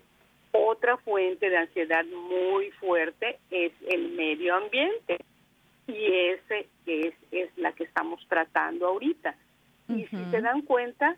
Otra 0.52 0.98
fuente 0.98 1.50
de 1.50 1.58
ansiedad 1.58 2.06
muy 2.06 2.72
fuerte 2.72 3.40
es 3.50 3.74
el 3.88 4.12
medio 4.12 4.56
ambiente 4.56 5.18
y 5.88 6.06
ese 6.06 6.68
es, 6.86 7.14
es 7.32 7.58
la 7.58 7.72
que 7.74 7.84
estamos 7.84 8.26
tratando 8.30 8.88
ahorita. 8.88 9.36
Uh 9.88 9.94
-huh. 9.94 10.00
Y 10.00 10.08
si 10.08 10.32
se 10.32 10.42
dan 10.42 10.62
cuenta, 10.62 11.18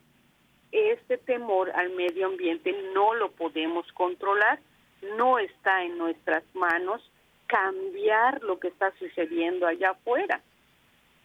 este 0.72 1.18
temor 1.18 1.72
al 1.72 1.92
medio 1.92 2.28
ambiente 2.28 2.74
no 2.94 3.14
lo 3.14 3.32
podemos 3.32 3.90
controlar, 3.94 4.60
no 5.18 5.38
está 5.40 5.84
en 5.84 5.98
nuestras 5.98 6.44
manos 6.56 7.02
cambiar 7.48 8.42
lo 8.42 8.60
que 8.60 8.70
está 8.70 8.92
sucediendo 8.98 9.68
allá 9.68 9.92
afuera. 9.92 10.42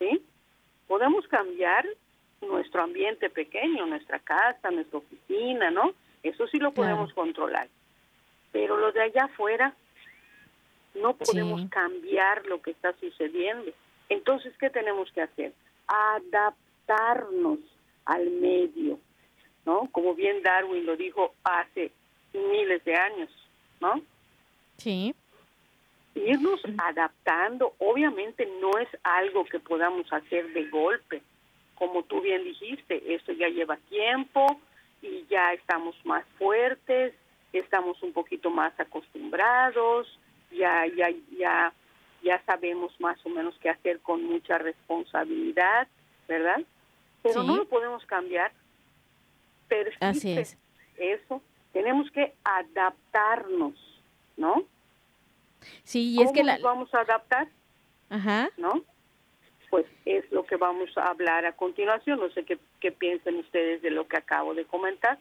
¿Sí? 0.00 0.20
Podemos 0.88 1.28
cambiar 1.28 1.86
nuestro 2.40 2.82
ambiente 2.82 3.30
pequeño, 3.30 3.86
nuestra 3.86 4.18
casa, 4.18 4.72
nuestra 4.72 4.98
oficina, 4.98 5.70
¿no? 5.70 5.94
Eso 6.24 6.48
sí 6.48 6.58
lo 6.58 6.72
podemos 6.72 7.12
claro. 7.12 7.26
controlar. 7.26 7.68
Pero 8.50 8.76
lo 8.76 8.90
de 8.90 9.02
allá 9.02 9.26
afuera 9.26 9.74
no 10.94 11.14
podemos 11.14 11.60
sí. 11.60 11.68
cambiar 11.68 12.46
lo 12.46 12.60
que 12.60 12.72
está 12.72 12.92
sucediendo. 12.94 13.70
Entonces, 14.08 14.52
¿qué 14.58 14.70
tenemos 14.70 15.12
que 15.12 15.22
hacer? 15.22 15.52
Adaptarnos 15.86 17.60
al 18.06 18.28
medio, 18.30 18.98
¿no? 19.64 19.88
Como 19.92 20.14
bien 20.14 20.42
Darwin 20.42 20.84
lo 20.84 20.96
dijo 20.96 21.34
hace 21.44 21.92
miles 22.32 22.84
de 22.84 22.96
años, 22.96 23.30
¿no? 23.80 24.02
Sí. 24.78 25.14
Irnos 26.14 26.60
adaptando, 26.78 27.74
obviamente 27.78 28.48
no 28.60 28.78
es 28.78 28.88
algo 29.02 29.44
que 29.44 29.60
podamos 29.60 30.12
hacer 30.12 30.52
de 30.52 30.68
golpe. 30.68 31.22
Como 31.74 32.02
tú 32.02 32.20
bien 32.20 32.44
dijiste, 32.44 33.14
esto 33.14 33.32
ya 33.32 33.48
lleva 33.48 33.76
tiempo 33.88 34.60
y 35.02 35.24
ya 35.30 35.52
estamos 35.52 35.94
más 36.04 36.24
fuertes, 36.38 37.14
estamos 37.52 38.02
un 38.02 38.12
poquito 38.12 38.50
más 38.50 38.78
acostumbrados, 38.78 40.18
ya 40.50 40.86
ya 40.86 41.10
ya 41.38 41.72
ya 42.22 42.42
sabemos 42.44 42.92
más 43.00 43.18
o 43.24 43.28
menos 43.28 43.56
qué 43.60 43.70
hacer 43.70 44.00
con 44.00 44.24
mucha 44.24 44.58
responsabilidad, 44.58 45.88
¿verdad? 46.28 46.60
Pero 47.22 47.42
no 47.42 47.56
lo 47.56 47.64
podemos 47.66 48.04
cambiar. 48.06 48.52
Así 50.00 50.36
es. 50.36 50.58
eso. 50.96 51.40
Tenemos 51.72 52.10
que 52.10 52.34
adaptarnos, 52.42 53.74
¿no? 54.36 54.64
Sí, 55.84 56.14
y 56.14 56.22
es 56.22 56.32
que 56.32 56.44
la... 56.44 56.54
nos 56.54 56.62
vamos 56.62 56.94
a 56.94 57.00
adaptar? 57.00 57.48
Ajá. 58.08 58.50
¿No? 58.56 58.82
Pues 59.70 59.86
es 60.04 60.30
lo 60.32 60.44
que 60.44 60.56
vamos 60.56 60.90
a 60.96 61.08
hablar 61.08 61.44
a 61.46 61.52
continuación. 61.52 62.18
No 62.18 62.30
sé 62.30 62.44
qué, 62.44 62.58
qué 62.80 62.90
piensan 62.90 63.36
ustedes 63.36 63.82
de 63.82 63.90
lo 63.90 64.08
que 64.08 64.16
acabo 64.16 64.54
de 64.54 64.64
comentar. 64.64 65.18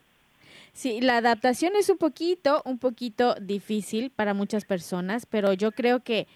Sí, 0.73 1.02
la 1.02 1.17
adaptación 1.17 1.75
es 1.75 1.89
un 1.89 1.97
poquito, 1.97 2.62
un 2.65 2.80
poquito 2.80 3.36
difícil 3.36 4.12
para 4.12 4.34
muchas 4.34 4.65
personas, 4.65 5.25
pero 5.25 5.54
yo 5.54 5.71
creo 5.71 6.02
que 6.02 6.28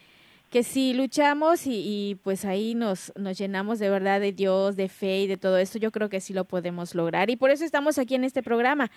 que 0.53 0.61
si 0.61 0.93
luchamos 0.93 1.61
y, 1.65 2.19
pues 2.21 2.45
ahí 2.45 2.75
nos, 2.75 3.11
nos 3.15 3.39
llenamos 3.39 3.79
de 3.79 3.89
verdad 3.89 4.21
de 4.21 4.33
Dios, 4.33 4.75
de 4.75 4.87
fe 4.87 5.21
y 5.21 5.27
de 5.27 5.35
todo 5.35 5.57
esto, 5.57 5.79
yo 5.79 5.91
creo 5.91 6.09
que 6.09 6.21
sí 6.21 6.31
lo 6.31 6.45
podemos 6.45 6.93
lograr. 6.93 7.31
Y 7.31 7.37
por 7.37 7.49
eso 7.49 7.65
estamos 7.65 7.97
aquí 7.97 8.13
en 8.13 8.23
este 8.23 8.43
programa. 8.43 8.91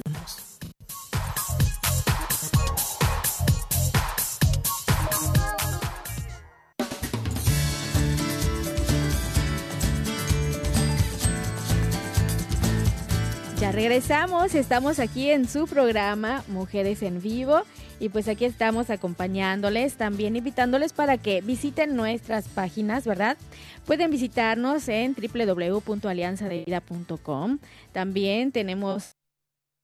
Regresamos, 14.11 14.55
estamos 14.55 14.99
aquí 14.99 15.29
en 15.29 15.47
su 15.47 15.67
programa 15.67 16.43
Mujeres 16.49 17.01
en 17.01 17.21
Vivo 17.21 17.61
y 17.97 18.09
pues 18.09 18.27
aquí 18.27 18.43
estamos 18.43 18.89
acompañándoles, 18.89 19.93
también 19.93 20.35
invitándoles 20.35 20.91
para 20.91 21.17
que 21.17 21.39
visiten 21.39 21.95
nuestras 21.95 22.49
páginas, 22.49 23.07
¿verdad? 23.07 23.37
Pueden 23.85 24.11
visitarnos 24.11 24.89
en 24.89 25.15
www.alianzadevida.com. 25.15 27.59
También 27.93 28.51
tenemos 28.51 29.13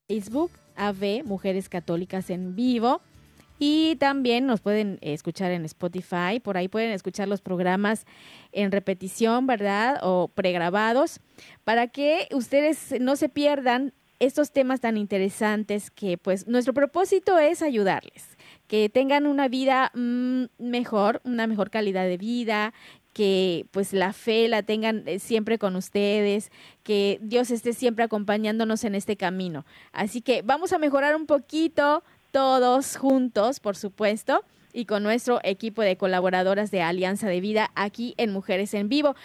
Facebook, 0.10 0.52
AV, 0.76 1.24
Mujeres 1.24 1.70
Católicas 1.70 2.30
en 2.30 2.54
Vivo. 2.54 3.00
Y 3.60 3.96
también 3.96 4.46
nos 4.46 4.60
pueden 4.60 5.00
escuchar 5.02 5.52
en 5.52 5.64
Spotify, 5.64 6.42
por 6.44 6.58
ahí 6.58 6.68
pueden 6.68 6.92
escuchar 6.92 7.30
los 7.30 7.40
programas 7.40 8.06
en 8.52 8.74
repetición, 8.74 9.48
¿verdad? 9.48 10.00
O 10.04 10.28
pregrabados, 10.28 11.22
para 11.64 11.88
que 11.88 12.28
ustedes 12.34 12.96
no 13.00 13.16
se 13.16 13.30
pierdan 13.30 13.94
estos 14.20 14.52
temas 14.52 14.80
tan 14.80 14.98
interesantes 14.98 15.92
que 15.92 16.18
pues 16.18 16.48
nuestro 16.48 16.74
propósito 16.74 17.38
es 17.38 17.62
ayudarles, 17.62 18.38
que 18.68 18.90
tengan 18.90 19.26
una 19.26 19.48
vida 19.48 19.92
mm, 19.94 20.46
mejor, 20.58 21.22
una 21.24 21.48
mejor 21.48 21.70
calidad 21.70 22.06
de 22.06 22.18
vida, 22.18 22.74
que 23.14 23.66
pues 23.72 23.94
la 23.94 24.14
fe 24.14 24.48
la 24.48 24.62
tengan 24.62 25.04
eh, 25.08 25.20
siempre 25.20 25.58
con 25.58 25.76
ustedes, 25.76 26.52
que 26.84 27.18
Dios 27.22 27.50
esté 27.50 27.74
siempre 27.74 28.04
acompañándonos 28.04 28.84
en 28.84 28.94
este 28.94 29.18
camino. 29.18 29.66
Así 29.92 30.22
que 30.22 30.44
vamos 30.44 30.72
a 30.72 30.78
mejorar 30.78 31.16
un 31.16 31.26
poquito 31.26 32.04
todos 32.32 32.98
juntos, 32.98 33.60
por 33.60 33.76
supuesto, 33.76 34.44
y 34.72 34.86
con 34.86 35.02
nuestro 35.02 35.40
equipo 35.44 35.82
de 35.82 35.98
colaboradoras 35.98 36.70
de 36.70 36.84
Alianza 36.84 37.28
de 37.28 37.42
Vida 37.42 37.72
aquí 37.74 38.14
en 38.18 38.32
Mujeres 38.32 38.76
en 38.76 38.90
Vivo. 38.90 39.16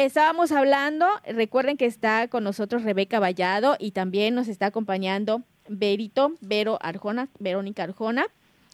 Estábamos 0.00 0.50
hablando, 0.50 1.06
recuerden 1.26 1.76
que 1.76 1.84
está 1.84 2.26
con 2.28 2.42
nosotros 2.42 2.84
Rebeca 2.84 3.20
Vallado 3.20 3.76
y 3.78 3.90
también 3.90 4.34
nos 4.34 4.48
está 4.48 4.64
acompañando 4.64 5.42
Berito, 5.68 6.32
Vero 6.40 6.78
Arjona, 6.80 7.28
Verónica 7.38 7.82
Arjona. 7.82 8.24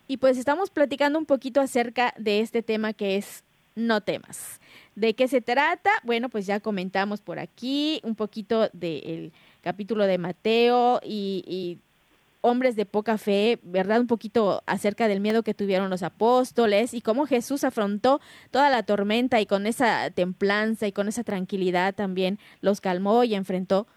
Y 0.06 0.18
pues 0.18 0.38
estamos 0.38 0.70
platicando 0.70 1.18
un 1.18 1.26
poquito 1.26 1.60
acerca 1.60 2.14
de 2.16 2.38
este 2.38 2.62
tema 2.62 2.92
que 2.92 3.16
es 3.16 3.42
no 3.74 4.02
temas. 4.02 4.60
¿De 4.94 5.14
qué 5.14 5.26
se 5.26 5.40
trata? 5.40 5.90
Bueno, 6.04 6.28
pues 6.28 6.46
ya 6.46 6.60
comentamos 6.60 7.20
por 7.22 7.40
aquí 7.40 8.00
un 8.04 8.14
poquito 8.14 8.70
del 8.72 9.32
capítulo 9.62 10.06
de 10.06 10.18
Mateo 10.18 11.00
y 11.02 11.80
hombres 12.46 12.76
de 12.76 12.86
poca 12.86 13.18
fe, 13.18 13.58
¿verdad? 13.64 14.00
Un 14.00 14.06
poquito 14.06 14.62
acerca 14.66 15.08
del 15.08 15.20
miedo 15.20 15.42
que 15.42 15.52
tuvieron 15.52 15.90
los 15.90 16.04
apóstoles 16.04 16.94
y 16.94 17.00
cómo 17.00 17.26
Jesús 17.26 17.64
afrontó 17.64 18.20
toda 18.52 18.70
la 18.70 18.84
tormenta 18.84 19.40
y 19.40 19.46
con 19.46 19.66
esa 19.66 20.10
templanza 20.10 20.86
y 20.86 20.92
con 20.92 21.08
esa 21.08 21.24
tranquilidad 21.24 21.92
también 21.92 22.38
los 22.60 22.80
calmó 22.80 23.24
y 23.24 23.34
enfrentó 23.34 23.88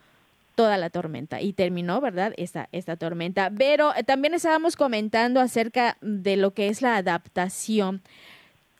toda 0.55 0.77
la 0.77 0.89
tormenta 0.89 1.41
y 1.41 1.53
terminó, 1.53 2.01
¿verdad? 2.01 2.33
Esta, 2.37 2.69
esta 2.71 2.97
tormenta. 2.97 3.51
Pero 3.55 3.93
eh, 3.95 4.03
también 4.03 4.33
estábamos 4.33 4.75
comentando 4.75 5.39
acerca 5.39 5.97
de 6.01 6.35
lo 6.35 6.55
que 6.55 6.69
es 6.69 6.81
la 6.81 6.97
adaptación. 6.97 8.01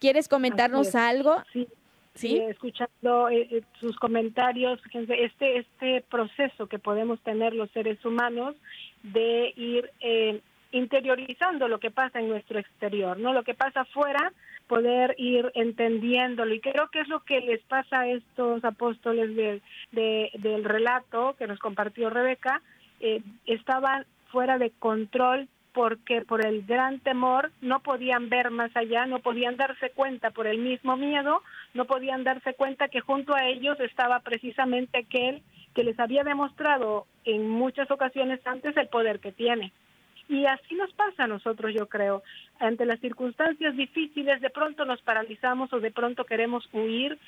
¿Quieres 0.00 0.26
comentarnos 0.26 0.96
algo? 0.96 1.36
Sí. 1.52 1.68
¿Sí? 2.14 2.38
escuchando 2.38 3.28
eh, 3.28 3.48
eh, 3.50 3.62
sus 3.78 3.96
comentarios, 3.96 4.80
fíjense, 4.82 5.24
este, 5.24 5.58
este 5.58 6.04
proceso 6.10 6.66
que 6.66 6.78
podemos 6.78 7.20
tener 7.20 7.54
los 7.54 7.70
seres 7.70 8.04
humanos 8.04 8.56
de 9.02 9.52
ir 9.56 9.90
eh, 10.00 10.40
interiorizando 10.72 11.68
lo 11.68 11.78
que 11.78 11.90
pasa 11.90 12.20
en 12.20 12.28
nuestro 12.28 12.58
exterior, 12.58 13.18
¿no? 13.18 13.32
Lo 13.32 13.42
que 13.42 13.54
pasa 13.54 13.82
afuera, 13.82 14.32
poder 14.66 15.14
ir 15.18 15.50
entendiéndolo. 15.54 16.54
Y 16.54 16.60
creo 16.60 16.88
que 16.90 17.00
es 17.00 17.08
lo 17.08 17.20
que 17.24 17.40
les 17.40 17.60
pasa 17.62 18.00
a 18.00 18.08
estos 18.08 18.64
apóstoles 18.64 19.34
de, 19.34 20.30
del 20.34 20.64
relato 20.64 21.34
que 21.36 21.48
nos 21.48 21.58
compartió 21.58 22.08
Rebeca, 22.08 22.62
eh, 23.00 23.20
estaban 23.46 24.06
fuera 24.30 24.58
de 24.58 24.70
control 24.70 25.48
porque 25.72 26.22
por 26.22 26.44
el 26.44 26.64
gran 26.66 27.00
temor 27.00 27.52
no 27.60 27.80
podían 27.80 28.28
ver 28.28 28.50
más 28.50 28.70
allá, 28.76 29.06
no 29.06 29.20
podían 29.20 29.56
darse 29.56 29.90
cuenta 29.90 30.30
por 30.30 30.46
el 30.46 30.58
mismo 30.58 30.96
miedo, 30.96 31.42
no 31.74 31.84
podían 31.84 32.24
darse 32.24 32.54
cuenta 32.54 32.88
que 32.88 33.00
junto 33.00 33.34
a 33.34 33.46
ellos 33.46 33.78
estaba 33.80 34.20
precisamente 34.20 34.98
aquel 34.98 35.42
que 35.74 35.84
les 35.84 35.98
había 36.00 36.24
demostrado 36.24 37.06
en 37.24 37.48
muchas 37.48 37.90
ocasiones 37.90 38.40
antes 38.44 38.76
el 38.76 38.88
poder 38.88 39.20
que 39.20 39.32
tiene. 39.32 39.72
Y 40.30 40.46
así 40.46 40.76
nos 40.76 40.92
pasa 40.92 41.24
a 41.24 41.26
nosotros, 41.26 41.74
yo 41.74 41.88
creo. 41.88 42.22
Ante 42.60 42.84
las 42.84 43.00
circunstancias 43.00 43.76
difíciles, 43.76 44.40
de 44.40 44.48
pronto 44.50 44.84
nos 44.84 45.02
paralizamos 45.02 45.72
o 45.72 45.80
de 45.80 45.90
pronto 45.90 46.24
queremos 46.24 46.68
huir 46.72 47.18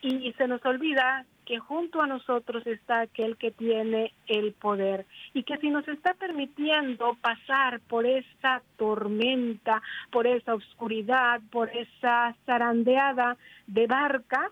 y 0.00 0.32
se 0.34 0.46
nos 0.46 0.64
olvida 0.64 1.24
que 1.44 1.58
junto 1.58 2.00
a 2.00 2.06
nosotros 2.06 2.64
está 2.68 3.00
aquel 3.00 3.36
que 3.36 3.50
tiene 3.50 4.12
el 4.28 4.52
poder 4.52 5.06
y 5.34 5.42
que 5.42 5.56
si 5.58 5.70
nos 5.70 5.86
está 5.88 6.14
permitiendo 6.14 7.16
pasar 7.20 7.80
por 7.80 8.06
esa 8.06 8.62
tormenta, 8.76 9.82
por 10.12 10.28
esa 10.28 10.54
oscuridad, 10.54 11.40
por 11.50 11.68
esa 11.70 12.36
zarandeada 12.46 13.36
de 13.66 13.88
barca, 13.88 14.50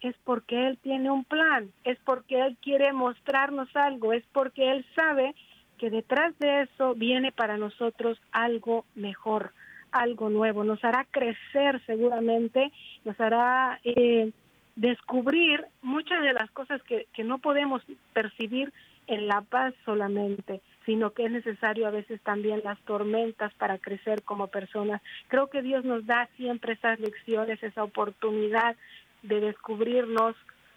es 0.00 0.14
porque 0.24 0.68
Él 0.68 0.78
tiene 0.80 1.10
un 1.10 1.24
plan, 1.24 1.72
es 1.82 1.98
porque 2.04 2.40
Él 2.40 2.56
quiere 2.62 2.92
mostrarnos 2.92 3.74
algo, 3.74 4.12
es 4.12 4.24
porque 4.32 4.70
Él 4.70 4.86
sabe 4.94 5.34
que 5.78 5.90
detrás 5.90 6.38
de 6.38 6.62
eso 6.62 6.94
viene 6.94 7.32
para 7.32 7.56
nosotros 7.56 8.20
algo 8.32 8.84
mejor, 8.94 9.52
algo 9.92 10.28
nuevo, 10.28 10.64
nos 10.64 10.84
hará 10.84 11.06
crecer 11.10 11.80
seguramente, 11.86 12.72
nos 13.04 13.18
hará 13.20 13.80
eh, 13.84 14.32
descubrir 14.76 15.64
muchas 15.82 16.22
de 16.22 16.32
las 16.34 16.50
cosas 16.50 16.82
que, 16.82 17.06
que 17.14 17.24
no 17.24 17.38
podemos 17.38 17.82
percibir 18.12 18.72
en 19.06 19.26
la 19.26 19.40
paz 19.40 19.74
solamente, 19.84 20.60
sino 20.84 21.12
que 21.12 21.24
es 21.24 21.30
necesario 21.30 21.86
a 21.86 21.90
veces 21.90 22.20
también 22.22 22.60
las 22.62 22.78
tormentas 22.80 23.52
para 23.54 23.78
crecer 23.78 24.22
como 24.22 24.48
personas. 24.48 25.00
Creo 25.28 25.48
que 25.48 25.62
Dios 25.62 25.84
nos 25.84 26.06
da 26.06 26.28
siempre 26.36 26.74
esas 26.74 27.00
lecciones, 27.00 27.62
esa 27.62 27.82
oportunidad 27.82 28.76
de 29.22 29.40
descubrirnos 29.40 30.36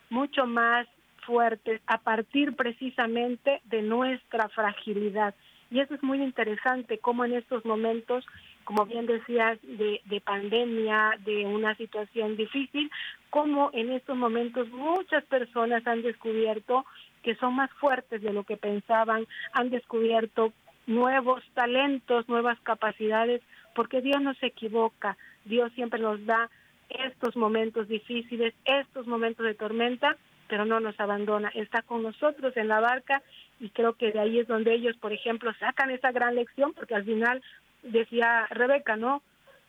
mucho 0.10 0.46
más 0.46 0.88
fuertes 1.26 1.82
a 1.88 2.00
partir 2.00 2.56
precisamente 2.56 3.62
de 3.66 3.82
nuestra 3.82 4.50
fragilidad. 4.50 5.34
Y 5.70 5.80
eso 5.80 5.96
es 5.96 6.04
muy 6.04 6.22
interesante, 6.22 6.98
como 6.98 7.24
en 7.24 7.34
estos 7.34 7.64
momentos, 7.64 8.26
como 8.66 8.86
bien 8.86 9.06
decías, 9.06 9.58
de, 9.64 10.02
de 10.04 10.22
pandemia, 10.22 11.12
de 11.24 11.46
una 11.46 11.76
situación 11.76 12.36
difícil, 12.36 12.92
como 13.30 13.70
en 13.74 13.92
estos 13.92 14.18
momentos 14.18 14.70
muchas 14.70 15.24
personas 15.26 15.88
han 15.88 16.02
descubierto 16.02 16.86
que 17.24 17.36
son 17.36 17.56
más 17.56 17.72
fuertes 17.80 18.22
de 18.22 18.34
lo 18.34 18.44
que 18.44 18.58
pensaban, 18.58 19.26
han 19.54 19.70
descubierto 19.70 20.52
nuevos 20.88 21.44
talentos, 21.54 22.28
nuevas 22.28 22.60
capacidades, 22.62 23.42
porque 23.76 24.02
Dios 24.02 24.22
no 24.22 24.34
se 24.36 24.48
equivoca, 24.48 25.18
Dios 25.46 25.72
siempre 25.74 26.02
nos 26.02 26.26
da 26.26 26.50
estos 26.90 27.36
momentos 27.36 27.88
difíciles, 27.88 28.54
estos 28.66 29.08
momentos 29.08 29.46
de 29.46 29.54
tormenta, 29.54 30.18
pero 30.52 30.66
no 30.66 30.82
nos 30.82 31.00
abandona, 31.00 31.50
está 31.56 31.82
con 31.82 32.04
nosotros 32.04 32.58
en 32.58 32.68
la 32.68 32.82
barca 32.82 33.24
y 33.62 33.70
creo 33.70 33.94
que 33.94 34.12
de 34.12 34.20
ahí 34.20 34.38
es 34.38 34.50
donde 34.50 34.74
ellos, 34.74 34.98
por 34.98 35.14
ejemplo, 35.14 35.54
sacan 35.62 35.92
esa 35.92 36.12
gran 36.12 36.36
lección, 36.36 36.74
porque 36.74 36.94
al 36.94 37.06
final 37.06 37.42
decía 37.84 38.48
Rebeca, 38.50 38.98
¿no? 38.98 39.24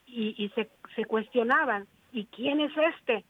Y, 0.09 0.35
y 0.37 0.49
se, 0.57 0.69
se 0.97 1.05
cuestionaban, 1.05 1.87
¿y 2.13 2.25
quién 2.25 2.61
es 2.61 2.73
este? 2.97 3.23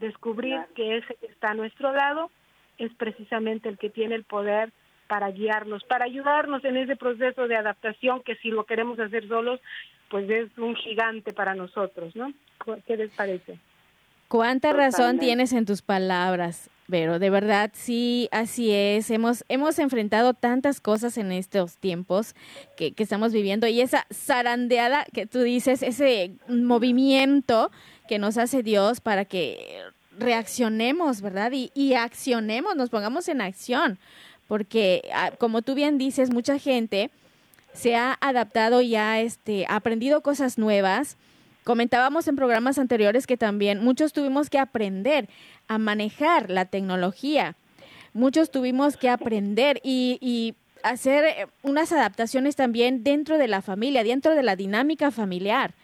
Descubrir 0.00 0.58
que 0.74 0.96
ese 0.96 1.14
que 1.14 1.26
está 1.26 1.52
a 1.52 1.54
nuestro 1.54 1.92
lado 1.92 2.32
es 2.78 2.92
precisamente 2.94 3.68
el 3.68 3.78
que 3.78 3.90
tiene 3.90 4.16
el 4.16 4.24
poder 4.24 4.72
para 5.06 5.30
guiarnos, 5.30 5.84
para 5.84 6.06
ayudarnos 6.06 6.64
en 6.64 6.78
ese 6.78 6.96
proceso 6.96 7.46
de 7.46 7.54
adaptación 7.54 8.24
que 8.24 8.34
si 8.38 8.48
lo 8.48 8.64
queremos 8.64 8.98
hacer 8.98 9.28
solos, 9.28 9.60
pues 10.10 10.28
es 10.28 10.50
un 10.58 10.74
gigante 10.74 11.32
para 11.32 11.54
nosotros, 11.54 12.16
¿no? 12.16 12.32
¿Qué 12.88 12.96
les 12.96 13.12
parece? 13.12 13.56
Cuánta 14.26 14.72
razón 14.72 15.20
tienes 15.20 15.52
en 15.52 15.64
tus 15.64 15.80
palabras, 15.80 16.68
pero 16.88 17.18
de 17.18 17.30
verdad 17.30 17.70
sí, 17.74 18.28
así 18.32 18.70
es. 18.72 19.10
Hemos, 19.10 19.44
hemos 19.48 19.78
enfrentado 19.78 20.32
tantas 20.34 20.80
cosas 20.80 21.18
en 21.18 21.32
estos 21.32 21.76
tiempos 21.76 22.34
que, 22.76 22.92
que 22.92 23.02
estamos 23.02 23.32
viviendo 23.32 23.66
y 23.66 23.80
esa 23.80 24.06
zarandeada 24.12 25.04
que 25.12 25.26
tú 25.26 25.42
dices, 25.42 25.82
ese 25.82 26.32
movimiento 26.48 27.70
que 28.08 28.18
nos 28.18 28.38
hace 28.38 28.62
Dios 28.62 29.00
para 29.00 29.26
que 29.26 29.82
reaccionemos, 30.18 31.20
¿verdad? 31.20 31.52
Y, 31.52 31.70
y 31.74 31.94
accionemos, 31.94 32.74
nos 32.74 32.88
pongamos 32.88 33.28
en 33.28 33.42
acción, 33.42 33.98
porque 34.46 35.08
ah, 35.12 35.32
como 35.38 35.62
tú 35.62 35.74
bien 35.74 35.98
dices, 35.98 36.30
mucha 36.30 36.58
gente 36.58 37.10
se 37.74 37.96
ha 37.96 38.16
adaptado 38.20 38.80
y 38.80 38.96
ha 38.96 39.20
este, 39.20 39.66
aprendido 39.68 40.22
cosas 40.22 40.56
nuevas 40.58 41.16
Comentábamos 41.68 42.26
en 42.28 42.34
programas 42.34 42.78
anteriores 42.78 43.26
que 43.26 43.36
también 43.36 43.84
muchos 43.84 44.14
tuvimos 44.14 44.48
que 44.48 44.58
aprender 44.58 45.28
a 45.66 45.76
manejar 45.76 46.48
la 46.48 46.64
tecnología, 46.64 47.56
muchos 48.14 48.50
tuvimos 48.50 48.96
que 48.96 49.10
aprender 49.10 49.78
y, 49.84 50.54
hacer 50.82 51.24
eh, 51.24 51.46
unas 51.62 51.92
adaptaciones 51.92 52.56
también 52.56 53.04
dentro 53.04 53.36
de 53.36 53.48
la 53.48 53.60
familia, 53.60 54.02
dentro 54.02 54.34
de 54.34 54.42
la 54.42 54.56
dinámica 54.56 55.10
familiar, 55.10 55.74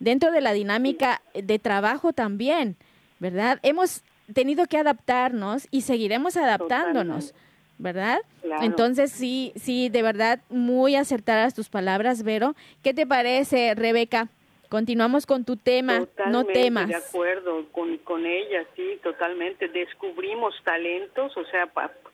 dentro 0.00 0.32
de 0.32 0.40
la 0.40 0.54
dinámica 0.54 1.20
de 1.34 1.58
trabajo 1.58 2.14
también, 2.14 2.76
¿verdad? 3.18 3.58
Hemos 3.62 4.04
tenido 4.32 4.64
que 4.64 4.78
adaptarnos 4.78 5.68
y 5.70 5.82
seguiremos 5.82 6.38
adaptándonos. 6.38 7.34
¿verdad? 7.80 8.18
Entonces, 8.62 9.12
sí, 9.12 9.52
sí, 9.54 9.88
de 9.88 10.02
verdad, 10.02 10.40
muy 10.48 10.96
acertadas 10.96 11.54
tus 11.54 11.68
palabras, 11.68 12.24
Vero. 12.24 12.56
¿Qué 12.82 12.92
te 12.92 13.06
parece, 13.06 13.74
Rebeca? 13.76 14.28
Continuamos 14.68 15.24
con 15.24 15.44
tu 15.44 15.56
tema, 15.56 16.06
no 16.28 16.44
temas. 16.44 16.88
De 16.88 16.96
acuerdo 16.96 17.64
con, 17.72 17.96
con 17.98 18.26
ella, 18.26 18.66
sí, 18.76 18.98
totalmente. 19.02 19.68
Descubrimos 19.68 20.54
talentos, 20.62 21.34
o 21.36 21.44
sea, 21.46 21.70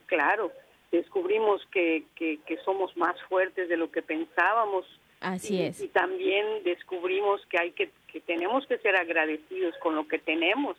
claro, 0.06 0.52
descubrimos 0.92 1.60
que, 1.72 2.04
que, 2.14 2.58
somos 2.64 2.96
más 2.96 3.20
fuertes 3.28 3.68
de 3.68 3.76
lo 3.76 3.90
que 3.90 4.02
pensábamos. 4.02 4.86
Así 5.20 5.60
es. 5.62 5.80
Y 5.80 5.88
también 5.88 6.46
descubrimos 6.64 7.44
que 7.46 7.58
hay 7.58 7.72
que, 7.72 7.90
que 8.06 8.20
tenemos 8.20 8.66
que 8.66 8.78
ser 8.78 8.94
agradecidos 8.94 9.74
con 9.78 9.96
lo 9.96 10.06
que 10.06 10.18
tenemos, 10.20 10.76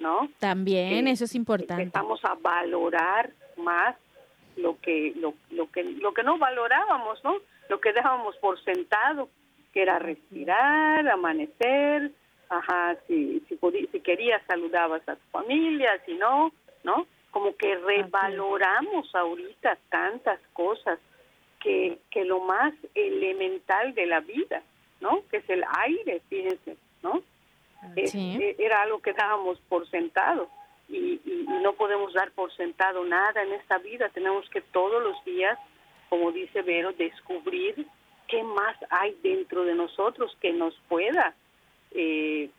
¿no? 0.00 0.28
También, 0.40 1.06
eso 1.06 1.26
es 1.26 1.34
importante. 1.36 1.82
Empezamos 1.82 2.24
a 2.24 2.34
valorar 2.34 3.30
más 3.56 3.94
lo 4.56 4.80
que, 4.80 5.12
lo, 5.16 5.34
lo 5.50 5.70
que, 5.70 5.84
lo 5.84 6.12
que 6.12 6.24
no 6.24 6.38
valorábamos, 6.38 7.22
¿no? 7.22 7.36
Lo 7.68 7.80
que 7.80 7.92
dejábamos 7.92 8.36
por 8.38 8.62
sentado 8.64 9.28
que 9.74 9.82
era 9.82 9.98
respirar, 9.98 11.06
amanecer, 11.08 12.12
ajá, 12.48 12.96
si, 13.08 13.40
si, 13.48 13.58
si 13.90 14.00
querías 14.00 14.40
saludabas 14.46 15.06
a 15.08 15.16
tu 15.16 15.26
familia, 15.32 16.00
si 16.06 16.14
no, 16.14 16.52
¿no? 16.84 17.08
Como 17.32 17.56
que 17.56 17.74
revaloramos 17.74 19.12
ahorita 19.12 19.76
tantas 19.90 20.38
cosas 20.52 21.00
que, 21.60 21.98
que 22.10 22.24
lo 22.24 22.38
más 22.40 22.72
elemental 22.94 23.94
de 23.94 24.06
la 24.06 24.20
vida, 24.20 24.62
¿no? 25.00 25.24
Que 25.28 25.38
es 25.38 25.50
el 25.50 25.64
aire, 25.80 26.22
fíjense, 26.28 26.76
¿no? 27.02 27.22
E, 27.96 28.54
era 28.58 28.82
algo 28.82 29.02
que 29.02 29.12
dábamos 29.12 29.58
por 29.68 29.90
sentado 29.90 30.48
y, 30.88 31.20
y 31.24 31.46
no 31.62 31.72
podemos 31.72 32.14
dar 32.14 32.30
por 32.30 32.54
sentado 32.54 33.04
nada 33.04 33.42
en 33.42 33.52
esta 33.54 33.78
vida, 33.78 34.08
tenemos 34.10 34.48
que 34.50 34.60
todos 34.60 35.02
los 35.02 35.22
días, 35.24 35.58
como 36.08 36.30
dice 36.30 36.62
Vero, 36.62 36.92
descubrir 36.92 37.86
qué 38.28 38.42
más 38.42 38.76
hay 38.90 39.16
dentro 39.22 39.64
de 39.64 39.74
nosotros 39.74 40.36
que 40.40 40.52
nos 40.52 40.74
pueda 40.88 41.34
eh, 41.92 42.50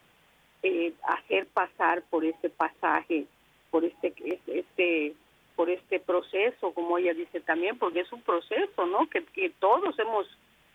eh, 0.63 0.93
hacer 1.03 1.47
pasar 1.47 2.03
por 2.09 2.25
este 2.25 2.49
pasaje, 2.49 3.25
por 3.71 3.83
este, 3.85 4.13
este, 4.47 5.13
por 5.55 5.69
este 5.69 5.99
proceso, 5.99 6.73
como 6.73 6.97
ella 6.97 7.13
dice 7.13 7.39
también, 7.41 7.77
porque 7.77 8.01
es 8.01 8.11
un 8.11 8.21
proceso, 8.21 8.85
¿no? 8.85 9.07
Que, 9.09 9.49
todos 9.59 9.97
hemos, 9.99 10.27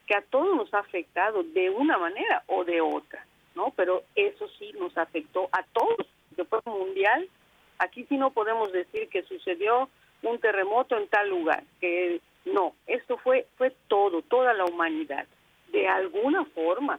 que 0.07 0.14
a 0.14 0.22
todos 0.22 0.57
nos 0.57 0.72
ha 0.74 0.79
afectado 0.79 1.42
de 1.42 1.70
una 1.70 1.98
manera 1.98 2.44
o 2.46 2.64
de 2.64 2.81
otra, 2.81 3.24
¿no? 3.55 3.72
Pero 3.76 4.03
eso 4.14 4.48
sí 4.59 4.72
nos 4.79 4.96
afectó 4.96 5.48
a 5.53 5.62
todos, 5.72 6.07
después 6.37 6.64
mundial. 6.66 7.29
Aquí 7.79 8.05
sí 8.09 8.16
no 8.16 8.31
podemos 8.31 8.72
decir 8.72 9.09
que 9.09 9.22
sucedió 9.22 9.88
un 10.22 10.38
terremoto 10.38 10.96
en 10.96 11.09
tal 11.09 11.31
lugar, 11.31 11.64
que 11.81 12.20
no, 12.44 12.74
esto 12.87 13.18
fue 13.18 13.46
fue 13.57 13.72
todo, 13.88 14.22
toda 14.22 14.55
la 14.55 14.64
humanidad, 14.64 15.26
de 15.72 15.88
alguna 15.88 16.44
forma. 16.46 16.98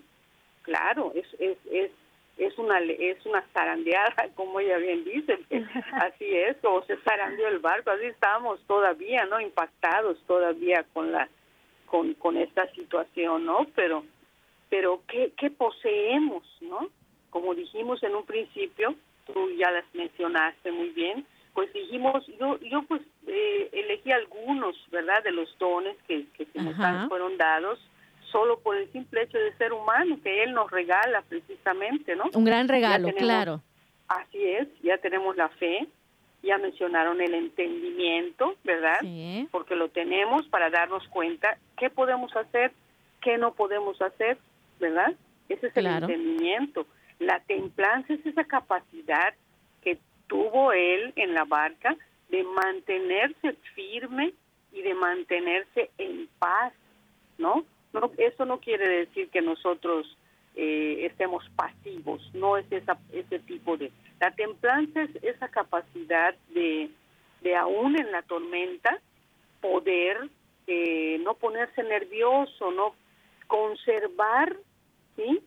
Claro, 0.63 1.11
es 1.15 1.25
es 1.39 1.57
es 1.71 1.91
es 2.37 2.57
una 2.57 2.79
es 2.79 3.25
una 3.25 3.41
zarandeada, 3.53 4.29
como 4.35 4.59
ella 4.59 4.77
bien 4.77 5.03
dice, 5.03 5.39
así 5.93 6.25
es, 6.35 6.57
o 6.63 6.83
se 6.83 6.97
zarandeó 6.97 7.47
el 7.47 7.59
barco, 7.59 7.91
así 7.91 8.05
estamos 8.05 8.59
todavía, 8.67 9.25
¿no? 9.25 9.39
Impactados 9.39 10.17
todavía 10.27 10.85
con 10.93 11.11
la 11.11 11.27
con 11.85 12.13
con 12.15 12.37
esta 12.37 12.69
situación, 12.71 13.45
¿no? 13.45 13.67
Pero 13.75 14.03
pero 14.69 15.01
qué 15.07 15.33
qué 15.37 15.49
poseemos, 15.49 16.43
¿no? 16.61 16.89
Como 17.29 17.55
dijimos 17.55 18.03
en 18.03 18.15
un 18.15 18.25
principio, 18.25 18.95
tú 19.25 19.49
ya 19.51 19.71
las 19.71 19.85
mencionaste 19.93 20.71
muy 20.71 20.89
bien, 20.89 21.25
pues 21.53 21.71
dijimos, 21.73 22.25
yo, 22.39 22.57
yo 22.59 22.83
pues 22.83 23.01
eh, 23.27 23.69
elegí 23.73 24.11
algunos, 24.11 24.75
¿verdad?, 24.91 25.23
de 25.23 25.31
los 25.31 25.57
dones 25.57 25.97
que, 26.07 26.25
que 26.37 26.45
se 26.45 26.61
nos 26.61 26.75
fueron 27.07 27.37
dados, 27.37 27.79
solo 28.31 28.59
por 28.59 28.77
el 28.77 28.91
simple 28.91 29.23
hecho 29.23 29.37
de 29.37 29.53
ser 29.57 29.73
humano 29.73 30.17
que 30.23 30.43
Él 30.43 30.53
nos 30.53 30.71
regala 30.71 31.21
precisamente, 31.27 32.15
¿no? 32.15 32.25
Un 32.33 32.45
gran 32.45 32.67
regalo, 32.67 33.09
claro. 33.17 33.61
Así 34.07 34.43
es, 34.43 34.67
ya 34.81 34.97
tenemos 34.97 35.35
la 35.35 35.49
fe, 35.49 35.87
ya 36.43 36.57
mencionaron 36.57 37.21
el 37.21 37.33
entendimiento, 37.33 38.55
¿verdad? 38.63 38.99
Sí. 39.01 39.47
Porque 39.51 39.75
lo 39.75 39.89
tenemos 39.89 40.47
para 40.47 40.69
darnos 40.69 41.07
cuenta 41.09 41.57
qué 41.77 41.89
podemos 41.89 42.35
hacer, 42.35 42.71
qué 43.21 43.37
no 43.37 43.53
podemos 43.53 44.01
hacer, 44.01 44.37
¿verdad? 44.79 45.13
Ese 45.49 45.67
es 45.67 45.77
el 45.77 45.87
entendimiento. 45.87 46.87
La 47.19 47.39
templanza 47.41 48.13
es 48.13 48.25
esa 48.25 48.45
capacidad 48.45 49.33
tuvo 50.31 50.71
él 50.71 51.11
en 51.17 51.33
la 51.33 51.43
barca 51.43 51.97
de 52.29 52.41
mantenerse 52.45 53.53
firme 53.75 54.33
y 54.71 54.81
de 54.81 54.93
mantenerse 54.93 55.91
en 55.97 56.29
paz, 56.39 56.71
¿no? 57.37 57.65
no 57.91 58.09
eso 58.17 58.45
no 58.45 58.61
quiere 58.61 58.87
decir 58.87 59.29
que 59.29 59.41
nosotros 59.41 60.17
eh, 60.55 60.99
estemos 61.01 61.43
pasivos, 61.57 62.21
no 62.33 62.55
es 62.55 62.65
esa, 62.71 62.97
ese 63.11 63.39
tipo 63.39 63.75
de... 63.75 63.91
La 64.21 64.31
templanza 64.31 65.01
es 65.01 65.21
esa 65.21 65.49
capacidad 65.49 66.33
de, 66.53 66.89
de 67.41 67.55
aún 67.57 67.99
en 67.99 68.09
la 68.13 68.21
tormenta, 68.21 69.01
poder 69.59 70.29
eh, 70.65 71.19
no 71.25 71.33
ponerse 71.33 71.83
nervioso, 71.83 72.71
no 72.71 72.95
conservar, 73.47 74.55
¿sí? 75.17 75.41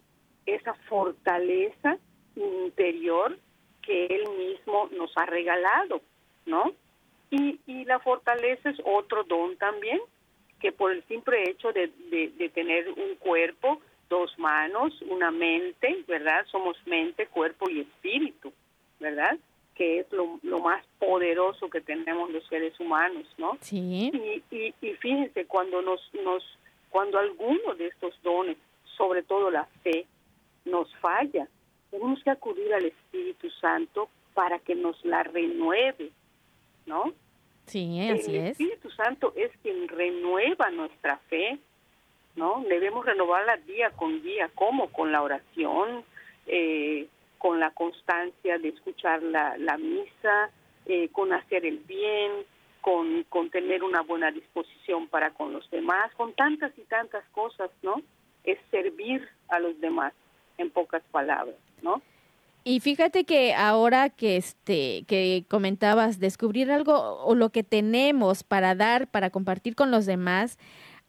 Esa 0.44 0.74
fortaleza 0.90 1.96
interior 2.36 3.38
que 3.84 4.06
él 4.06 4.24
mismo 4.38 4.88
nos 4.96 5.16
ha 5.16 5.26
regalado, 5.26 6.00
¿no? 6.46 6.72
Y, 7.30 7.58
y 7.66 7.84
la 7.84 7.98
fortaleza 7.98 8.70
es 8.70 8.78
otro 8.84 9.24
don 9.24 9.56
también, 9.56 10.00
que 10.60 10.72
por 10.72 10.92
el 10.92 11.04
simple 11.04 11.50
hecho 11.50 11.72
de, 11.72 11.90
de, 12.10 12.48
tener 12.50 12.88
un 12.90 13.16
cuerpo, 13.16 13.80
dos 14.08 14.38
manos, 14.38 14.94
una 15.02 15.30
mente, 15.30 16.04
¿verdad? 16.06 16.46
Somos 16.50 16.76
mente, 16.86 17.26
cuerpo 17.26 17.68
y 17.68 17.80
espíritu, 17.80 18.52
¿verdad? 19.00 19.36
Que 19.74 20.00
es 20.00 20.12
lo, 20.12 20.38
lo 20.42 20.60
más 20.60 20.84
poderoso 20.98 21.68
que 21.68 21.80
tenemos 21.80 22.30
los 22.30 22.46
seres 22.46 22.78
humanos, 22.78 23.26
¿no? 23.36 23.58
Sí. 23.60 24.10
Y, 24.12 24.56
y, 24.56 24.74
y 24.80 24.92
fíjense, 24.94 25.46
cuando 25.46 25.82
nos, 25.82 26.00
nos, 26.24 26.42
cuando 26.90 27.18
alguno 27.18 27.74
de 27.74 27.88
estos 27.88 28.14
dones, 28.22 28.56
sobre 28.96 29.22
todo 29.22 29.50
la 29.50 29.64
fe, 29.82 30.06
nos 30.64 30.94
falla, 30.96 31.48
tenemos 31.94 32.22
que 32.24 32.30
acudir 32.30 32.74
al 32.74 32.86
Espíritu 32.86 33.48
Santo 33.60 34.08
para 34.34 34.58
que 34.58 34.74
nos 34.74 35.02
la 35.04 35.22
renueve, 35.22 36.10
¿no? 36.86 37.12
Sí, 37.66 38.00
así 38.10 38.36
el 38.36 38.42
es. 38.46 38.50
Espíritu 38.50 38.90
Santo 38.90 39.32
es 39.36 39.52
quien 39.62 39.86
renueva 39.86 40.70
nuestra 40.70 41.18
fe, 41.28 41.56
¿no? 42.34 42.64
Debemos 42.68 43.06
renovarla 43.06 43.58
día 43.58 43.90
con 43.90 44.22
día, 44.22 44.50
¿cómo? 44.56 44.88
Con 44.88 45.12
la 45.12 45.22
oración, 45.22 46.04
eh, 46.46 47.06
con 47.38 47.60
la 47.60 47.70
constancia 47.70 48.58
de 48.58 48.70
escuchar 48.70 49.22
la, 49.22 49.56
la 49.56 49.78
misa, 49.78 50.50
eh, 50.86 51.08
con 51.12 51.32
hacer 51.32 51.64
el 51.64 51.78
bien, 51.78 52.32
con, 52.80 53.22
con 53.28 53.50
tener 53.50 53.84
una 53.84 54.02
buena 54.02 54.32
disposición 54.32 55.06
para 55.06 55.30
con 55.30 55.52
los 55.52 55.70
demás, 55.70 56.12
con 56.16 56.32
tantas 56.32 56.76
y 56.76 56.82
tantas 56.82 57.24
cosas, 57.30 57.70
¿no? 57.82 58.02
Es 58.42 58.58
servir 58.72 59.26
a 59.48 59.60
los 59.60 59.80
demás, 59.80 60.12
en 60.58 60.70
pocas 60.70 61.02
palabras, 61.10 61.56
¿no? 61.82 62.02
Y 62.66 62.80
fíjate 62.80 63.24
que 63.24 63.54
ahora 63.54 64.08
que 64.08 64.36
este 64.38 65.04
que 65.06 65.44
comentabas 65.48 66.18
descubrir 66.18 66.72
algo 66.72 67.22
o 67.24 67.34
lo 67.34 67.50
que 67.50 67.62
tenemos 67.62 68.42
para 68.42 68.74
dar, 68.74 69.06
para 69.06 69.28
compartir 69.28 69.74
con 69.74 69.90
los 69.90 70.06
demás, 70.06 70.58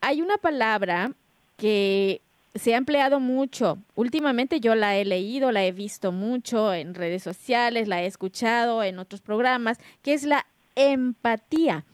hay 0.01 0.21
una 0.21 0.37
palabra 0.37 1.13
que 1.55 2.21
se 2.55 2.73
ha 2.73 2.77
empleado 2.77 3.19
mucho. 3.19 3.77
Últimamente 3.95 4.59
yo 4.59 4.75
la 4.75 4.97
he 4.97 5.05
leído, 5.05 5.51
la 5.51 5.65
he 5.65 5.71
visto 5.71 6.11
mucho 6.11 6.73
en 6.73 6.93
redes 6.93 7.23
sociales, 7.23 7.87
la 7.87 8.01
he 8.03 8.05
escuchado 8.05 8.83
en 8.83 8.99
otros 8.99 9.21
programas, 9.21 9.77
que 10.01 10.13
es 10.13 10.23
la 10.23 10.45
empatía. 10.75 11.85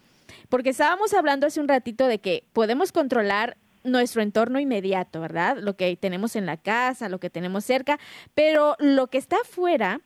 Porque 0.50 0.70
estábamos 0.70 1.14
hablando 1.14 1.48
hace 1.48 1.60
un 1.60 1.68
ratito 1.68 2.08
de 2.08 2.20
que 2.20 2.44
podemos 2.54 2.92
controlar 2.92 3.58
nuestro 3.84 4.22
entorno 4.22 4.60
inmediato, 4.60 5.22
¿verdad? 5.22 5.58
Lo 5.58 5.76
que 5.76 5.96
tenemos 5.96 6.36
en 6.36 6.46
la 6.46 6.58
casa, 6.58 7.10
lo 7.10 7.20
que 7.20 7.30
tenemos 7.30 7.66
cerca, 7.66 8.00
pero 8.34 8.76
lo 8.80 9.08
que 9.08 9.18
está 9.18 9.38
afuera, 9.42 10.02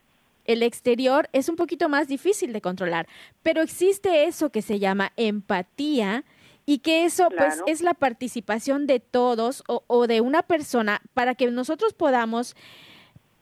el 0.46 0.64
exterior, 0.64 1.30
es 1.34 1.50
un 1.50 1.56
poquito 1.56 1.90
más 1.90 2.08
difícil 2.08 2.54
de 2.54 2.62
controlar. 2.62 3.08
Pero 3.44 3.62
existe 3.62 4.26
eso 4.26 4.50
que 4.50 4.62
se 4.62 4.80
llama 4.80 5.12
empatía 5.18 6.24
y 6.66 6.80
que 6.80 7.06
eso 7.06 7.28
pues 7.36 7.62
es 7.68 7.82
la 7.82 7.94
participación 7.94 8.88
de 8.88 9.00
todos 9.00 9.64
o, 9.68 9.84
o 9.88 10.08
de 10.08 10.22
una 10.22 10.42
persona 10.42 11.02
para 11.14 11.36
que 11.36 11.50
nosotros 11.52 11.94
podamos 11.94 12.56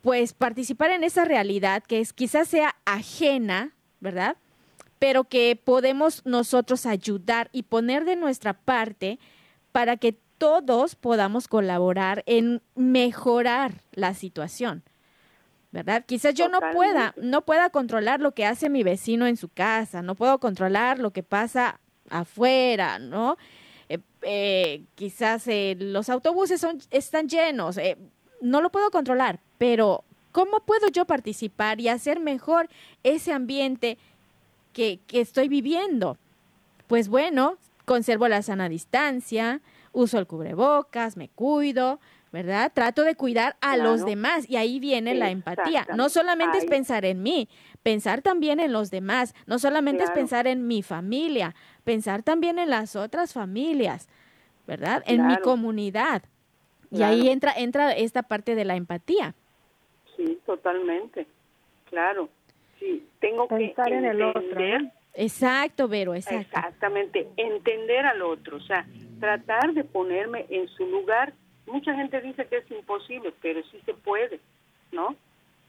pues 0.01 0.33
participar 0.33 0.91
en 0.91 1.05
esa 1.05 1.23
realidad 1.23 1.81
que 1.83 2.01
es 2.01 2.11
quizás 2.11 2.49
sea 2.49 2.75
ajena, 2.83 3.71
¿verdad? 4.01 4.35
Pero 4.99 5.23
que 5.23 5.59
podemos 5.61 6.25
nosotros 6.25 6.85
ayudar 6.85 7.49
y 7.53 7.63
poner 7.63 8.03
de 8.03 8.17
nuestra 8.17 8.53
parte 8.53 9.19
para 9.73 9.97
que 9.97 10.17
todos 10.37 10.95
podamos 10.95 11.49
colaborar 11.49 12.23
en 12.25 12.61
mejorar 12.75 13.81
la 13.91 14.13
situación. 14.13 14.83
¿Verdad? 15.71 16.05
Quizás 16.05 16.35
yo 16.35 16.49
no 16.49 16.59
pueda, 16.71 17.15
no 17.17 17.41
pueda 17.41 17.71
controlar 17.71 18.19
lo 18.19 18.33
que 18.33 18.45
hace 18.45 18.69
mi 18.69 18.83
vecino 18.83 19.25
en 19.25 19.35
su 19.35 19.49
casa, 19.49 20.03
no 20.03 20.13
puedo 20.13 20.37
controlar 20.37 20.99
lo 20.99 21.11
que 21.11 21.23
pasa 21.23 21.79
afuera, 22.11 22.99
¿no? 22.99 23.37
Eh, 23.89 23.97
eh, 24.21 24.83
quizás 24.93 25.47
eh, 25.47 25.75
los 25.79 26.09
autobuses 26.09 26.61
son, 26.61 26.77
están 26.91 27.27
llenos, 27.27 27.79
no 28.39 28.61
lo 28.61 28.69
puedo 28.69 28.91
controlar, 28.91 29.39
pero 29.57 30.03
¿cómo 30.31 30.59
puedo 30.59 30.89
yo 30.89 31.05
participar 31.05 31.81
y 31.81 31.87
hacer 31.87 32.19
mejor 32.19 32.69
ese 33.01 33.33
ambiente 33.33 33.97
que, 34.73 34.99
que 35.07 35.21
estoy 35.21 35.47
viviendo? 35.47 36.17
Pues 36.85 37.07
bueno, 37.07 37.57
conservo 37.85 38.27
la 38.27 38.41
sana 38.41 38.69
distancia, 38.69 39.61
uso 39.91 40.19
el 40.19 40.27
cubrebocas, 40.27 41.17
me 41.17 41.29
cuido, 41.29 41.99
¿verdad? 42.31 42.71
Trato 42.73 43.03
de 43.03 43.15
cuidar 43.15 43.55
a 43.61 43.77
los 43.77 44.05
demás 44.05 44.49
y 44.49 44.55
ahí 44.55 44.79
viene 44.79 45.13
la 45.13 45.29
empatía. 45.29 45.85
No 45.95 46.09
solamente 46.09 46.57
es 46.57 46.65
pensar 46.65 47.05
en 47.05 47.21
mí, 47.21 47.47
pensar 47.83 48.21
también 48.21 48.59
en 48.59 48.73
los 48.73 48.89
demás, 48.89 49.35
no 49.45 49.59
solamente 49.59 50.03
es 50.03 50.11
pensar 50.11 50.47
en 50.47 50.67
mi 50.67 50.81
familia, 50.81 51.53
pensar 51.83 52.23
también 52.23 52.57
en 52.57 52.71
las 52.71 52.95
otras 52.95 53.33
familias, 53.33 54.09
¿verdad? 54.65 55.03
En 55.05 55.27
mi 55.27 55.37
comunidad. 55.37 56.23
Y 56.89 57.03
ahí 57.03 57.29
entra 57.29 57.53
entra 57.55 57.91
esta 57.91 58.23
parte 58.23 58.55
de 58.55 58.65
la 58.65 58.75
empatía. 58.75 59.35
Sí, 60.15 60.39
totalmente. 60.45 61.27
Claro. 61.89 62.29
Sí, 62.79 63.07
tengo 63.19 63.47
que 63.47 63.55
pensar 63.55 63.91
en 63.91 64.05
el 64.05 64.21
otro. 64.21 64.41
Exacto, 65.15 65.87
Vero, 65.87 66.13
Exactamente, 66.15 67.27
entender 67.37 68.05
al 68.05 68.21
otro, 68.23 68.57
o 68.57 68.61
sea, 68.61 68.85
tratar 69.19 69.73
de 69.73 69.83
ponerme 69.83 70.45
en 70.49 70.67
su 70.69 70.87
lugar. 70.87 71.33
Mucha 71.67 71.93
gente 71.95 72.19
dice 72.21 72.47
que 72.47 72.57
es 72.57 72.71
imposible, 72.71 73.31
pero 73.41 73.61
sí 73.71 73.79
se 73.85 73.93
puede, 73.93 74.39
¿no? 74.91 75.15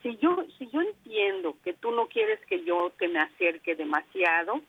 Si 0.03 0.17
yo 0.17 0.45
si 0.59 0.69
yo 0.71 0.81
entiendo 0.81 1.57
que 1.63 1.75
tú 1.75 1.91
no 1.91 2.09
quieres 2.09 2.41
que 2.47 2.65
yo 2.65 2.91
te 2.99 3.09
me 3.09 3.21
acerque 3.21 3.75
demasiado, 3.75 4.61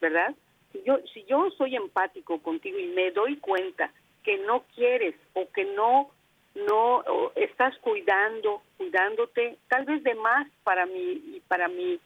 ¿verdad? 0.00 0.34
Si 0.72 0.82
yo 0.84 0.98
si 1.12 1.24
yo 1.24 1.50
soy 1.58 1.76
empático 1.76 2.40
contigo 2.42 2.78
y 2.78 2.88
me 2.88 3.10
doy 3.10 3.36
cuenta 3.36 3.92
que 4.24 4.38
no 4.38 4.64
quieres 4.74 5.14
o 5.34 5.50
que 5.52 5.64
no 5.64 6.10
no 6.54 7.02
estás 7.34 7.76
cuidando, 7.78 8.62
cuidándote, 8.76 9.56
tal 9.68 9.84
vez 9.84 10.02
de 10.02 10.14
más 10.14 10.46
para 10.64 10.86
mi 10.86 11.40
para 11.48 11.68
mi 11.68 12.00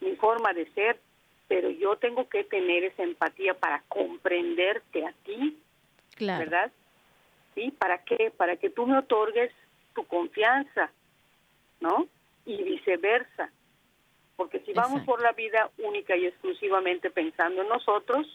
mi 0.00 0.16
forma 0.16 0.52
de 0.52 0.70
ser, 0.72 0.98
pero 1.48 1.70
yo 1.70 1.96
tengo 1.96 2.28
que 2.28 2.44
tener 2.44 2.84
esa 2.84 3.02
empatía 3.02 3.54
para 3.54 3.82
comprenderte 3.88 5.06
a 5.06 5.12
ti, 5.24 5.58
claro. 6.14 6.40
¿verdad? 6.40 6.72
¿Sí? 7.54 7.72
¿Para 7.78 8.04
qué? 8.04 8.30
Para 8.36 8.56
que 8.56 8.70
tú 8.70 8.86
me 8.86 8.98
otorgues 8.98 9.50
tu 9.94 10.04
confianza, 10.04 10.90
¿no? 11.80 12.06
Y 12.44 12.62
viceversa. 12.62 13.50
Porque 14.36 14.60
si 14.60 14.72
vamos 14.72 15.02
por 15.02 15.20
la 15.20 15.32
vida 15.32 15.70
única 15.78 16.16
y 16.16 16.26
exclusivamente 16.26 17.10
pensando 17.10 17.62
en 17.62 17.68
nosotros, 17.68 18.26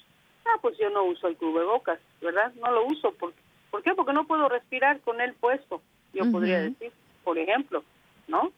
ah, 0.46 0.58
pues 0.62 0.78
yo 0.78 0.90
no 0.90 1.04
uso 1.04 1.28
el 1.28 1.38
cubrebocas, 1.38 2.00
¿verdad? 2.20 2.52
No 2.56 2.72
lo 2.72 2.86
uso. 2.88 3.14
¿Por, 3.14 3.34
¿por 3.72 3.84
qué? 3.84 3.94
Porque 3.94 4.12
no 4.12 4.28
puedo 4.28 4.50
respirar 4.50 5.00
con 5.02 5.22
él 5.22 5.34
puesto, 5.40 5.82
yo 6.14 6.30
podría 6.30 6.62
decir, 6.62 6.92
por 7.24 7.38
ejemplo, 7.38 7.84
¿no? 8.28 8.52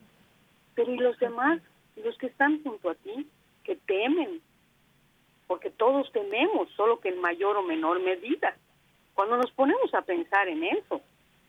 Pero 0.74 0.92
¿y 0.92 0.98
los 0.98 1.18
demás? 1.20 1.62
Los 1.96 2.18
que 2.18 2.28
están 2.28 2.62
junto 2.64 2.90
a 2.90 2.96
ti, 2.96 3.28
que 3.64 3.76
temen, 3.76 4.42
porque 5.48 5.70
todos 5.70 6.12
tememos, 6.12 6.70
solo 6.76 7.00
que 7.00 7.10
en 7.10 7.22
mayor 7.22 7.58
o 7.58 7.64
menor 7.64 8.02
medida. 8.02 8.56
Cuando 9.14 9.38
nos 9.38 9.52
ponemos 9.52 9.94
a 9.94 10.02
pensar 10.02 10.48
en 10.48 10.64
eso, 10.64 11.02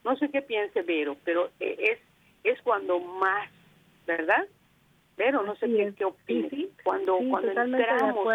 no 0.05 0.17
sé 0.17 0.31
qué 0.31 0.43
piense 0.43 0.83
Vero, 0.83 1.17
pero 1.25 1.51
eh, 1.61 1.77
es 1.79 1.99
es 2.45 2.63
cuando 2.63 3.01
más, 3.01 3.51
¿verdad? 4.07 4.47
Vero, 5.17 5.43
no 5.43 5.57
sé 5.57 5.67
qué, 5.67 5.93
qué 5.97 6.05
opinas. 6.05 6.53
cuando 6.85 7.19
cuando 7.29 7.51
entramos, 7.51 8.27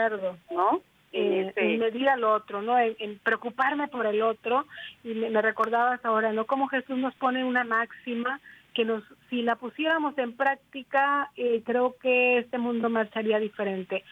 ¿no? 0.50 0.82
eh, 1.14 1.52
en 1.56 1.80
medir 1.80 2.10
al 2.10 2.24
otro, 2.24 2.62
¿no? 2.62 2.78
En, 2.80 3.20
preocuparme 3.20 3.88
por 3.88 4.06
el 4.06 4.22
otro. 4.22 4.66
Y 5.04 5.14
me, 5.14 5.30
me, 5.30 5.42
recordabas 5.42 6.04
ahora, 6.04 6.32
¿no? 6.32 6.46
Como 6.46 6.68
Jesús 6.68 6.98
nos 6.98 7.14
pone 7.16 7.44
una 7.44 7.64
máxima 7.64 8.40
que 8.74 8.86
nos, 8.86 9.04
si 9.30 9.42
la 9.42 9.56
pusiéramos 9.56 10.18
en 10.18 10.34
práctica, 10.36 11.30
eh, 11.36 11.62
creo 11.66 11.96
que 12.02 12.40
este 12.40 12.58
mundo 12.58 12.90
marcharía 12.90 13.40
diferente. 13.40 14.04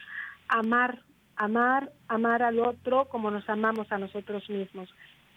Amar, 0.48 0.98
amar, 1.40 1.90
amar 2.06 2.42
al 2.42 2.58
otro 2.60 3.06
como 3.06 3.30
nos 3.30 3.48
amamos 3.48 3.90
a 3.90 3.98
nosotros 3.98 4.48
mismos. 4.50 4.88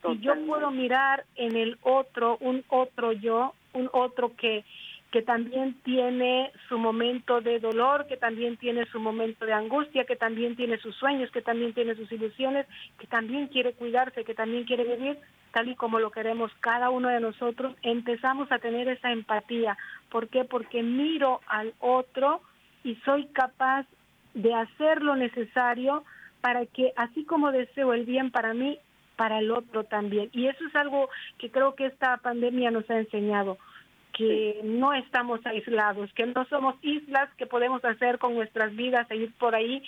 Y 0.10 0.20
yo 0.20 0.34
puedo 0.46 0.70
mirar 0.70 1.24
en 1.36 1.56
el 1.56 1.78
otro, 1.82 2.38
un 2.42 2.64
otro 2.68 3.14
yo, 3.14 3.54
un 3.74 3.90
otro 3.94 4.36
que 4.36 4.66
que 5.12 5.22
también 5.22 5.76
tiene 5.84 6.52
su 6.68 6.80
momento 6.80 7.40
de 7.40 7.60
dolor, 7.60 8.08
que 8.08 8.18
también 8.18 8.58
tiene 8.58 8.88
su 8.88 9.00
momento 9.00 9.46
de 9.46 9.54
angustia, 9.54 10.06
que 10.06 10.16
también 10.16 10.56
tiene 10.56 10.80
sus 10.80 10.96
sueños, 10.96 11.30
que 11.30 11.44
también 11.44 11.72
tiene 11.74 11.94
sus 11.94 12.12
ilusiones, 12.12 12.66
que 12.98 13.06
también 13.06 13.46
quiere 13.46 13.74
cuidarse, 13.74 14.24
que 14.24 14.34
también 14.34 14.64
quiere 14.64 14.84
vivir 14.86 15.20
tal 15.52 15.70
y 15.70 15.76
como 15.76 16.00
lo 16.00 16.10
queremos 16.10 16.52
cada 16.62 16.90
uno 16.90 17.10
de 17.10 17.20
nosotros, 17.20 17.76
empezamos 17.84 18.52
a 18.52 18.58
tener 18.58 18.88
esa 18.88 19.12
empatía. 19.12 19.78
¿Por 20.10 20.30
qué? 20.30 20.46
Porque 20.46 20.82
miro 20.82 21.42
al 21.46 21.76
otro 21.80 22.42
y 22.84 22.96
soy 23.06 23.28
capaz 23.28 23.86
de 24.34 24.54
hacer 24.54 25.02
lo 25.02 25.16
necesario 25.16 26.04
para 26.42 26.66
que 26.66 26.94
así 26.96 27.24
como 27.24 27.52
deseo 27.52 27.94
el 27.94 28.06
bien 28.06 28.32
para 28.32 28.54
mí, 28.54 28.80
para 29.16 29.40
el 29.40 29.52
otro 29.52 29.84
también. 29.86 30.30
Y 30.34 30.48
eso 30.48 30.66
es 30.68 30.76
algo 30.76 31.10
que 31.38 31.52
creo 31.52 31.76
que 31.76 31.86
esta 31.86 32.18
pandemia 32.18 32.72
nos 32.72 32.90
ha 32.90 32.98
enseñado 33.00 33.58
que 34.14 34.60
no 34.64 34.94
estamos 34.94 35.44
aislados, 35.46 36.12
que 36.14 36.26
no 36.28 36.46
somos 36.46 36.76
islas 36.84 37.30
que 37.36 37.48
podemos 37.48 37.84
hacer 37.84 38.20
con 38.20 38.36
nuestras 38.36 38.76
vidas 38.76 39.10
e 39.10 39.16
ir 39.16 39.34
por 39.34 39.56
ahí 39.56 39.84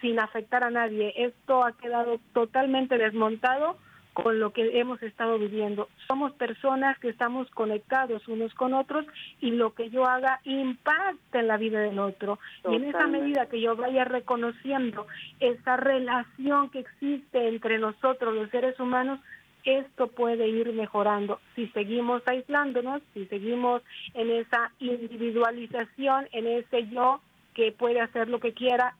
sin 0.00 0.18
afectar 0.18 0.64
a 0.64 0.70
nadie. 0.70 1.12
Esto 1.16 1.64
ha 1.64 1.72
quedado 1.72 2.20
totalmente 2.32 2.98
desmontado 2.98 3.76
con 4.12 4.40
lo 4.40 4.52
que 4.52 4.78
hemos 4.78 5.02
estado 5.02 5.38
viviendo. 5.38 5.88
Somos 6.08 6.32
personas 6.32 6.98
que 6.98 7.08
estamos 7.08 7.48
conectados 7.50 8.26
unos 8.28 8.52
con 8.54 8.74
otros 8.74 9.06
y 9.40 9.52
lo 9.52 9.74
que 9.74 9.90
yo 9.90 10.06
haga 10.06 10.40
impacta 10.44 11.40
en 11.40 11.48
la 11.48 11.56
vida 11.56 11.80
del 11.80 11.98
otro. 11.98 12.38
Y 12.68 12.74
en 12.74 12.84
esa 12.84 13.06
medida 13.06 13.46
que 13.46 13.60
yo 13.60 13.76
vaya 13.76 14.04
reconociendo 14.04 15.06
esa 15.38 15.76
relación 15.76 16.70
que 16.70 16.80
existe 16.80 17.48
entre 17.48 17.78
nosotros, 17.78 18.34
los 18.34 18.50
seres 18.50 18.78
humanos, 18.80 19.20
esto 19.64 20.08
puede 20.08 20.48
ir 20.48 20.72
mejorando. 20.72 21.40
Si 21.54 21.68
seguimos 21.68 22.22
aislándonos, 22.26 23.02
si 23.14 23.26
seguimos 23.26 23.82
en 24.14 24.30
esa 24.30 24.72
individualización, 24.78 26.28
en 26.32 26.46
ese 26.46 26.88
yo 26.88 27.20
que 27.54 27.72
puede 27.72 28.00
hacer 28.00 28.28
lo 28.28 28.40
que 28.40 28.54
quiera, 28.54 28.94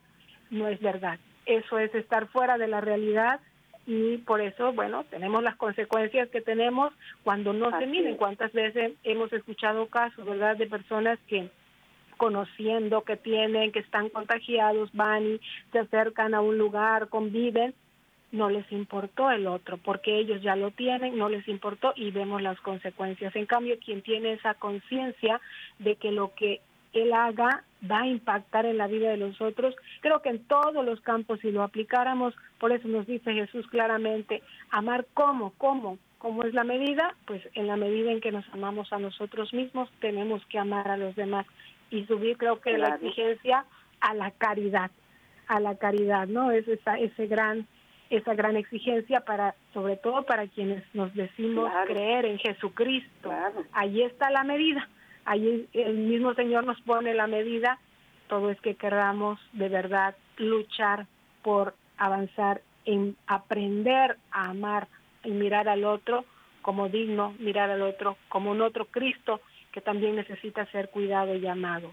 no 0.51 0.69
es 0.69 0.81
verdad. 0.81 1.19
Eso 1.47 1.79
es 1.79 1.95
estar 1.95 2.27
fuera 2.29 2.59
de 2.59 2.69
la 2.69 2.81
realidad 2.81 3.41
y 3.87 4.18
por 4.18 4.41
eso, 4.41 4.72
bueno, 4.72 5.05
tenemos 5.05 5.43
las 5.43 5.57
consecuencias 5.57 6.28
que 6.28 6.41
tenemos 6.41 6.93
cuando 7.24 7.53
no 7.53 7.76
se 7.78 7.87
miden. 7.87 8.16
¿Cuántas 8.16 8.53
veces 8.53 8.93
hemos 9.05 9.33
escuchado 9.33 9.87
casos, 9.87 10.24
verdad, 10.24 10.57
de 10.57 10.66
personas 10.66 11.18
que 11.26 11.51
conociendo 12.16 13.03
que 13.03 13.16
tienen, 13.16 13.72
que 13.72 13.78
están 13.78 14.11
contagiados, 14.11 14.91
van 14.93 15.24
y 15.24 15.41
se 15.72 15.78
acercan 15.78 16.35
a 16.35 16.43
un 16.43 16.59
lugar, 16.59 17.09
conviven 17.09 17.74
no 18.33 18.49
les 18.49 18.70
importó 18.70 19.31
el 19.31 19.47
otro, 19.47 19.76
porque 19.78 20.18
ellos 20.18 20.41
ya 20.43 20.55
lo 20.57 20.70
tienen, 20.70 21.18
no 21.18 21.28
les 21.28 21.47
importó 21.49 21.93
y 21.97 22.11
vemos 22.11 22.41
las 22.43 22.61
consecuencias. 22.61 23.35
En 23.35 23.47
cambio, 23.47 23.76
quien 23.85 24.03
tiene 24.03 24.35
esa 24.35 24.55
conciencia 24.55 25.41
de 25.78 25.97
que 25.97 26.12
lo 26.12 26.33
que 26.35 26.61
él 26.93 27.12
haga 27.12 27.64
va 27.89 28.01
a 28.01 28.07
impactar 28.07 28.66
en 28.66 28.78
la 28.78 28.87
vida 28.87 29.11
de 29.11 29.16
los 29.16 29.41
otros, 29.41 29.74
creo 30.01 30.20
que 30.22 30.31
en 30.31 30.45
todos 30.45 30.85
los 30.85 31.01
campos, 31.01 31.41
si 31.41 31.51
lo 31.51 31.62
aplicáramos, 31.62 32.35
por 32.59 32.72
eso 32.72 32.89
nos 32.89 33.07
dice 33.07 33.33
Jesús 33.33 33.66
claramente, 33.68 34.43
amar 34.70 35.07
cómo, 35.14 35.53
cómo, 35.59 35.99
cómo 36.18 36.43
es 36.45 36.53
la 36.53 36.64
medida, 36.64 37.14
pues 37.26 37.43
en 37.55 37.66
la 37.66 37.76
medida 37.76 38.12
en 38.12 38.20
que 38.20 38.33
nos 38.33 38.49
amamos 38.53 38.93
a 38.93 38.99
nosotros 38.99 39.53
mismos, 39.55 39.91
tenemos 40.01 40.45
que 40.47 40.59
amar 40.59 40.89
a 40.89 40.97
los 40.97 41.16
demás 41.16 41.47
y 41.91 42.05
subir, 42.05 42.37
creo 42.37 42.61
que 42.61 42.76
la 42.76 42.97
exigencia 42.97 43.64
a 44.01 44.14
la 44.14 44.31
caridad, 44.31 44.91
a 45.49 45.61
la 45.61 45.76
caridad, 45.76 46.28
¿no? 46.28 46.51
Es 46.51 46.68
esa, 46.68 46.99
ese 46.99 47.26
gran 47.26 47.66
esa 48.11 48.35
gran 48.35 48.57
exigencia 48.57 49.20
para, 49.20 49.55
sobre 49.72 49.97
todo 49.97 50.24
para 50.24 50.49
quienes 50.49 50.83
nos 50.95 51.14
decimos 51.14 51.70
creer 51.87 52.26
en 52.26 52.39
Jesucristo. 52.39 53.33
Ahí 53.72 54.03
está 54.03 54.31
la 54.31 54.43
medida, 54.43 54.89
ahí 55.25 55.68
el 55.73 55.95
mismo 55.95 56.35
Señor 56.35 56.64
nos 56.64 56.81
pone 56.83 57.14
la 57.14 57.27
medida, 57.27 57.79
todo 58.29 58.51
es 58.51 58.61
que 58.61 58.75
queramos 58.75 59.41
de 59.53 59.68
verdad 59.68 60.16
luchar 60.37 61.07
por 61.43 61.75
avanzar 61.97 62.62
en 62.85 63.16
aprender 63.27 64.16
a 64.31 64.51
amar 64.51 64.89
y 65.25 65.31
mirar 65.31 65.68
al 65.68 65.85
otro 65.85 66.25
como 66.62 66.89
digno, 66.89 67.35
mirar 67.39 67.71
al 67.71 67.83
otro 67.83 68.16
como 68.29 68.51
un 68.51 68.62
otro 68.62 68.87
Cristo 68.87 69.41
que 69.73 69.81
también 69.81 70.16
necesita 70.16 70.66
ser 70.66 70.91
cuidado 70.91 71.35
y 71.35 71.47
amado. 71.47 71.93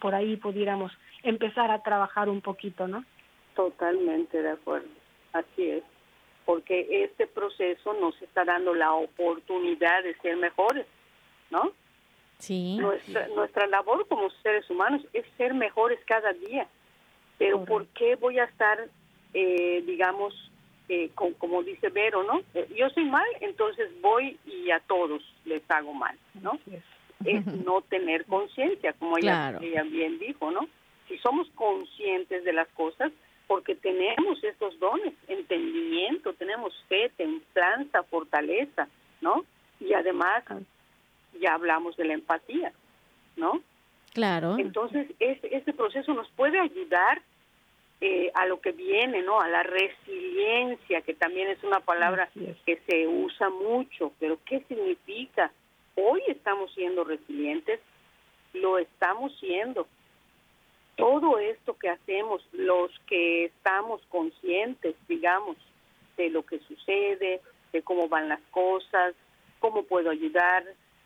Por 0.00 0.14
ahí 0.14 0.36
pudiéramos 0.36 0.92
empezar 1.22 1.70
a 1.70 1.82
trabajar 1.82 2.28
un 2.28 2.40
poquito, 2.40 2.86
¿no? 2.86 3.04
Totalmente 3.54 4.42
de 4.42 4.50
acuerdo. 4.50 4.88
Así 5.32 5.70
es, 5.70 5.82
porque 6.44 7.04
este 7.04 7.26
proceso 7.26 7.94
nos 7.94 8.20
está 8.22 8.44
dando 8.44 8.74
la 8.74 8.92
oportunidad 8.92 10.02
de 10.02 10.14
ser 10.16 10.36
mejores, 10.36 10.86
¿no? 11.50 11.72
Sí. 12.38 12.76
Nuestra, 12.78 13.28
nuestra 13.28 13.66
labor 13.66 14.06
como 14.08 14.30
seres 14.42 14.68
humanos 14.68 15.02
es 15.12 15.24
ser 15.36 15.54
mejores 15.54 15.98
cada 16.06 16.32
día, 16.32 16.66
pero 17.38 17.64
¿por 17.64 17.86
qué 17.88 18.16
voy 18.16 18.38
a 18.38 18.44
estar, 18.44 18.88
eh, 19.32 19.82
digamos, 19.86 20.34
eh, 20.88 21.10
como 21.14 21.62
dice 21.62 21.88
Vero, 21.88 22.22
¿no? 22.24 22.42
Eh, 22.54 22.68
yo 22.76 22.90
soy 22.90 23.04
mal, 23.04 23.26
entonces 23.40 23.88
voy 24.00 24.38
y 24.44 24.70
a 24.70 24.80
todos 24.80 25.22
les 25.44 25.62
hago 25.70 25.94
mal, 25.94 26.18
¿no? 26.42 26.58
Es. 26.70 26.82
no 27.64 27.80
tener 27.82 28.26
conciencia, 28.26 28.92
como 28.94 29.16
ella, 29.16 29.58
ella 29.62 29.82
bien 29.84 30.18
dijo, 30.18 30.50
¿no? 30.50 30.68
Si 31.08 31.16
somos 31.18 31.48
conscientes 31.54 32.44
de 32.44 32.52
las 32.52 32.68
cosas, 32.68 33.12
porque 33.46 33.74
tenemos 33.74 34.42
estos 34.42 34.78
dones, 34.78 35.14
entendimiento, 35.28 36.34
tenemos 36.34 36.74
fe, 36.88 37.10
templanza, 37.16 38.02
fortaleza, 38.04 38.88
¿no? 39.20 39.44
Y 39.80 39.92
además 39.92 40.44
ya 41.40 41.54
hablamos 41.54 41.96
de 41.96 42.04
la 42.04 42.14
empatía, 42.14 42.72
¿no? 43.36 43.62
Claro. 44.12 44.56
Entonces, 44.58 45.08
este, 45.18 45.56
este 45.56 45.72
proceso 45.72 46.14
nos 46.14 46.30
puede 46.30 46.60
ayudar 46.60 47.22
eh, 48.00 48.30
a 48.34 48.46
lo 48.46 48.60
que 48.60 48.72
viene, 48.72 49.22
¿no? 49.22 49.40
A 49.40 49.48
la 49.48 49.62
resiliencia, 49.62 51.00
que 51.02 51.14
también 51.14 51.48
es 51.48 51.62
una 51.64 51.80
palabra 51.80 52.28
que 52.66 52.80
se 52.86 53.06
usa 53.06 53.50
mucho, 53.50 54.12
pero 54.20 54.38
¿qué 54.44 54.60
significa? 54.68 55.52
Hoy 55.96 56.22
estamos 56.28 56.72
siendo 56.74 57.04
resilientes, 57.04 57.80
lo 58.52 58.78
estamos 58.78 59.36
siendo, 59.40 59.86
todo 60.96 61.38
esto 61.38 61.76
que 61.78 61.88
hacemos, 61.88 62.46
los 62.52 62.90
que 63.06 63.46
estamos 63.46 64.00
conscientes, 64.08 64.94
digamos, 65.08 65.56
de 66.16 66.30
lo 66.30 66.44
que 66.44 66.58
sucede, 66.60 67.40
de 67.72 67.82
cómo 67.82 68.08
van 68.08 68.28
las 68.28 68.40
cosas, 68.50 69.14
cómo 69.58 69.84
puedo 69.84 70.10
ayudar, 70.10 70.64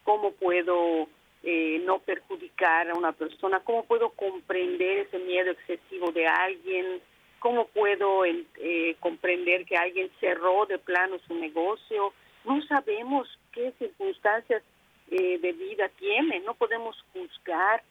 cómo 0.08 0.32
puedo 0.32 1.06
eh, 1.42 1.82
no 1.84 1.98
perjudicar 1.98 2.88
a 2.88 2.94
una 2.94 3.12
persona, 3.12 3.60
cómo 3.60 3.84
puedo 3.84 4.08
comprender 4.08 5.00
ese 5.00 5.18
miedo 5.18 5.50
excesivo 5.50 6.12
de 6.12 6.26
alguien, 6.26 7.02
cómo 7.40 7.66
puedo 7.66 8.24
eh, 8.24 8.96
comprender 9.00 9.66
que 9.66 9.76
alguien 9.76 10.10
cerró 10.18 10.64
de 10.64 10.78
plano 10.78 11.18
su 11.26 11.34
negocio. 11.34 12.14
No 12.46 12.62
sabemos 12.62 13.28
qué 13.52 13.74
circunstancias 13.78 14.62
eh, 15.10 15.38
de 15.40 15.52
vida 15.52 15.90
tiene, 15.98 16.40
no 16.40 16.54
podemos 16.54 16.96
juzgar, 17.12 17.82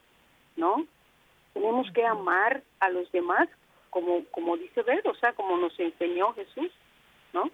¿no? 0.56 0.88
Tenemos 1.54 1.92
que 1.92 2.04
amar 2.04 2.64
a 2.80 2.90
los 2.90 3.12
demás, 3.12 3.48
como, 3.92 4.26
como 4.32 4.58
dice 4.58 4.82
Ver, 4.82 5.08
o 5.08 5.14
sea, 5.14 5.34
como 5.34 5.56
nos 5.58 5.80
enseñó 5.80 6.34
Jesús, 6.34 6.72
¿no? 7.32 7.52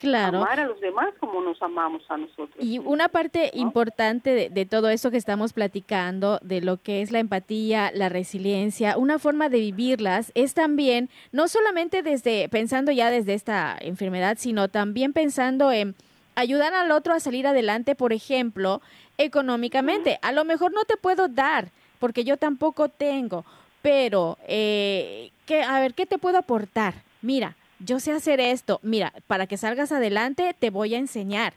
Claro. 0.00 0.38
Amar 0.38 0.58
a 0.60 0.66
los 0.66 0.80
demás 0.80 1.10
como 1.20 1.42
nos 1.42 1.60
amamos 1.60 2.02
a 2.08 2.16
nosotros. 2.16 2.56
Y 2.58 2.78
una 2.78 3.10
parte 3.10 3.50
importante 3.52 4.48
de, 4.48 4.66
todo 4.66 4.88
eso 4.88 5.10
que 5.10 5.18
estamos 5.18 5.52
platicando, 5.52 6.38
de 6.40 6.62
lo 6.62 6.78
que 6.78 7.02
es 7.02 7.12
la 7.12 7.18
empatía, 7.18 7.92
la 7.94 8.08
resiliencia, 8.08 8.96
una 8.96 9.18
forma 9.18 9.50
de 9.50 9.58
vivirlas, 9.58 10.32
es 10.34 10.54
también, 10.54 11.10
no 11.32 11.48
solamente 11.48 12.02
desde, 12.02 12.48
pensando 12.48 12.92
ya 12.92 13.10
desde 13.10 13.34
esta 13.34 13.76
enfermedad, 13.78 14.38
sino 14.40 14.68
también 14.68 15.12
pensando 15.12 15.70
en 15.70 15.94
ayudar 16.34 16.72
al 16.72 16.92
otro 16.92 17.12
a 17.12 17.20
salir 17.20 17.46
adelante, 17.46 17.94
por 17.94 18.14
ejemplo, 18.14 18.80
económicamente. 19.18 20.18
A 20.22 20.32
lo 20.32 20.46
mejor 20.46 20.72
no 20.72 20.84
te 20.84 20.96
puedo 20.96 21.28
dar, 21.28 21.68
porque 21.98 22.24
yo 22.24 22.38
tampoco 22.38 22.88
tengo, 22.88 23.44
pero, 23.82 24.38
eh, 24.48 25.30
¿qué, 25.44 25.62
a 25.62 25.78
ver, 25.78 25.92
¿qué 25.92 26.06
te 26.06 26.16
puedo 26.16 26.38
aportar? 26.38 26.94
Mira, 27.20 27.54
yo 27.80 28.00
sé 28.00 28.12
hacer 28.12 28.40
esto, 28.40 28.78
mira, 28.82 29.12
para 29.26 29.46
que 29.46 29.56
salgas 29.56 29.92
adelante 29.92 30.54
te 30.58 30.70
voy 30.70 30.94
a 30.94 30.98
enseñar. 30.98 31.54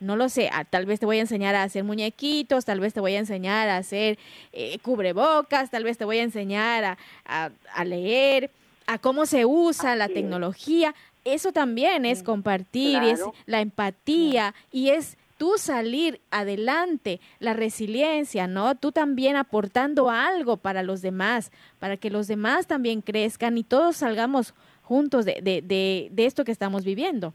No 0.00 0.14
lo 0.14 0.28
sé, 0.28 0.48
ah, 0.52 0.64
tal 0.64 0.86
vez 0.86 1.00
te 1.00 1.06
voy 1.06 1.18
a 1.18 1.22
enseñar 1.22 1.56
a 1.56 1.64
hacer 1.64 1.82
muñequitos, 1.82 2.64
tal 2.64 2.78
vez 2.78 2.94
te 2.94 3.00
voy 3.00 3.16
a 3.16 3.18
enseñar 3.18 3.68
a 3.68 3.78
hacer 3.78 4.18
eh, 4.52 4.78
cubrebocas, 4.78 5.70
tal 5.70 5.82
vez 5.82 5.98
te 5.98 6.04
voy 6.04 6.18
a 6.18 6.22
enseñar 6.22 6.84
a, 6.84 7.50
a, 7.74 7.84
leer, 7.84 8.50
a 8.86 8.98
cómo 8.98 9.26
se 9.26 9.44
usa 9.44 9.96
la 9.96 10.08
tecnología. 10.08 10.94
Eso 11.24 11.52
también 11.52 12.06
es 12.06 12.22
compartir, 12.22 13.02
es 13.02 13.20
la 13.46 13.60
empatía 13.60 14.54
y 14.70 14.90
es 14.90 15.16
tú 15.36 15.54
salir 15.58 16.20
adelante, 16.30 17.20
la 17.40 17.52
resiliencia, 17.52 18.46
¿no? 18.46 18.76
Tú 18.76 18.92
también 18.92 19.34
aportando 19.34 20.10
algo 20.10 20.58
para 20.58 20.84
los 20.84 21.02
demás, 21.02 21.50
para 21.80 21.96
que 21.96 22.10
los 22.10 22.28
demás 22.28 22.68
también 22.68 23.02
crezcan 23.02 23.58
y 23.58 23.64
todos 23.64 23.96
salgamos 23.96 24.52
juntos 24.52 24.67
de, 24.88 25.40
de, 25.42 26.08
de, 26.10 26.26
esto 26.26 26.44
que 26.44 26.52
estamos 26.52 26.84
viviendo. 26.84 27.32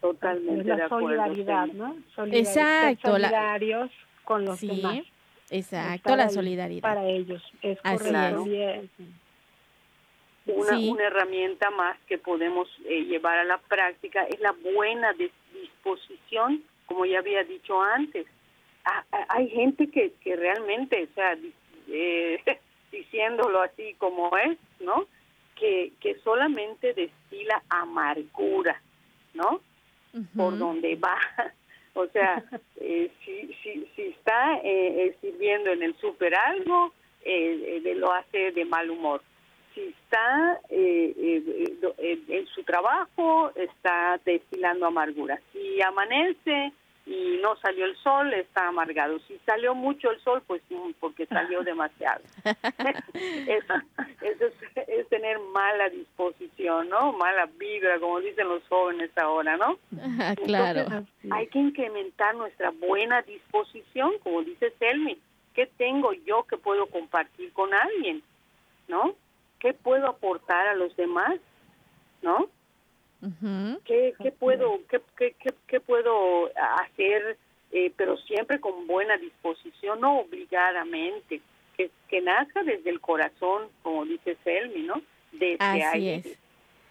Totalmente. 0.00 0.64
La 0.64 0.88
solidaridad, 0.88 1.66
¿no? 1.68 1.96
exacto. 2.30 3.12
Solidarios 3.12 3.90
con 4.24 4.44
los 4.44 4.60
demás. 4.60 5.00
Exacto, 5.50 6.16
la 6.16 6.28
solidaridad. 6.28 6.82
Para 6.82 7.06
ellos, 7.06 7.42
es 7.62 7.80
correcto. 7.80 8.44
Una, 10.46 10.78
una 10.78 11.04
herramienta 11.04 11.70
más 11.70 11.98
que 12.06 12.18
podemos 12.18 12.68
eh, 12.88 13.02
llevar 13.04 13.38
a 13.38 13.44
la 13.44 13.58
práctica 13.58 14.22
es 14.24 14.38
la 14.38 14.52
buena 14.52 15.12
disposición 15.12 16.62
como 16.86 17.04
ya 17.04 17.18
había 17.18 17.44
dicho 17.44 17.80
antes. 17.80 18.26
hay 19.10 19.48
gente 19.50 19.88
que, 19.88 20.12
que 20.22 20.36
realmente, 20.36 21.08
o 21.10 21.14
sea, 21.14 21.36
eh, 21.88 22.40
diciéndolo 22.92 23.60
así 23.60 23.94
como 23.98 24.30
es, 24.38 24.56
¿no? 24.80 25.06
Que, 25.58 25.92
que 26.00 26.18
solamente 26.20 26.92
destila 26.92 27.62
amargura, 27.70 28.80
¿no? 29.34 29.60
Por 30.36 30.58
donde 30.58 30.96
va. 30.96 31.18
O 31.98 32.06
sea, 32.08 32.44
eh, 32.76 33.10
si, 33.24 33.54
si, 33.62 33.88
si 33.96 34.02
está 34.02 34.60
eh, 34.62 35.16
sirviendo 35.22 35.70
en 35.70 35.82
el 35.82 35.96
super 35.96 36.34
algo, 36.34 36.92
lo 37.24 38.12
hace 38.12 38.52
de 38.52 38.66
mal 38.66 38.90
humor. 38.90 39.22
Si 39.74 39.80
está 39.80 40.60
en 40.68 42.46
su 42.54 42.62
trabajo, 42.64 43.50
está 43.56 44.20
destilando 44.26 44.84
amargura. 44.84 45.40
Si 45.54 45.80
amanece 45.80 46.74
y 47.06 47.38
no 47.40 47.56
salió 47.58 47.84
el 47.84 47.96
sol, 47.98 48.34
está 48.34 48.66
amargado. 48.66 49.20
Si 49.28 49.38
salió 49.46 49.76
mucho 49.76 50.10
el 50.10 50.20
sol, 50.20 50.42
pues 50.44 50.60
porque 50.98 51.26
salió 51.26 51.62
demasiado. 51.64 52.20
eso, 53.46 53.74
es, 54.20 55.08
tener 55.08 55.38
mala 55.38 55.88
disposición, 55.88 56.88
¿no? 56.88 57.12
Mala 57.12 57.46
vibra, 57.58 58.00
como 58.00 58.20
dicen 58.20 58.48
los 58.48 58.66
jóvenes 58.68 59.10
ahora, 59.16 59.56
¿no? 59.56 59.78
claro. 60.44 61.06
hay 61.30 61.46
que 61.46 61.60
incrementar 61.60 62.34
nuestra 62.34 62.70
buena 62.70 63.22
disposición, 63.22 64.18
como 64.24 64.42
dice 64.42 64.72
Selmi. 64.78 65.18
¿Qué 65.54 65.66
tengo 65.78 66.12
yo 66.12 66.42
que 66.42 66.58
puedo 66.58 66.86
compartir 66.86 67.52
con 67.52 67.72
alguien? 67.72 68.22
¿No? 68.88 69.14
¿Qué 69.60 69.72
puedo 69.72 70.08
aportar 70.08 70.66
a 70.66 70.74
los 70.74 70.94
demás? 70.96 71.36
¿Qué, 73.84 74.14
qué, 74.22 74.32
puedo, 74.32 74.80
qué, 74.88 75.00
qué, 75.16 75.34
qué, 75.66 75.80
puedo 75.80 76.50
hacer, 76.84 77.36
eh, 77.72 77.92
pero 77.96 78.16
siempre 78.18 78.60
con 78.60 78.86
buena 78.86 79.16
disposición, 79.16 80.00
no 80.00 80.20
obligadamente, 80.20 81.40
que, 81.76 81.90
que 82.08 82.20
nazca 82.20 82.62
desde 82.62 82.90
el 82.90 83.00
corazón, 83.00 83.68
como 83.82 84.04
dice 84.04 84.36
Selmi, 84.44 84.82
¿no? 84.82 85.02
Desde 85.32 85.84
ahí, 85.84 86.22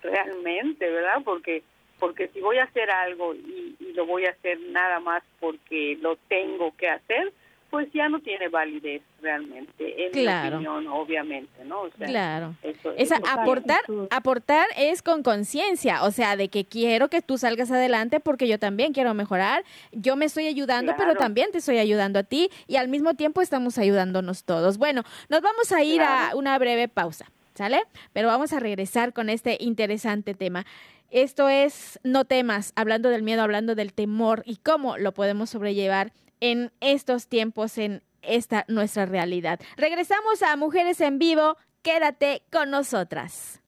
realmente, 0.02 0.90
¿verdad? 0.90 1.22
Porque 1.24 1.64
porque 2.00 2.28
si 2.28 2.42
voy 2.42 2.58
a 2.58 2.66
hacer 2.66 2.92
algo 2.92 3.34
y, 3.34 3.78
y, 3.80 3.94
lo 3.94 4.06
voy 4.06 4.26
a 4.26 4.32
hacer 4.32 4.60
nada 4.60 5.00
más 5.00 5.24
porque 5.40 5.98
lo 6.02 6.18
tengo 6.28 6.76
que 6.76 6.90
hacer, 6.90 7.32
pues 7.76 7.92
ya 7.92 8.08
no 8.08 8.22
tiene 8.22 8.48
validez 8.48 9.02
realmente, 9.22 10.06
en 10.06 10.14
claro. 10.14 10.62
mi 10.62 10.66
opinión, 10.66 10.94
obviamente, 10.94 11.66
¿no? 11.66 11.90
claro. 11.98 12.56
Esa, 12.96 13.18
aportar, 13.18 13.82
aportar 14.12 14.66
es 14.78 15.02
con 15.02 15.24
conciencia, 15.24 16.04
o 16.04 16.12
sea, 16.12 16.38
de 16.38 16.48
que 16.48 16.64
quiero 16.64 17.10
que 17.10 17.22
tú 17.22 17.38
salgas 17.38 17.72
adelante 17.72 18.22
porque 18.22 18.48
yo 18.48 18.60
también 18.60 18.94
quiero 18.94 19.14
mejorar, 19.14 19.66
yo 19.92 20.16
me 20.16 20.24
estoy 20.24 20.48
ayudando, 20.48 20.94
pero 20.98 21.16
también 21.16 21.52
te 21.52 21.58
estoy 21.58 21.80
ayudando 21.80 22.20
a 22.20 22.24
ti 22.24 22.50
y 22.66 22.78
al 22.78 22.88
mismo 22.88 23.16
tiempo 23.16 23.42
estamos 23.42 23.78
ayudándonos 23.78 24.46
todos. 24.46 24.78
Bueno, 24.78 25.04
nos 25.28 25.42
vamos 25.42 25.74
a 25.74 25.84
ir 25.84 26.02
a 26.02 26.32
una 26.34 26.58
breve 26.58 26.88
pausa, 26.88 27.26
¿sale? 27.56 27.82
Pero 28.14 28.30
vamos 28.30 28.54
a 28.54 28.62
regresar 28.62 29.12
con 29.12 29.28
este 29.28 29.58
interesante 29.60 30.34
tema. 30.34 30.66
Esto 31.12 31.50
es 31.50 32.00
No 32.04 32.24
temas, 32.24 32.72
hablando 32.78 33.10
del 33.10 33.22
miedo, 33.22 33.42
hablando 33.42 33.76
del 33.76 33.92
temor 33.92 34.44
y 34.46 34.56
cómo 34.64 34.98
lo 34.98 35.12
podemos 35.12 35.50
sobrellevar 35.50 36.14
en 36.40 36.72
estos 36.80 37.28
tiempos, 37.28 37.78
en 37.78 38.04
esta 38.22 38.66
nuestra 38.68 39.06
realidad. 39.06 39.60
Regresamos 39.78 40.42
a 40.42 40.56
Mujeres 40.58 41.02
en 41.02 41.20
Vivo. 41.20 41.58
Quédate 41.82 42.44
con 42.52 42.72
nosotras. 42.72 43.62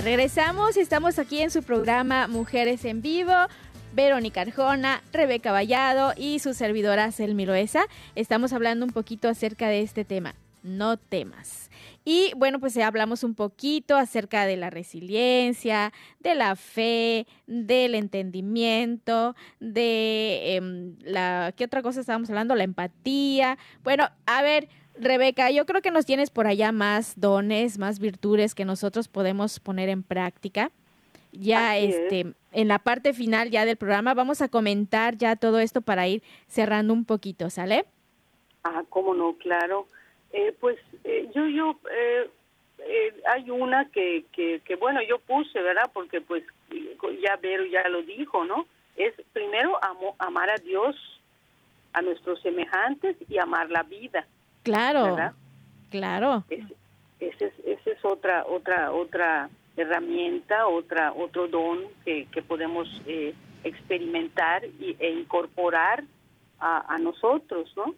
Regresamos 0.00 0.76
y 0.76 0.80
estamos 0.80 1.18
aquí 1.18 1.40
en 1.40 1.50
su 1.50 1.62
programa 1.62 2.28
Mujeres 2.28 2.84
en 2.84 3.02
Vivo. 3.02 3.32
Verónica 3.94 4.42
Arjona, 4.42 5.02
Rebeca 5.12 5.50
Vallado 5.50 6.12
y 6.16 6.38
su 6.38 6.54
servidora 6.54 7.10
Selmi 7.10 7.46
Loesa. 7.46 7.86
Estamos 8.14 8.52
hablando 8.52 8.84
un 8.84 8.92
poquito 8.92 9.28
acerca 9.28 9.68
de 9.68 9.80
este 9.80 10.04
tema. 10.04 10.34
No 10.62 10.98
temas. 10.98 11.70
Y 12.04 12.32
bueno, 12.36 12.60
pues 12.60 12.76
hablamos 12.76 13.24
un 13.24 13.34
poquito 13.34 13.96
acerca 13.96 14.46
de 14.46 14.56
la 14.56 14.70
resiliencia, 14.70 15.92
de 16.20 16.34
la 16.34 16.54
fe, 16.54 17.26
del 17.46 17.94
entendimiento, 17.94 19.34
de 19.58 20.56
em, 20.56 20.96
la... 21.00 21.52
¿Qué 21.56 21.64
otra 21.64 21.82
cosa 21.82 22.00
estábamos 22.00 22.28
hablando? 22.28 22.54
La 22.54 22.64
empatía. 22.64 23.58
Bueno, 23.82 24.08
a 24.26 24.42
ver, 24.42 24.68
Rebeca, 25.00 25.50
yo 25.50 25.66
creo 25.66 25.82
que 25.82 25.90
nos 25.90 26.06
tienes 26.06 26.30
por 26.30 26.46
allá 26.46 26.72
más 26.72 27.18
dones, 27.18 27.78
más 27.78 27.98
virtudes 27.98 28.54
que 28.54 28.64
nosotros 28.64 29.08
podemos 29.08 29.60
poner 29.60 29.88
en 29.88 30.02
práctica. 30.02 30.70
Ya 31.32 31.76
este 31.76 32.32
en 32.52 32.68
la 32.68 32.78
parte 32.78 33.12
final 33.12 33.50
ya 33.50 33.64
del 33.64 33.76
programa 33.76 34.14
vamos 34.14 34.40
a 34.40 34.48
comentar 34.48 35.16
ya 35.16 35.36
todo 35.36 35.60
esto 35.60 35.82
para 35.82 36.08
ir 36.08 36.22
cerrando 36.46 36.94
un 36.94 37.04
poquito, 37.04 37.50
¿sale? 37.50 37.84
Ah, 38.64 38.82
cómo 38.88 39.14
no, 39.14 39.34
claro. 39.34 39.86
Eh, 40.32 40.54
pues 40.58 40.78
eh, 41.04 41.30
yo 41.34 41.46
yo 41.46 41.78
eh, 41.90 42.30
hay 43.26 43.50
una 43.50 43.90
que, 43.90 44.24
que, 44.32 44.60
que 44.64 44.76
bueno 44.76 45.00
yo 45.02 45.18
puse, 45.18 45.60
¿verdad? 45.60 45.90
Porque 45.92 46.20
pues 46.20 46.44
ya 47.22 47.36
Vero 47.36 47.66
ya 47.66 47.86
lo 47.88 48.02
dijo, 48.02 48.44
¿no? 48.44 48.66
Es 48.96 49.14
primero 49.32 49.78
amar 50.18 50.50
a 50.50 50.56
Dios, 50.56 50.96
a 51.92 52.02
nuestros 52.02 52.40
semejantes 52.40 53.16
y 53.28 53.38
amar 53.38 53.70
la 53.70 53.82
vida. 53.82 54.26
Claro, 54.68 55.32
claro. 55.90 56.44
Esa 57.20 57.46
es, 57.46 57.86
es 57.86 58.04
otra, 58.04 58.44
otra, 58.46 58.92
otra 58.92 59.48
herramienta, 59.76 60.66
otra, 60.66 61.12
otro 61.12 61.48
don 61.48 61.80
que, 62.04 62.26
que 62.26 62.42
podemos 62.42 62.88
eh, 63.06 63.34
experimentar 63.64 64.64
y, 64.64 64.96
e 64.98 65.10
incorporar 65.10 66.04
a, 66.58 66.94
a 66.94 66.98
nosotros, 66.98 67.72
¿no? 67.76 67.94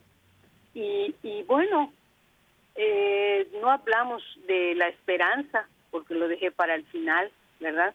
Y, 0.75 1.15
y 1.23 1.43
bueno, 1.45 1.93
eh, 2.77 3.49
no 3.61 3.71
hablamos 3.71 4.23
de 4.47 4.75
la 4.75 4.89
esperanza, 4.89 5.67
porque 5.91 6.15
lo 6.15 6.29
dejé 6.29 6.51
para 6.51 6.75
el 6.75 6.85
final, 6.87 7.31
¿verdad? 7.59 7.95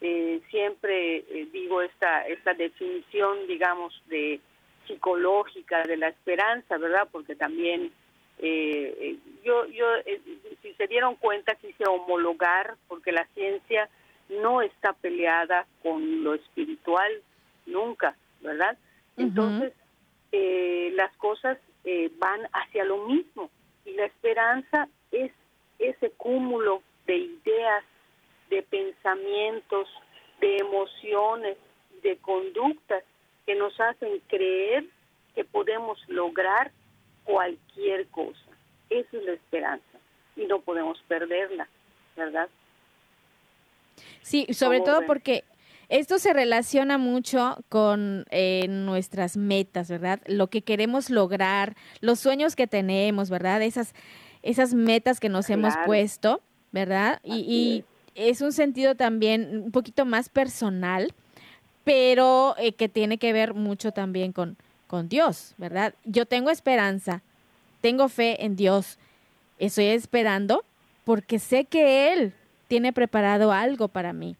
Eh, 0.00 0.40
siempre 0.50 1.24
digo 1.52 1.82
esta, 1.82 2.26
esta 2.26 2.54
definición, 2.54 3.46
digamos, 3.46 4.02
de 4.06 4.40
psicológica 4.86 5.82
de 5.82 5.96
la 5.96 6.08
esperanza, 6.08 6.78
¿verdad? 6.78 7.08
Porque 7.10 7.36
también 7.36 7.92
eh, 8.38 9.16
yo, 9.44 9.66
yo 9.66 9.86
si 10.62 10.72
se 10.74 10.86
dieron 10.86 11.16
cuenta, 11.16 11.54
quise 11.54 11.84
homologar, 11.86 12.76
porque 12.88 13.12
la 13.12 13.26
ciencia 13.34 13.88
no 14.28 14.62
está 14.62 14.92
peleada 14.92 15.66
con 15.82 16.22
lo 16.22 16.34
espiritual 16.34 17.10
nunca, 17.66 18.16
¿verdad? 18.40 18.76
Entonces, 19.16 19.72
las 20.94 21.14
cosas 21.16 21.58
van 22.18 22.40
hacia 22.52 22.84
lo 22.84 23.06
mismo 23.06 23.50
y 23.84 23.92
la 23.92 24.04
esperanza 24.04 24.88
es 25.10 25.32
ese 25.78 26.10
cúmulo 26.10 26.82
de 27.06 27.16
ideas, 27.16 27.84
de 28.50 28.62
pensamientos, 28.62 29.88
de 30.40 30.58
emociones, 30.58 31.56
de 32.02 32.16
conductas 32.18 33.02
que 33.46 33.54
nos 33.54 33.78
hacen 33.80 34.20
creer 34.28 34.84
que 35.34 35.44
podemos 35.44 35.98
lograr 36.08 36.70
cualquier 37.28 38.06
cosa. 38.08 38.38
Esa 38.88 39.16
es 39.18 39.24
la 39.24 39.32
esperanza 39.32 39.98
y 40.34 40.46
no 40.46 40.60
podemos 40.60 40.98
perderla, 41.08 41.68
¿verdad? 42.16 42.48
Sí, 44.22 44.46
sobre 44.52 44.80
todo 44.80 45.04
porque 45.06 45.44
esto 45.90 46.18
se 46.18 46.32
relaciona 46.32 46.96
mucho 46.96 47.58
con 47.68 48.24
eh, 48.30 48.66
nuestras 48.68 49.36
metas, 49.36 49.90
¿verdad? 49.90 50.20
Lo 50.26 50.46
que 50.46 50.62
queremos 50.62 51.10
lograr, 51.10 51.76
los 52.00 52.18
sueños 52.18 52.56
que 52.56 52.66
tenemos, 52.66 53.28
¿verdad? 53.28 53.62
Esas, 53.62 53.94
esas 54.42 54.72
metas 54.72 55.20
que 55.20 55.28
nos 55.28 55.50
hemos 55.50 55.74
puesto, 55.84 56.40
¿verdad? 56.72 57.20
Y, 57.24 57.84
es. 58.14 58.40
un 58.40 58.52
sentido 58.52 58.94
también 58.94 59.64
un 59.64 59.70
poquito 59.70 60.06
más 60.06 60.30
personal, 60.30 61.12
pero 61.84 62.54
eh, 62.58 62.72
que 62.72 62.88
tiene 62.88 63.18
que 63.18 63.32
ver 63.32 63.52
mucho 63.54 63.92
también 63.92 64.32
con, 64.32 64.56
con 64.88 65.08
Dios, 65.08 65.54
¿verdad? 65.56 65.94
Yo 66.04 66.26
tengo 66.26 66.50
esperanza, 66.50 67.22
tengo 67.80 68.08
fe 68.08 68.44
en 68.44 68.56
Dios, 68.56 68.98
estoy 69.60 69.86
esperando 69.86 70.64
porque 71.04 71.38
sé 71.38 71.64
que 71.64 72.12
Él 72.12 72.32
tiene 72.66 72.92
preparado 72.92 73.52
algo 73.52 73.86
para 73.86 74.12
mí 74.12 74.36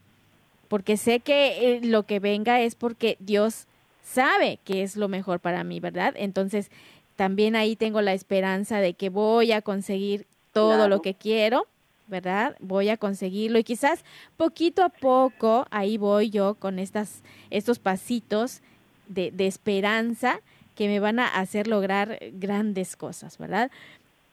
porque 0.68 0.96
sé 0.96 1.20
que 1.20 1.76
eh, 1.76 1.80
lo 1.82 2.04
que 2.04 2.20
venga 2.20 2.60
es 2.60 2.74
porque 2.74 3.16
Dios 3.18 3.66
sabe 4.02 4.58
que 4.64 4.82
es 4.82 4.96
lo 4.96 5.08
mejor 5.08 5.40
para 5.40 5.64
mí, 5.64 5.80
¿verdad? 5.80 6.14
Entonces, 6.16 6.70
también 7.16 7.56
ahí 7.56 7.74
tengo 7.74 8.00
la 8.00 8.12
esperanza 8.12 8.78
de 8.78 8.94
que 8.94 9.08
voy 9.08 9.52
a 9.52 9.62
conseguir 9.62 10.26
todo 10.52 10.88
lo 10.88 11.02
que 11.02 11.14
quiero, 11.14 11.66
¿verdad? 12.06 12.56
Voy 12.60 12.88
a 12.90 12.96
conseguirlo 12.96 13.58
y 13.58 13.64
quizás 13.64 14.04
poquito 14.36 14.82
a 14.82 14.88
poco 14.88 15.66
ahí 15.70 15.98
voy 15.98 16.30
yo 16.30 16.54
con 16.54 16.78
estas, 16.78 17.22
estos 17.50 17.78
pasitos 17.78 18.62
de, 19.08 19.30
de 19.30 19.46
esperanza 19.46 20.40
que 20.74 20.86
me 20.86 21.00
van 21.00 21.18
a 21.18 21.26
hacer 21.26 21.66
lograr 21.66 22.18
grandes 22.34 22.96
cosas, 22.96 23.36
¿verdad? 23.38 23.70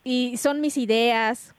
Y 0.04 0.38
son 0.38 0.62
mis 0.62 0.78
ideas, 0.78 1.56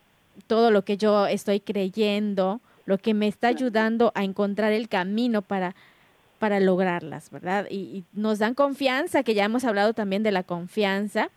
todo 0.46 0.70
lo 0.70 0.82
que 0.84 0.96
yo 0.96 1.26
estoy 1.26 1.60
creyendo, 1.60 2.60
lo 2.84 2.98
que 2.98 3.14
me 3.14 3.26
está 3.26 3.48
ayudando 3.48 4.12
a 4.14 4.24
encontrar 4.24 4.72
el 4.72 4.88
camino 4.88 5.42
para, 5.42 5.74
para 6.38 6.60
lograrlas, 6.60 7.30
¿verdad? 7.30 7.66
Y, 7.70 8.04
nos 8.12 8.38
dan 8.38 8.54
confianza, 8.54 9.22
que 9.22 9.34
ya 9.34 9.44
hemos 9.44 9.64
hablado 9.64 9.92
también 9.92 10.22
de 10.22 10.30
la 10.30 10.44
confianza, 10.44 11.30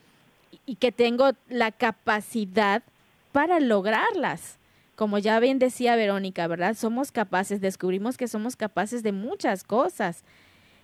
y, 0.65 0.75
que 0.75 0.91
tengo 0.91 1.31
la 1.49 1.71
capacidad 1.71 2.83
para 3.31 3.59
lograrlas. 3.59 4.57
Como 4.95 5.17
ya 5.17 5.39
bien 5.39 5.59
decía 5.59 5.95
Verónica, 5.95 6.45
¿verdad? 6.47 6.75
Somos 6.75 7.11
capaces, 7.11 7.61
descubrimos 7.61 8.17
que 8.17 8.27
somos 8.27 8.55
capaces 8.55 9.01
de 9.01 9.11
muchas 9.11 9.63
cosas. 9.63 10.23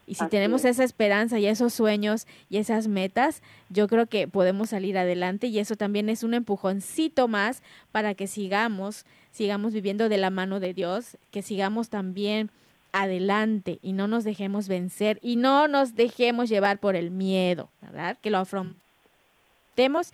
Y 0.08 0.16
si 0.16 0.28
tenemos 0.28 0.66
esa 0.66 0.84
esperanza 0.84 1.40
y 1.40 1.48
esos 1.48 1.74
sueños 1.74 2.28
y 2.50 2.58
esas 2.58 2.88
metas, 2.88 3.42
yo 3.70 3.88
creo 3.88 4.06
que 4.06 4.28
podemos 4.28 4.70
salir 4.70 4.98
adelante 4.98 5.48
y 5.48 5.58
eso 5.58 5.76
también 5.76 6.10
es 6.10 6.24
un 6.24 6.34
empujoncito 6.36 7.28
más 7.28 7.64
para 7.92 8.14
que 8.14 8.28
sigamos 8.28 9.06
sigamos 9.36 9.74
viviendo 9.74 10.08
de 10.08 10.18
la 10.18 10.30
mano 10.30 10.62
de 10.62 10.74
Dios, 10.74 11.18
que 11.30 11.42
sigamos 11.42 11.90
también 11.90 12.50
adelante 12.94 13.80
y 13.82 13.92
no 13.92 14.08
nos 14.08 14.24
dejemos 14.24 14.70
vencer 14.70 15.20
y 15.22 15.36
no 15.36 15.68
nos 15.68 15.96
dejemos 15.96 16.48
llevar 16.48 16.78
por 16.78 16.96
el 16.96 17.12
miedo, 17.12 17.70
¿verdad? 17.82 18.18
Que 18.22 18.30
lo 18.30 18.38
afrontemos 18.38 20.14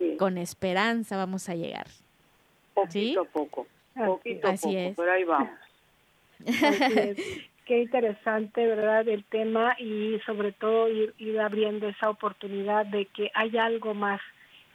y 0.00 0.16
con 0.16 0.38
esperanza 0.38 1.18
vamos 1.18 1.50
a 1.50 1.54
llegar. 1.54 1.86
Poquito 2.72 3.20
a 3.20 3.24
poco, 3.24 3.66
poquito 3.94 4.48
a 4.48 4.54
poco, 4.54 4.70
es. 4.70 4.96
pero 4.96 5.12
ahí 5.12 5.24
vamos. 5.24 5.50
Qué 7.64 7.82
interesante, 7.82 8.66
¿verdad? 8.66 9.06
El 9.08 9.24
tema 9.24 9.76
y 9.78 10.18
sobre 10.26 10.52
todo 10.52 10.88
ir, 10.88 11.14
ir 11.18 11.38
abriendo 11.40 11.88
esa 11.88 12.10
oportunidad 12.10 12.86
de 12.86 13.06
que 13.06 13.30
hay 13.34 13.56
algo 13.56 13.94
más 13.94 14.20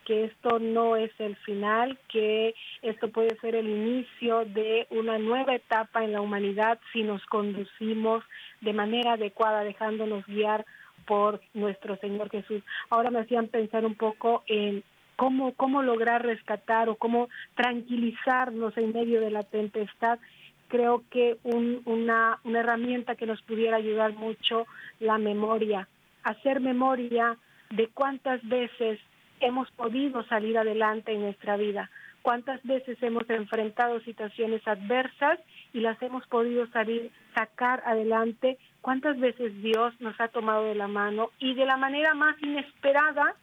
que 0.06 0.24
esto 0.24 0.60
no 0.60 0.96
es 0.96 1.12
el 1.20 1.36
final, 1.36 2.00
que 2.08 2.56
esto 2.82 3.10
puede 3.10 3.38
ser 3.42 3.56
el 3.56 3.68
inicio 3.68 4.46
de 4.46 4.88
una 4.90 5.18
nueva 5.18 5.54
etapa 5.54 6.06
en 6.06 6.14
la 6.14 6.22
humanidad 6.22 6.80
si 6.94 7.04
nos 7.04 7.26
conducimos 7.26 8.24
de 8.62 8.72
manera 8.72 9.14
adecuada, 9.14 9.66
dejándonos 9.66 10.26
guiar 10.26 10.66
por 11.06 11.42
nuestro 11.54 11.98
Señor 11.98 12.30
Jesús. 12.30 12.64
Ahora 12.90 13.12
me 13.12 13.20
hacían 13.20 13.50
pensar 13.50 13.86
un 13.86 13.96
poco 13.96 14.44
en 14.48 14.82
cómo, 15.18 15.54
cómo 15.56 15.84
lograr 15.84 16.26
rescatar 16.26 16.88
o 16.88 16.96
cómo 16.96 17.28
tranquilizarnos 17.56 18.78
en 18.78 18.94
medio 18.94 19.20
de 19.20 19.32
la 19.32 19.44
tempestad. 19.44 20.20
Creo 20.68 21.04
que 21.10 21.38
una, 21.44 22.40
una 22.44 22.60
herramienta 22.60 23.16
que 23.16 23.26
nos 23.26 23.42
pudiera 23.42 23.78
ayudar 23.78 24.14
mucho, 24.14 24.66
la 25.00 25.18
memoria, 25.18 25.88
hacer 26.24 26.60
memoria 26.60 27.38
de 27.70 27.88
cuántas 27.90 28.46
veces 28.48 29.00
hemos 29.40 29.70
podido 29.72 30.24
salir 30.26 30.58
adelante 30.58 31.14
en 31.14 31.22
nuestra 31.22 31.58
vida, 31.58 31.90
cuántas 32.22 32.62
veces 32.64 33.02
hemos 33.02 33.30
enfrentado 33.30 34.00
situaciones 34.02 34.68
adversas 34.68 35.40
y 35.74 35.80
las 35.80 36.02
hemos 36.02 36.26
podido 36.28 36.68
salir, 36.68 37.12
sacar 37.36 37.84
adelante, 37.86 38.58
cuántas 38.82 39.20
veces 39.20 39.56
Dios 39.62 39.94
nos 40.00 40.20
ha 40.20 40.28
tomado 40.30 40.64
de 40.66 40.76
la 40.76 40.88
mano 40.88 41.30
y 41.40 41.54
de 41.54 41.66
la 41.66 41.78
manera 41.78 42.14
más 42.14 42.36
inesperada 42.42 43.36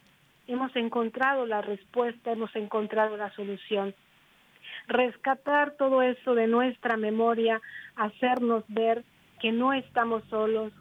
hemos 0.47 0.75
encontrado 0.77 1.47
la 1.47 1.63
respuesta, 1.63 2.33
hemos 2.33 2.55
encontrado 2.57 3.17
la 3.17 3.31
solución. 3.33 3.95
Rescatar 4.87 5.73
todo 5.73 6.03
eso 6.03 6.35
de 6.35 6.47
nuestra 6.47 6.97
memoria, 6.97 7.61
hacernos 7.97 8.65
ver 8.69 9.05
que 9.41 9.53
no 9.53 9.73
estamos 9.73 10.23
solos, 10.31 10.73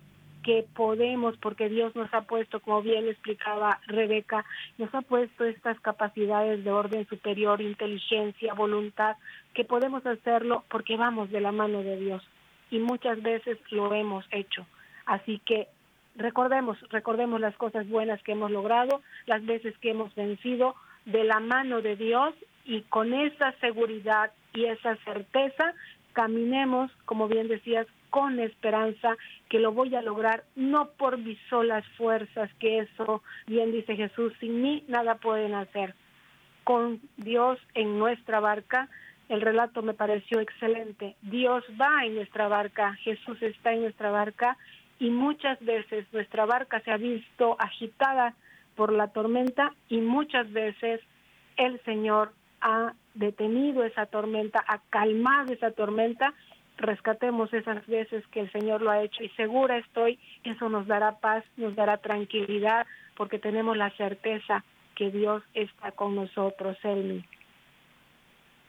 que 0.43 0.65
podemos, 0.75 1.37
porque 1.37 1.69
Dios 1.69 1.95
nos 1.95 2.13
ha 2.13 2.21
puesto, 2.21 2.59
como 2.59 2.81
bien 2.81 3.07
explicaba 3.07 3.79
Rebeca, 3.87 4.45
nos 4.77 4.93
ha 4.93 5.01
puesto 5.01 5.45
estas 5.45 5.79
capacidades 5.79 6.63
de 6.63 6.71
orden 6.71 7.07
superior, 7.07 7.61
inteligencia, 7.61 8.53
voluntad, 8.53 9.15
que 9.53 9.63
podemos 9.63 10.05
hacerlo 10.05 10.65
porque 10.69 10.97
vamos 10.97 11.31
de 11.31 11.39
la 11.39 11.51
mano 11.51 11.81
de 11.81 11.97
Dios 11.97 12.23
y 12.69 12.79
muchas 12.79 13.21
veces 13.21 13.57
lo 13.71 13.93
hemos 13.93 14.25
hecho. 14.31 14.65
Así 15.05 15.39
que 15.45 15.67
recordemos, 16.15 16.77
recordemos 16.89 17.39
las 17.39 17.55
cosas 17.55 17.87
buenas 17.87 18.21
que 18.23 18.33
hemos 18.33 18.51
logrado, 18.51 19.01
las 19.25 19.45
veces 19.45 19.77
que 19.79 19.91
hemos 19.91 20.13
vencido 20.15 20.75
de 21.05 21.23
la 21.23 21.39
mano 21.39 21.81
de 21.81 21.95
Dios 21.95 22.33
y 22.65 22.81
con 22.83 23.13
esa 23.13 23.51
seguridad 23.59 24.31
y 24.53 24.65
esa 24.65 24.95
certeza 24.97 25.73
caminemos, 26.13 26.91
como 27.05 27.27
bien 27.27 27.47
decías, 27.47 27.87
con 28.09 28.39
esperanza 28.39 29.17
que 29.49 29.59
lo 29.59 29.71
voy 29.71 29.95
a 29.95 30.03
lograr, 30.03 30.43
no 30.55 30.89
por 30.91 31.17
mis 31.17 31.39
solas 31.49 31.83
fuerzas, 31.97 32.49
que 32.59 32.79
eso, 32.79 33.23
bien 33.47 33.71
dice 33.71 33.95
Jesús, 33.95 34.31
sin 34.39 34.61
mí 34.61 34.83
nada 34.87 35.15
pueden 35.15 35.55
hacer. 35.55 35.95
Con 36.63 37.01
Dios 37.17 37.57
en 37.73 37.97
nuestra 37.97 38.39
barca, 38.39 38.87
el 39.29 39.41
relato 39.41 39.81
me 39.81 39.95
pareció 39.95 40.39
excelente. 40.39 41.15
Dios 41.23 41.63
va 41.81 42.05
en 42.05 42.15
nuestra 42.15 42.47
barca, 42.47 42.93
Jesús 43.01 43.41
está 43.41 43.73
en 43.73 43.81
nuestra 43.81 44.11
barca 44.11 44.57
y 44.99 45.09
muchas 45.09 45.59
veces 45.65 46.05
nuestra 46.13 46.45
barca 46.45 46.81
se 46.81 46.91
ha 46.91 46.97
visto 46.97 47.55
agitada 47.59 48.35
por 48.75 48.93
la 48.93 49.07
tormenta 49.07 49.73
y 49.89 50.01
muchas 50.01 50.51
veces 50.51 51.01
el 51.57 51.81
Señor 51.83 52.31
ha 52.63 52.93
detenido 53.13 53.83
esa 53.83 54.07
tormenta, 54.07 54.63
ha 54.67 54.79
calmado 54.89 55.53
esa 55.53 55.71
tormenta 55.71 56.33
rescatemos 56.77 57.53
esas 57.53 57.85
veces 57.87 58.25
que 58.27 58.41
el 58.41 58.51
Señor 58.51 58.81
lo 58.81 58.91
ha 58.91 59.03
hecho 59.03 59.23
y 59.23 59.29
segura 59.29 59.77
estoy, 59.77 60.19
eso 60.43 60.69
nos 60.69 60.87
dará 60.87 61.19
paz, 61.19 61.43
nos 61.57 61.75
dará 61.75 61.97
tranquilidad, 61.97 62.85
porque 63.15 63.39
tenemos 63.39 63.77
la 63.77 63.91
certeza 63.91 64.63
que 64.95 65.11
Dios 65.11 65.43
está 65.53 65.91
con 65.91 66.15
nosotros, 66.15 66.77
Elmi. 66.83 67.23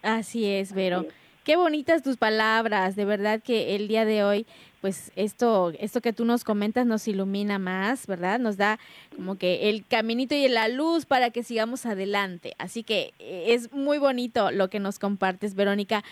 Así 0.02 0.46
es, 0.46 0.74
Vero. 0.74 1.06
Qué 1.44 1.56
bonitas 1.56 2.02
tus 2.02 2.16
palabras, 2.16 2.96
de 2.96 3.04
verdad 3.04 3.42
que 3.42 3.76
el 3.76 3.86
día 3.86 4.04
de 4.04 4.24
hoy, 4.24 4.46
pues 4.80 5.12
esto, 5.14 5.72
esto 5.78 6.00
que 6.00 6.12
tú 6.12 6.24
nos 6.24 6.42
comentas 6.42 6.86
nos 6.86 7.06
ilumina 7.06 7.58
más, 7.58 8.06
¿verdad? 8.06 8.38
Nos 8.38 8.56
da 8.56 8.78
como 9.14 9.36
que 9.36 9.68
el 9.68 9.86
caminito 9.86 10.34
y 10.34 10.48
la 10.48 10.68
luz 10.68 11.04
para 11.06 11.30
que 11.30 11.42
sigamos 11.42 11.86
adelante. 11.86 12.54
Así 12.58 12.82
que 12.82 13.12
eh, 13.18 13.44
es 13.48 13.72
muy 13.72 13.98
bonito 13.98 14.50
lo 14.50 14.68
que 14.68 14.80
nos 14.80 14.98
compartes, 14.98 15.54
Verónica. 15.54 16.02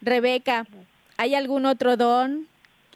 Rebeca, 0.00 0.66
¿Hay 1.22 1.36
algún 1.36 1.66
otro 1.66 1.96
don, 1.96 2.48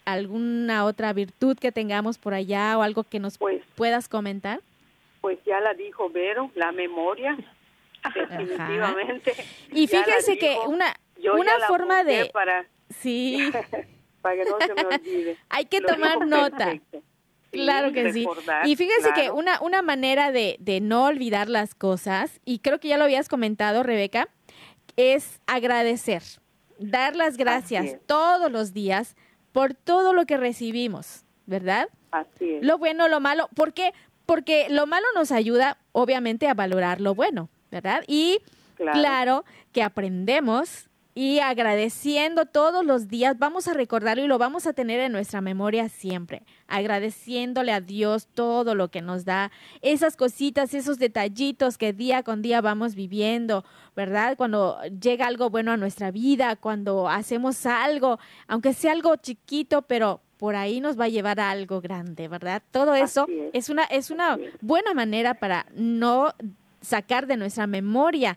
alguna 0.05 0.85
otra 0.85 1.13
virtud 1.13 1.57
que 1.57 1.73
tengamos 1.73 2.19
por 2.19 2.35
allá 2.35 2.77
o 2.77 2.83
algo 2.83 3.05
que 3.05 3.21
nos 3.21 3.39
pues, 3.39 3.63
puedas 3.77 4.09
comentar? 4.09 4.61
Pues 5.21 5.39
ya 5.45 5.61
la 5.61 5.75
dijo 5.75 6.11
Vero, 6.11 6.51
la 6.57 6.73
memoria, 6.73 7.37
definitivamente. 8.15 9.33
Y 9.73 9.87
fíjese 9.87 10.39
que 10.39 10.57
una, 10.67 10.93
una 11.35 11.61
forma 11.67 12.05
de... 12.05 12.31
Para, 12.33 12.67
sí. 13.01 13.51
para 14.21 14.37
que 14.37 14.45
no 14.45 14.59
se 14.61 14.75
me 14.75 14.83
olvide. 14.97 15.37
Hay 15.49 15.67
que 15.67 15.81
tomar 15.81 16.27
nota. 16.27 16.81
claro 17.51 17.93
que 17.93 18.13
sí. 18.13 18.27
Y 18.65 18.77
fíjese 18.77 19.13
que 19.15 19.31
una, 19.31 19.61
una 19.61 19.83
manera 19.83 20.33
de, 20.33 20.57
de 20.61 20.81
no 20.81 21.05
olvidar 21.05 21.49
las 21.49 21.75
cosas, 21.75 22.41
y 22.45 22.59
creo 22.61 22.81
que 22.81 22.89
ya 22.89 22.99
lo 22.99 23.05
habías 23.05 23.29
comentado, 23.29 23.83
Rebeca, 23.83 24.29
es 24.97 25.41
agradecer, 25.47 26.23
dar 26.79 27.17
las 27.17 27.37
gracias 27.37 27.97
todos 28.07 28.51
los 28.51 28.73
días 28.73 29.15
por 29.53 29.75
todo 29.75 30.13
lo 30.13 30.27
que 30.27 30.37
recibimos, 30.37 31.25
¿verdad? 31.47 31.89
Así 32.11 32.55
es. 32.55 32.65
Lo 32.65 32.79
bueno, 32.79 33.09
lo 33.09 33.21
malo, 33.21 33.49
¿por 33.55 33.73
qué? 33.73 33.93
Porque 34.27 34.67
lo 34.69 34.87
malo 34.87 35.07
nos 35.15 35.33
ayuda, 35.33 35.79
obviamente, 35.93 36.49
a 36.49 36.55
valorar 36.55 37.01
lo 37.01 37.15
bueno, 37.15 37.49
¿verdad? 37.71 38.03
Y 38.07 38.41
claro, 38.77 39.45
que 39.73 39.83
aprendemos 39.83 40.89
y 41.17 41.39
agradeciendo 41.39 42.45
todos 42.45 42.85
los 42.85 43.09
días, 43.09 43.39
vamos 43.39 43.69
a 43.69 43.73
recordarlo 43.73 44.23
y 44.23 44.27
lo 44.27 44.37
vamos 44.37 44.67
a 44.67 44.75
tener 44.75 45.01
en 45.01 45.13
nuestra 45.13 45.41
memoria 45.41 45.89
siempre, 45.89 46.43
agradeciéndole 46.69 47.73
a 47.73 47.81
Dios 47.81 48.29
todo 48.35 48.75
lo 48.75 48.91
que 48.91 49.01
nos 49.01 49.25
da, 49.25 49.51
esas 49.81 50.15
cositas, 50.15 50.75
esos 50.75 50.99
detallitos 50.99 51.79
que 51.79 51.95
día 51.95 52.23
con 52.23 52.43
día 52.43 52.61
vamos 52.61 52.95
viviendo, 52.95 53.65
¿verdad? 53.97 54.37
Cuando 54.37 54.79
llega 55.01 55.27
algo 55.27 55.49
bueno 55.49 55.73
a 55.73 55.79
nuestra 55.79 56.11
vida, 56.11 56.55
cuando 56.55 57.09
hacemos 57.09 57.65
algo, 57.65 58.19
aunque 58.47 58.75
sea 58.75 58.93
algo 58.93 59.17
chiquito, 59.17 59.81
pero 59.81 60.21
por 60.37 60.55
ahí 60.55 60.83
nos 60.83 61.01
va 61.01 61.05
a 61.05 61.09
llevar 61.09 61.41
a 61.41 61.49
algo 61.49 61.81
grande, 61.81 62.29
¿verdad? 62.29 62.63
Todo 62.71 62.95
eso 62.95 63.27
es. 63.55 63.71
una 63.71 63.85
es 63.85 64.11
una 64.11 64.37
buena 64.61 64.93
manera 64.93 65.33
para 65.33 65.65
no 65.75 66.35
sacar 66.83 67.27
de 67.27 67.39
nuestra 67.39 67.67
memoria 67.67 68.37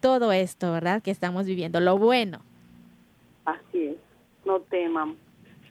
todo 0.00 0.32
esto, 0.32 0.72
¿verdad? 0.72 1.02
Que 1.02 1.10
estamos 1.10 1.46
viviendo, 1.46 1.80
lo 1.80 1.98
bueno. 1.98 2.40
Así 3.44 3.86
es. 3.88 3.96
No 4.44 4.60
teman. 4.60 5.16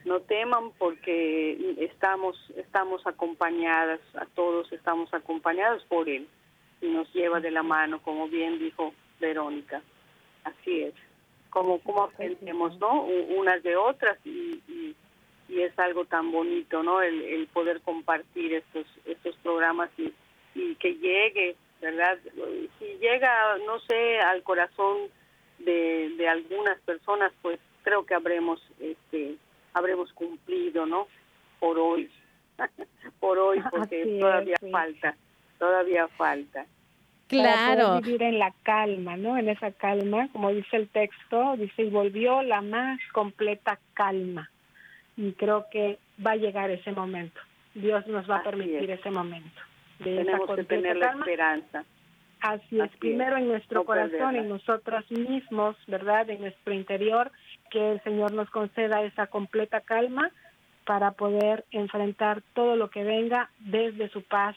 No 0.04 0.20
teman 0.20 0.70
porque 0.78 1.76
estamos 1.78 2.36
estamos 2.56 3.04
acompañadas, 3.06 4.00
a 4.14 4.26
todos 4.26 4.70
estamos 4.72 5.12
acompañados 5.12 5.82
por 5.84 6.08
él 6.08 6.28
y 6.80 6.88
nos 6.88 7.12
lleva 7.12 7.40
de 7.40 7.50
la 7.50 7.62
mano, 7.62 8.00
como 8.02 8.28
bien 8.28 8.58
dijo 8.58 8.92
Verónica. 9.20 9.82
Así 10.44 10.82
es. 10.82 10.94
Como 11.50 11.80
como 11.80 12.04
aprendemos, 12.04 12.78
¿no? 12.78 13.04
Unas 13.04 13.62
de 13.62 13.76
otras 13.76 14.18
y 14.24 14.94
y 15.48 15.62
es 15.62 15.78
algo 15.78 16.04
tan 16.04 16.32
bonito, 16.32 16.82
¿no? 16.82 17.00
El, 17.02 17.46
poder 17.52 17.80
compartir 17.80 18.54
estos 18.54 18.86
estos 19.04 19.36
programas 19.36 19.90
y, 19.96 20.12
y 20.54 20.74
que 20.76 20.94
llegue, 20.94 21.56
¿verdad? 21.80 22.18
Si 22.78 22.84
llega, 22.98 23.58
no 23.66 23.78
sé, 23.80 24.18
al 24.20 24.42
corazón 24.42 25.08
de, 25.58 26.10
de 26.16 26.28
algunas 26.28 26.80
personas, 26.80 27.32
pues 27.42 27.58
creo 27.82 28.04
que 28.04 28.14
habremos 28.14 28.60
este 28.80 29.36
habremos 29.76 30.10
cumplido, 30.14 30.86
¿no? 30.86 31.06
Por 31.60 31.78
hoy, 31.78 32.10
por 33.20 33.38
hoy, 33.38 33.62
porque 33.70 34.18
todavía 34.18 34.56
falta, 34.70 35.16
todavía 35.58 36.08
falta. 36.08 36.66
Claro. 37.28 38.00
vivir 38.00 38.22
en 38.22 38.38
la 38.38 38.54
calma, 38.62 39.16
¿no? 39.16 39.36
En 39.36 39.48
esa 39.48 39.72
calma, 39.72 40.28
como 40.32 40.50
dice 40.50 40.76
el 40.76 40.88
texto, 40.88 41.56
dice, 41.56 41.82
y 41.82 41.90
volvió 41.90 42.42
la 42.42 42.62
más 42.62 43.00
completa 43.12 43.80
calma 43.94 44.48
y 45.16 45.32
creo 45.32 45.66
que 45.70 45.98
va 46.24 46.32
a 46.32 46.36
llegar 46.36 46.70
ese 46.70 46.92
momento. 46.92 47.40
Dios 47.74 48.06
nos 48.06 48.30
va 48.30 48.38
a 48.38 48.42
permitir 48.42 48.90
ese 48.90 49.10
momento. 49.10 49.60
Tenemos 50.02 50.56
que 50.56 50.64
tener 50.64 50.96
la 50.96 51.12
esperanza. 51.12 51.84
Así 52.40 52.80
es, 52.80 52.90
primero 52.98 53.36
en 53.38 53.48
nuestro 53.48 53.84
corazón, 53.84 54.36
en 54.36 54.48
nosotros 54.48 55.10
mismos, 55.10 55.76
¿verdad? 55.86 56.28
En 56.28 56.40
nuestro 56.42 56.74
interior, 56.74 57.32
que 57.70 57.92
el 57.92 58.02
Señor 58.02 58.32
nos 58.32 58.50
conceda 58.50 59.02
esa 59.02 59.26
completa 59.26 59.80
calma 59.80 60.30
para 60.84 61.12
poder 61.12 61.64
enfrentar 61.70 62.42
todo 62.54 62.76
lo 62.76 62.90
que 62.90 63.02
venga 63.02 63.50
desde 63.58 64.08
su 64.10 64.22
paz, 64.22 64.54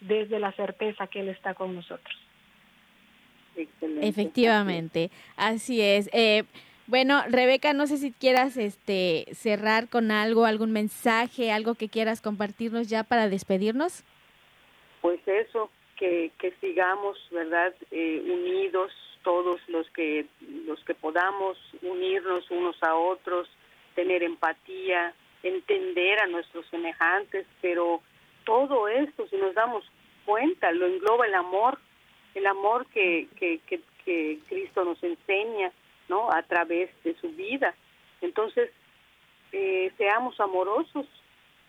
desde 0.00 0.38
la 0.38 0.52
certeza 0.52 1.08
que 1.08 1.20
Él 1.20 1.28
está 1.28 1.54
con 1.54 1.74
nosotros. 1.74 2.16
Efectivamente, 4.00 5.10
así 5.36 5.80
es. 5.80 6.08
Eh, 6.12 6.44
bueno, 6.86 7.22
Rebeca, 7.28 7.72
no 7.72 7.86
sé 7.86 7.96
si 7.96 8.12
quieras 8.12 8.56
este 8.56 9.26
cerrar 9.32 9.88
con 9.88 10.10
algo, 10.10 10.44
algún 10.44 10.72
mensaje, 10.72 11.50
algo 11.50 11.74
que 11.74 11.88
quieras 11.88 12.20
compartirnos 12.20 12.88
ya 12.88 13.02
para 13.02 13.28
despedirnos. 13.28 14.04
Pues 15.06 15.20
eso, 15.28 15.70
que, 15.96 16.32
que 16.36 16.50
sigamos, 16.60 17.16
¿verdad? 17.30 17.72
Eh, 17.92 18.20
unidos 18.24 18.90
todos 19.22 19.60
los 19.68 19.88
que 19.90 20.26
los 20.66 20.82
que 20.82 20.94
podamos 20.94 21.56
unirnos 21.80 22.50
unos 22.50 22.74
a 22.82 22.96
otros, 22.96 23.48
tener 23.94 24.24
empatía, 24.24 25.14
entender 25.44 26.18
a 26.18 26.26
nuestros 26.26 26.66
semejantes, 26.72 27.46
pero 27.62 28.02
todo 28.42 28.88
esto, 28.88 29.28
si 29.28 29.36
nos 29.36 29.54
damos 29.54 29.84
cuenta, 30.24 30.72
lo 30.72 30.86
engloba 30.86 31.24
el 31.24 31.36
amor, 31.36 31.78
el 32.34 32.46
amor 32.48 32.84
que, 32.86 33.28
que, 33.36 33.60
que, 33.60 33.80
que 34.04 34.40
Cristo 34.48 34.84
nos 34.84 35.00
enseña 35.04 35.70
¿no? 36.08 36.32
A 36.32 36.42
través 36.42 36.90
de 37.04 37.14
su 37.20 37.28
vida. 37.28 37.76
Entonces, 38.22 38.72
eh, 39.52 39.92
seamos 39.98 40.40
amorosos, 40.40 41.06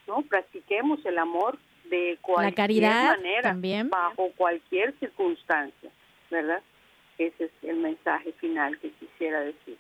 ¿no? 0.08 0.24
Practiquemos 0.24 1.06
el 1.06 1.20
amor 1.20 1.60
de 1.90 2.18
cualquier 2.22 2.84
manera, 2.84 3.42
también. 3.42 3.90
bajo 3.90 4.32
cualquier 4.36 4.94
circunstancia, 5.00 5.90
¿verdad? 6.30 6.62
Ese 7.18 7.46
es 7.46 7.52
el 7.64 7.78
mensaje 7.78 8.32
final 8.34 8.78
que 8.80 8.92
quisiera 8.92 9.42
decir, 9.42 9.78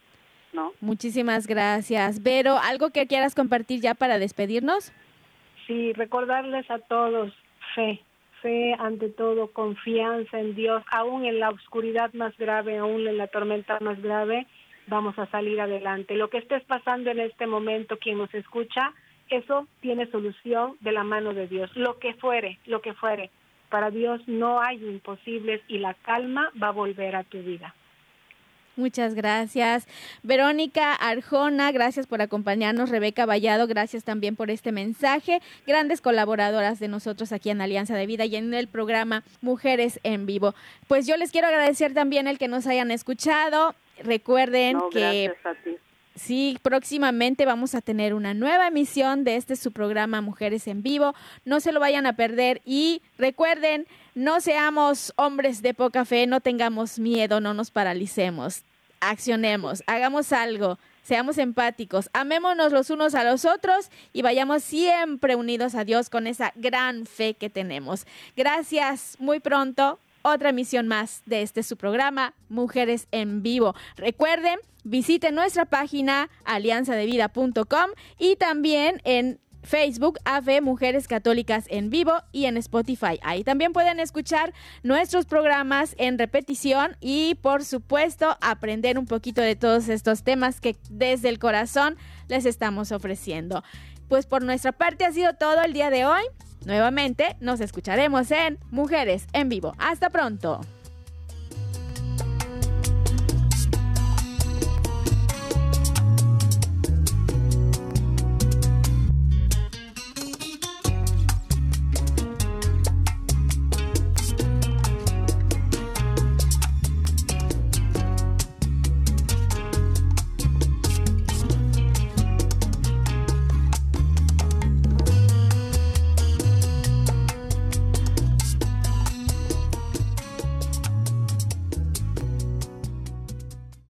¿no? 0.53 0.73
Muchísimas 0.81 1.47
gracias. 1.47 2.23
Vero, 2.23 2.57
¿algo 2.57 2.89
que 2.89 3.07
quieras 3.07 3.35
compartir 3.35 3.81
ya 3.81 3.93
para 3.93 4.17
despedirnos? 4.19 4.91
Sí, 5.67 5.93
recordarles 5.93 6.69
a 6.71 6.79
todos 6.79 7.33
fe, 7.75 8.01
fe 8.41 8.75
ante 8.79 9.09
todo, 9.09 9.51
confianza 9.51 10.39
en 10.39 10.55
Dios, 10.55 10.83
aún 10.91 11.25
en 11.25 11.39
la 11.39 11.49
oscuridad 11.49 12.11
más 12.13 12.35
grave, 12.37 12.77
aún 12.77 13.07
en 13.07 13.17
la 13.17 13.27
tormenta 13.27 13.77
más 13.81 14.01
grave, 14.01 14.47
vamos 14.87 15.17
a 15.19 15.27
salir 15.27 15.59
adelante. 15.59 16.15
Lo 16.15 16.29
que 16.29 16.39
estés 16.39 16.63
pasando 16.63 17.11
en 17.11 17.19
este 17.19 17.45
momento, 17.45 17.97
quien 17.97 18.17
nos 18.17 18.33
escucha, 18.33 18.93
eso 19.29 19.67
tiene 19.81 20.09
solución 20.11 20.77
de 20.81 20.91
la 20.91 21.03
mano 21.03 21.33
de 21.33 21.47
Dios. 21.47 21.69
Lo 21.75 21.99
que 21.99 22.13
fuere, 22.15 22.59
lo 22.65 22.81
que 22.81 22.93
fuere. 22.93 23.29
Para 23.69 23.91
Dios 23.91 24.21
no 24.27 24.61
hay 24.61 24.77
imposibles 24.77 25.61
y 25.67 25.79
la 25.79 25.93
calma 25.93 26.51
va 26.61 26.69
a 26.69 26.71
volver 26.71 27.15
a 27.15 27.23
tu 27.23 27.39
vida. 27.39 27.73
Muchas 28.77 29.15
gracias. 29.15 29.87
Verónica 30.21 30.93
Arjona, 30.93 31.71
gracias 31.71 32.05
por 32.05 32.21
acompañarnos. 32.21 32.91
Rebeca 32.91 33.25
Vallado, 33.25 33.65
gracias 33.65 34.03
también 34.03 34.35
por 34.35 34.51
este 34.51 34.71
mensaje. 34.71 35.41
Grandes 35.65 35.99
colaboradoras 35.99 36.79
de 36.79 36.87
nosotros 36.87 37.31
aquí 37.31 37.49
en 37.49 37.59
Alianza 37.59 37.95
de 37.95 38.05
Vida 38.05 38.25
y 38.25 38.35
en 38.35 38.53
el 38.53 38.67
programa 38.67 39.23
Mujeres 39.41 39.99
en 40.03 40.27
Vivo. 40.27 40.53
Pues 40.87 41.07
yo 41.07 41.17
les 41.17 41.31
quiero 41.31 41.47
agradecer 41.47 41.95
también 41.95 42.27
el 42.27 42.37
que 42.37 42.47
nos 42.47 42.67
hayan 42.67 42.91
escuchado. 42.91 43.73
Recuerden 44.03 44.77
que... 44.91 45.33
Sí, 46.17 46.57
próximamente 46.63 47.45
vamos 47.45 47.75
a 47.75 47.81
tener 47.81 48.15
una 48.15 48.33
nueva 48.33 48.67
emisión 48.67 49.23
de 49.23 49.35
este 49.35 49.55
su 49.55 49.71
programa 49.71 50.19
Mujeres 50.19 50.65
en 50.65 50.81
Vivo. 50.81 51.13
No 51.45 51.59
se 51.59 51.71
lo 51.71 51.79
vayan 51.79 52.07
a 52.07 52.15
perder 52.15 52.59
y 52.65 53.03
recuerden, 53.19 53.85
no 54.15 54.41
seamos 54.41 55.13
hombres 55.15 55.61
de 55.61 55.75
poca 55.75 56.05
fe, 56.05 56.25
no 56.25 56.41
tengamos 56.41 56.97
miedo, 56.97 57.39
no 57.39 57.53
nos 57.53 57.69
paralicemos. 57.69 58.63
Accionemos, 58.99 59.83
hagamos 59.85 60.33
algo, 60.33 60.79
seamos 61.03 61.37
empáticos, 61.37 62.09
amémonos 62.13 62.71
los 62.71 62.89
unos 62.89 63.13
a 63.13 63.23
los 63.23 63.45
otros 63.45 63.91
y 64.11 64.23
vayamos 64.23 64.63
siempre 64.63 65.35
unidos 65.35 65.75
a 65.75 65.85
Dios 65.85 66.09
con 66.09 66.25
esa 66.25 66.51
gran 66.55 67.05
fe 67.05 67.35
que 67.35 67.51
tenemos. 67.51 68.07
Gracias, 68.35 69.17
muy 69.19 69.39
pronto 69.39 69.99
otra 70.33 70.49
emisión 70.49 70.87
más 70.87 71.21
de 71.25 71.41
este 71.41 71.63
su 71.63 71.77
programa, 71.77 72.33
Mujeres 72.49 73.07
en 73.11 73.41
Vivo. 73.43 73.75
Recuerden, 73.95 74.59
visiten 74.83 75.35
nuestra 75.35 75.65
página 75.65 76.29
alianzadevida.com 76.45 77.91
y 78.17 78.35
también 78.35 79.01
en 79.03 79.39
Facebook, 79.63 80.19
AVE 80.23 80.61
Mujeres 80.61 81.07
Católicas 81.07 81.65
en 81.69 81.89
Vivo 81.89 82.13
y 82.31 82.45
en 82.45 82.57
Spotify. 82.57 83.19
Ahí 83.21 83.43
también 83.43 83.73
pueden 83.73 83.99
escuchar 83.99 84.53
nuestros 84.83 85.25
programas 85.25 85.93
en 85.97 86.17
repetición 86.17 86.95
y, 87.01 87.35
por 87.35 87.65
supuesto, 87.65 88.37
aprender 88.41 88.97
un 88.97 89.05
poquito 89.05 89.41
de 89.41 89.55
todos 89.55 89.89
estos 89.89 90.23
temas 90.23 90.61
que 90.61 90.77
desde 90.89 91.29
el 91.29 91.39
corazón 91.39 91.97
les 92.29 92.45
estamos 92.45 92.91
ofreciendo. 92.91 93.63
Pues 94.07 94.25
por 94.25 94.41
nuestra 94.43 94.71
parte 94.71 95.05
ha 95.05 95.11
sido 95.11 95.33
todo 95.33 95.61
el 95.63 95.73
día 95.73 95.89
de 95.89 96.05
hoy. 96.05 96.23
Nuevamente 96.67 97.37
nos 97.39 97.61
escucharemos 97.61 98.29
en 98.29 98.59
Mujeres 98.71 99.25
en 99.31 99.47
Vivo. 99.47 99.73
Hasta 99.77 100.09
pronto. 100.09 100.59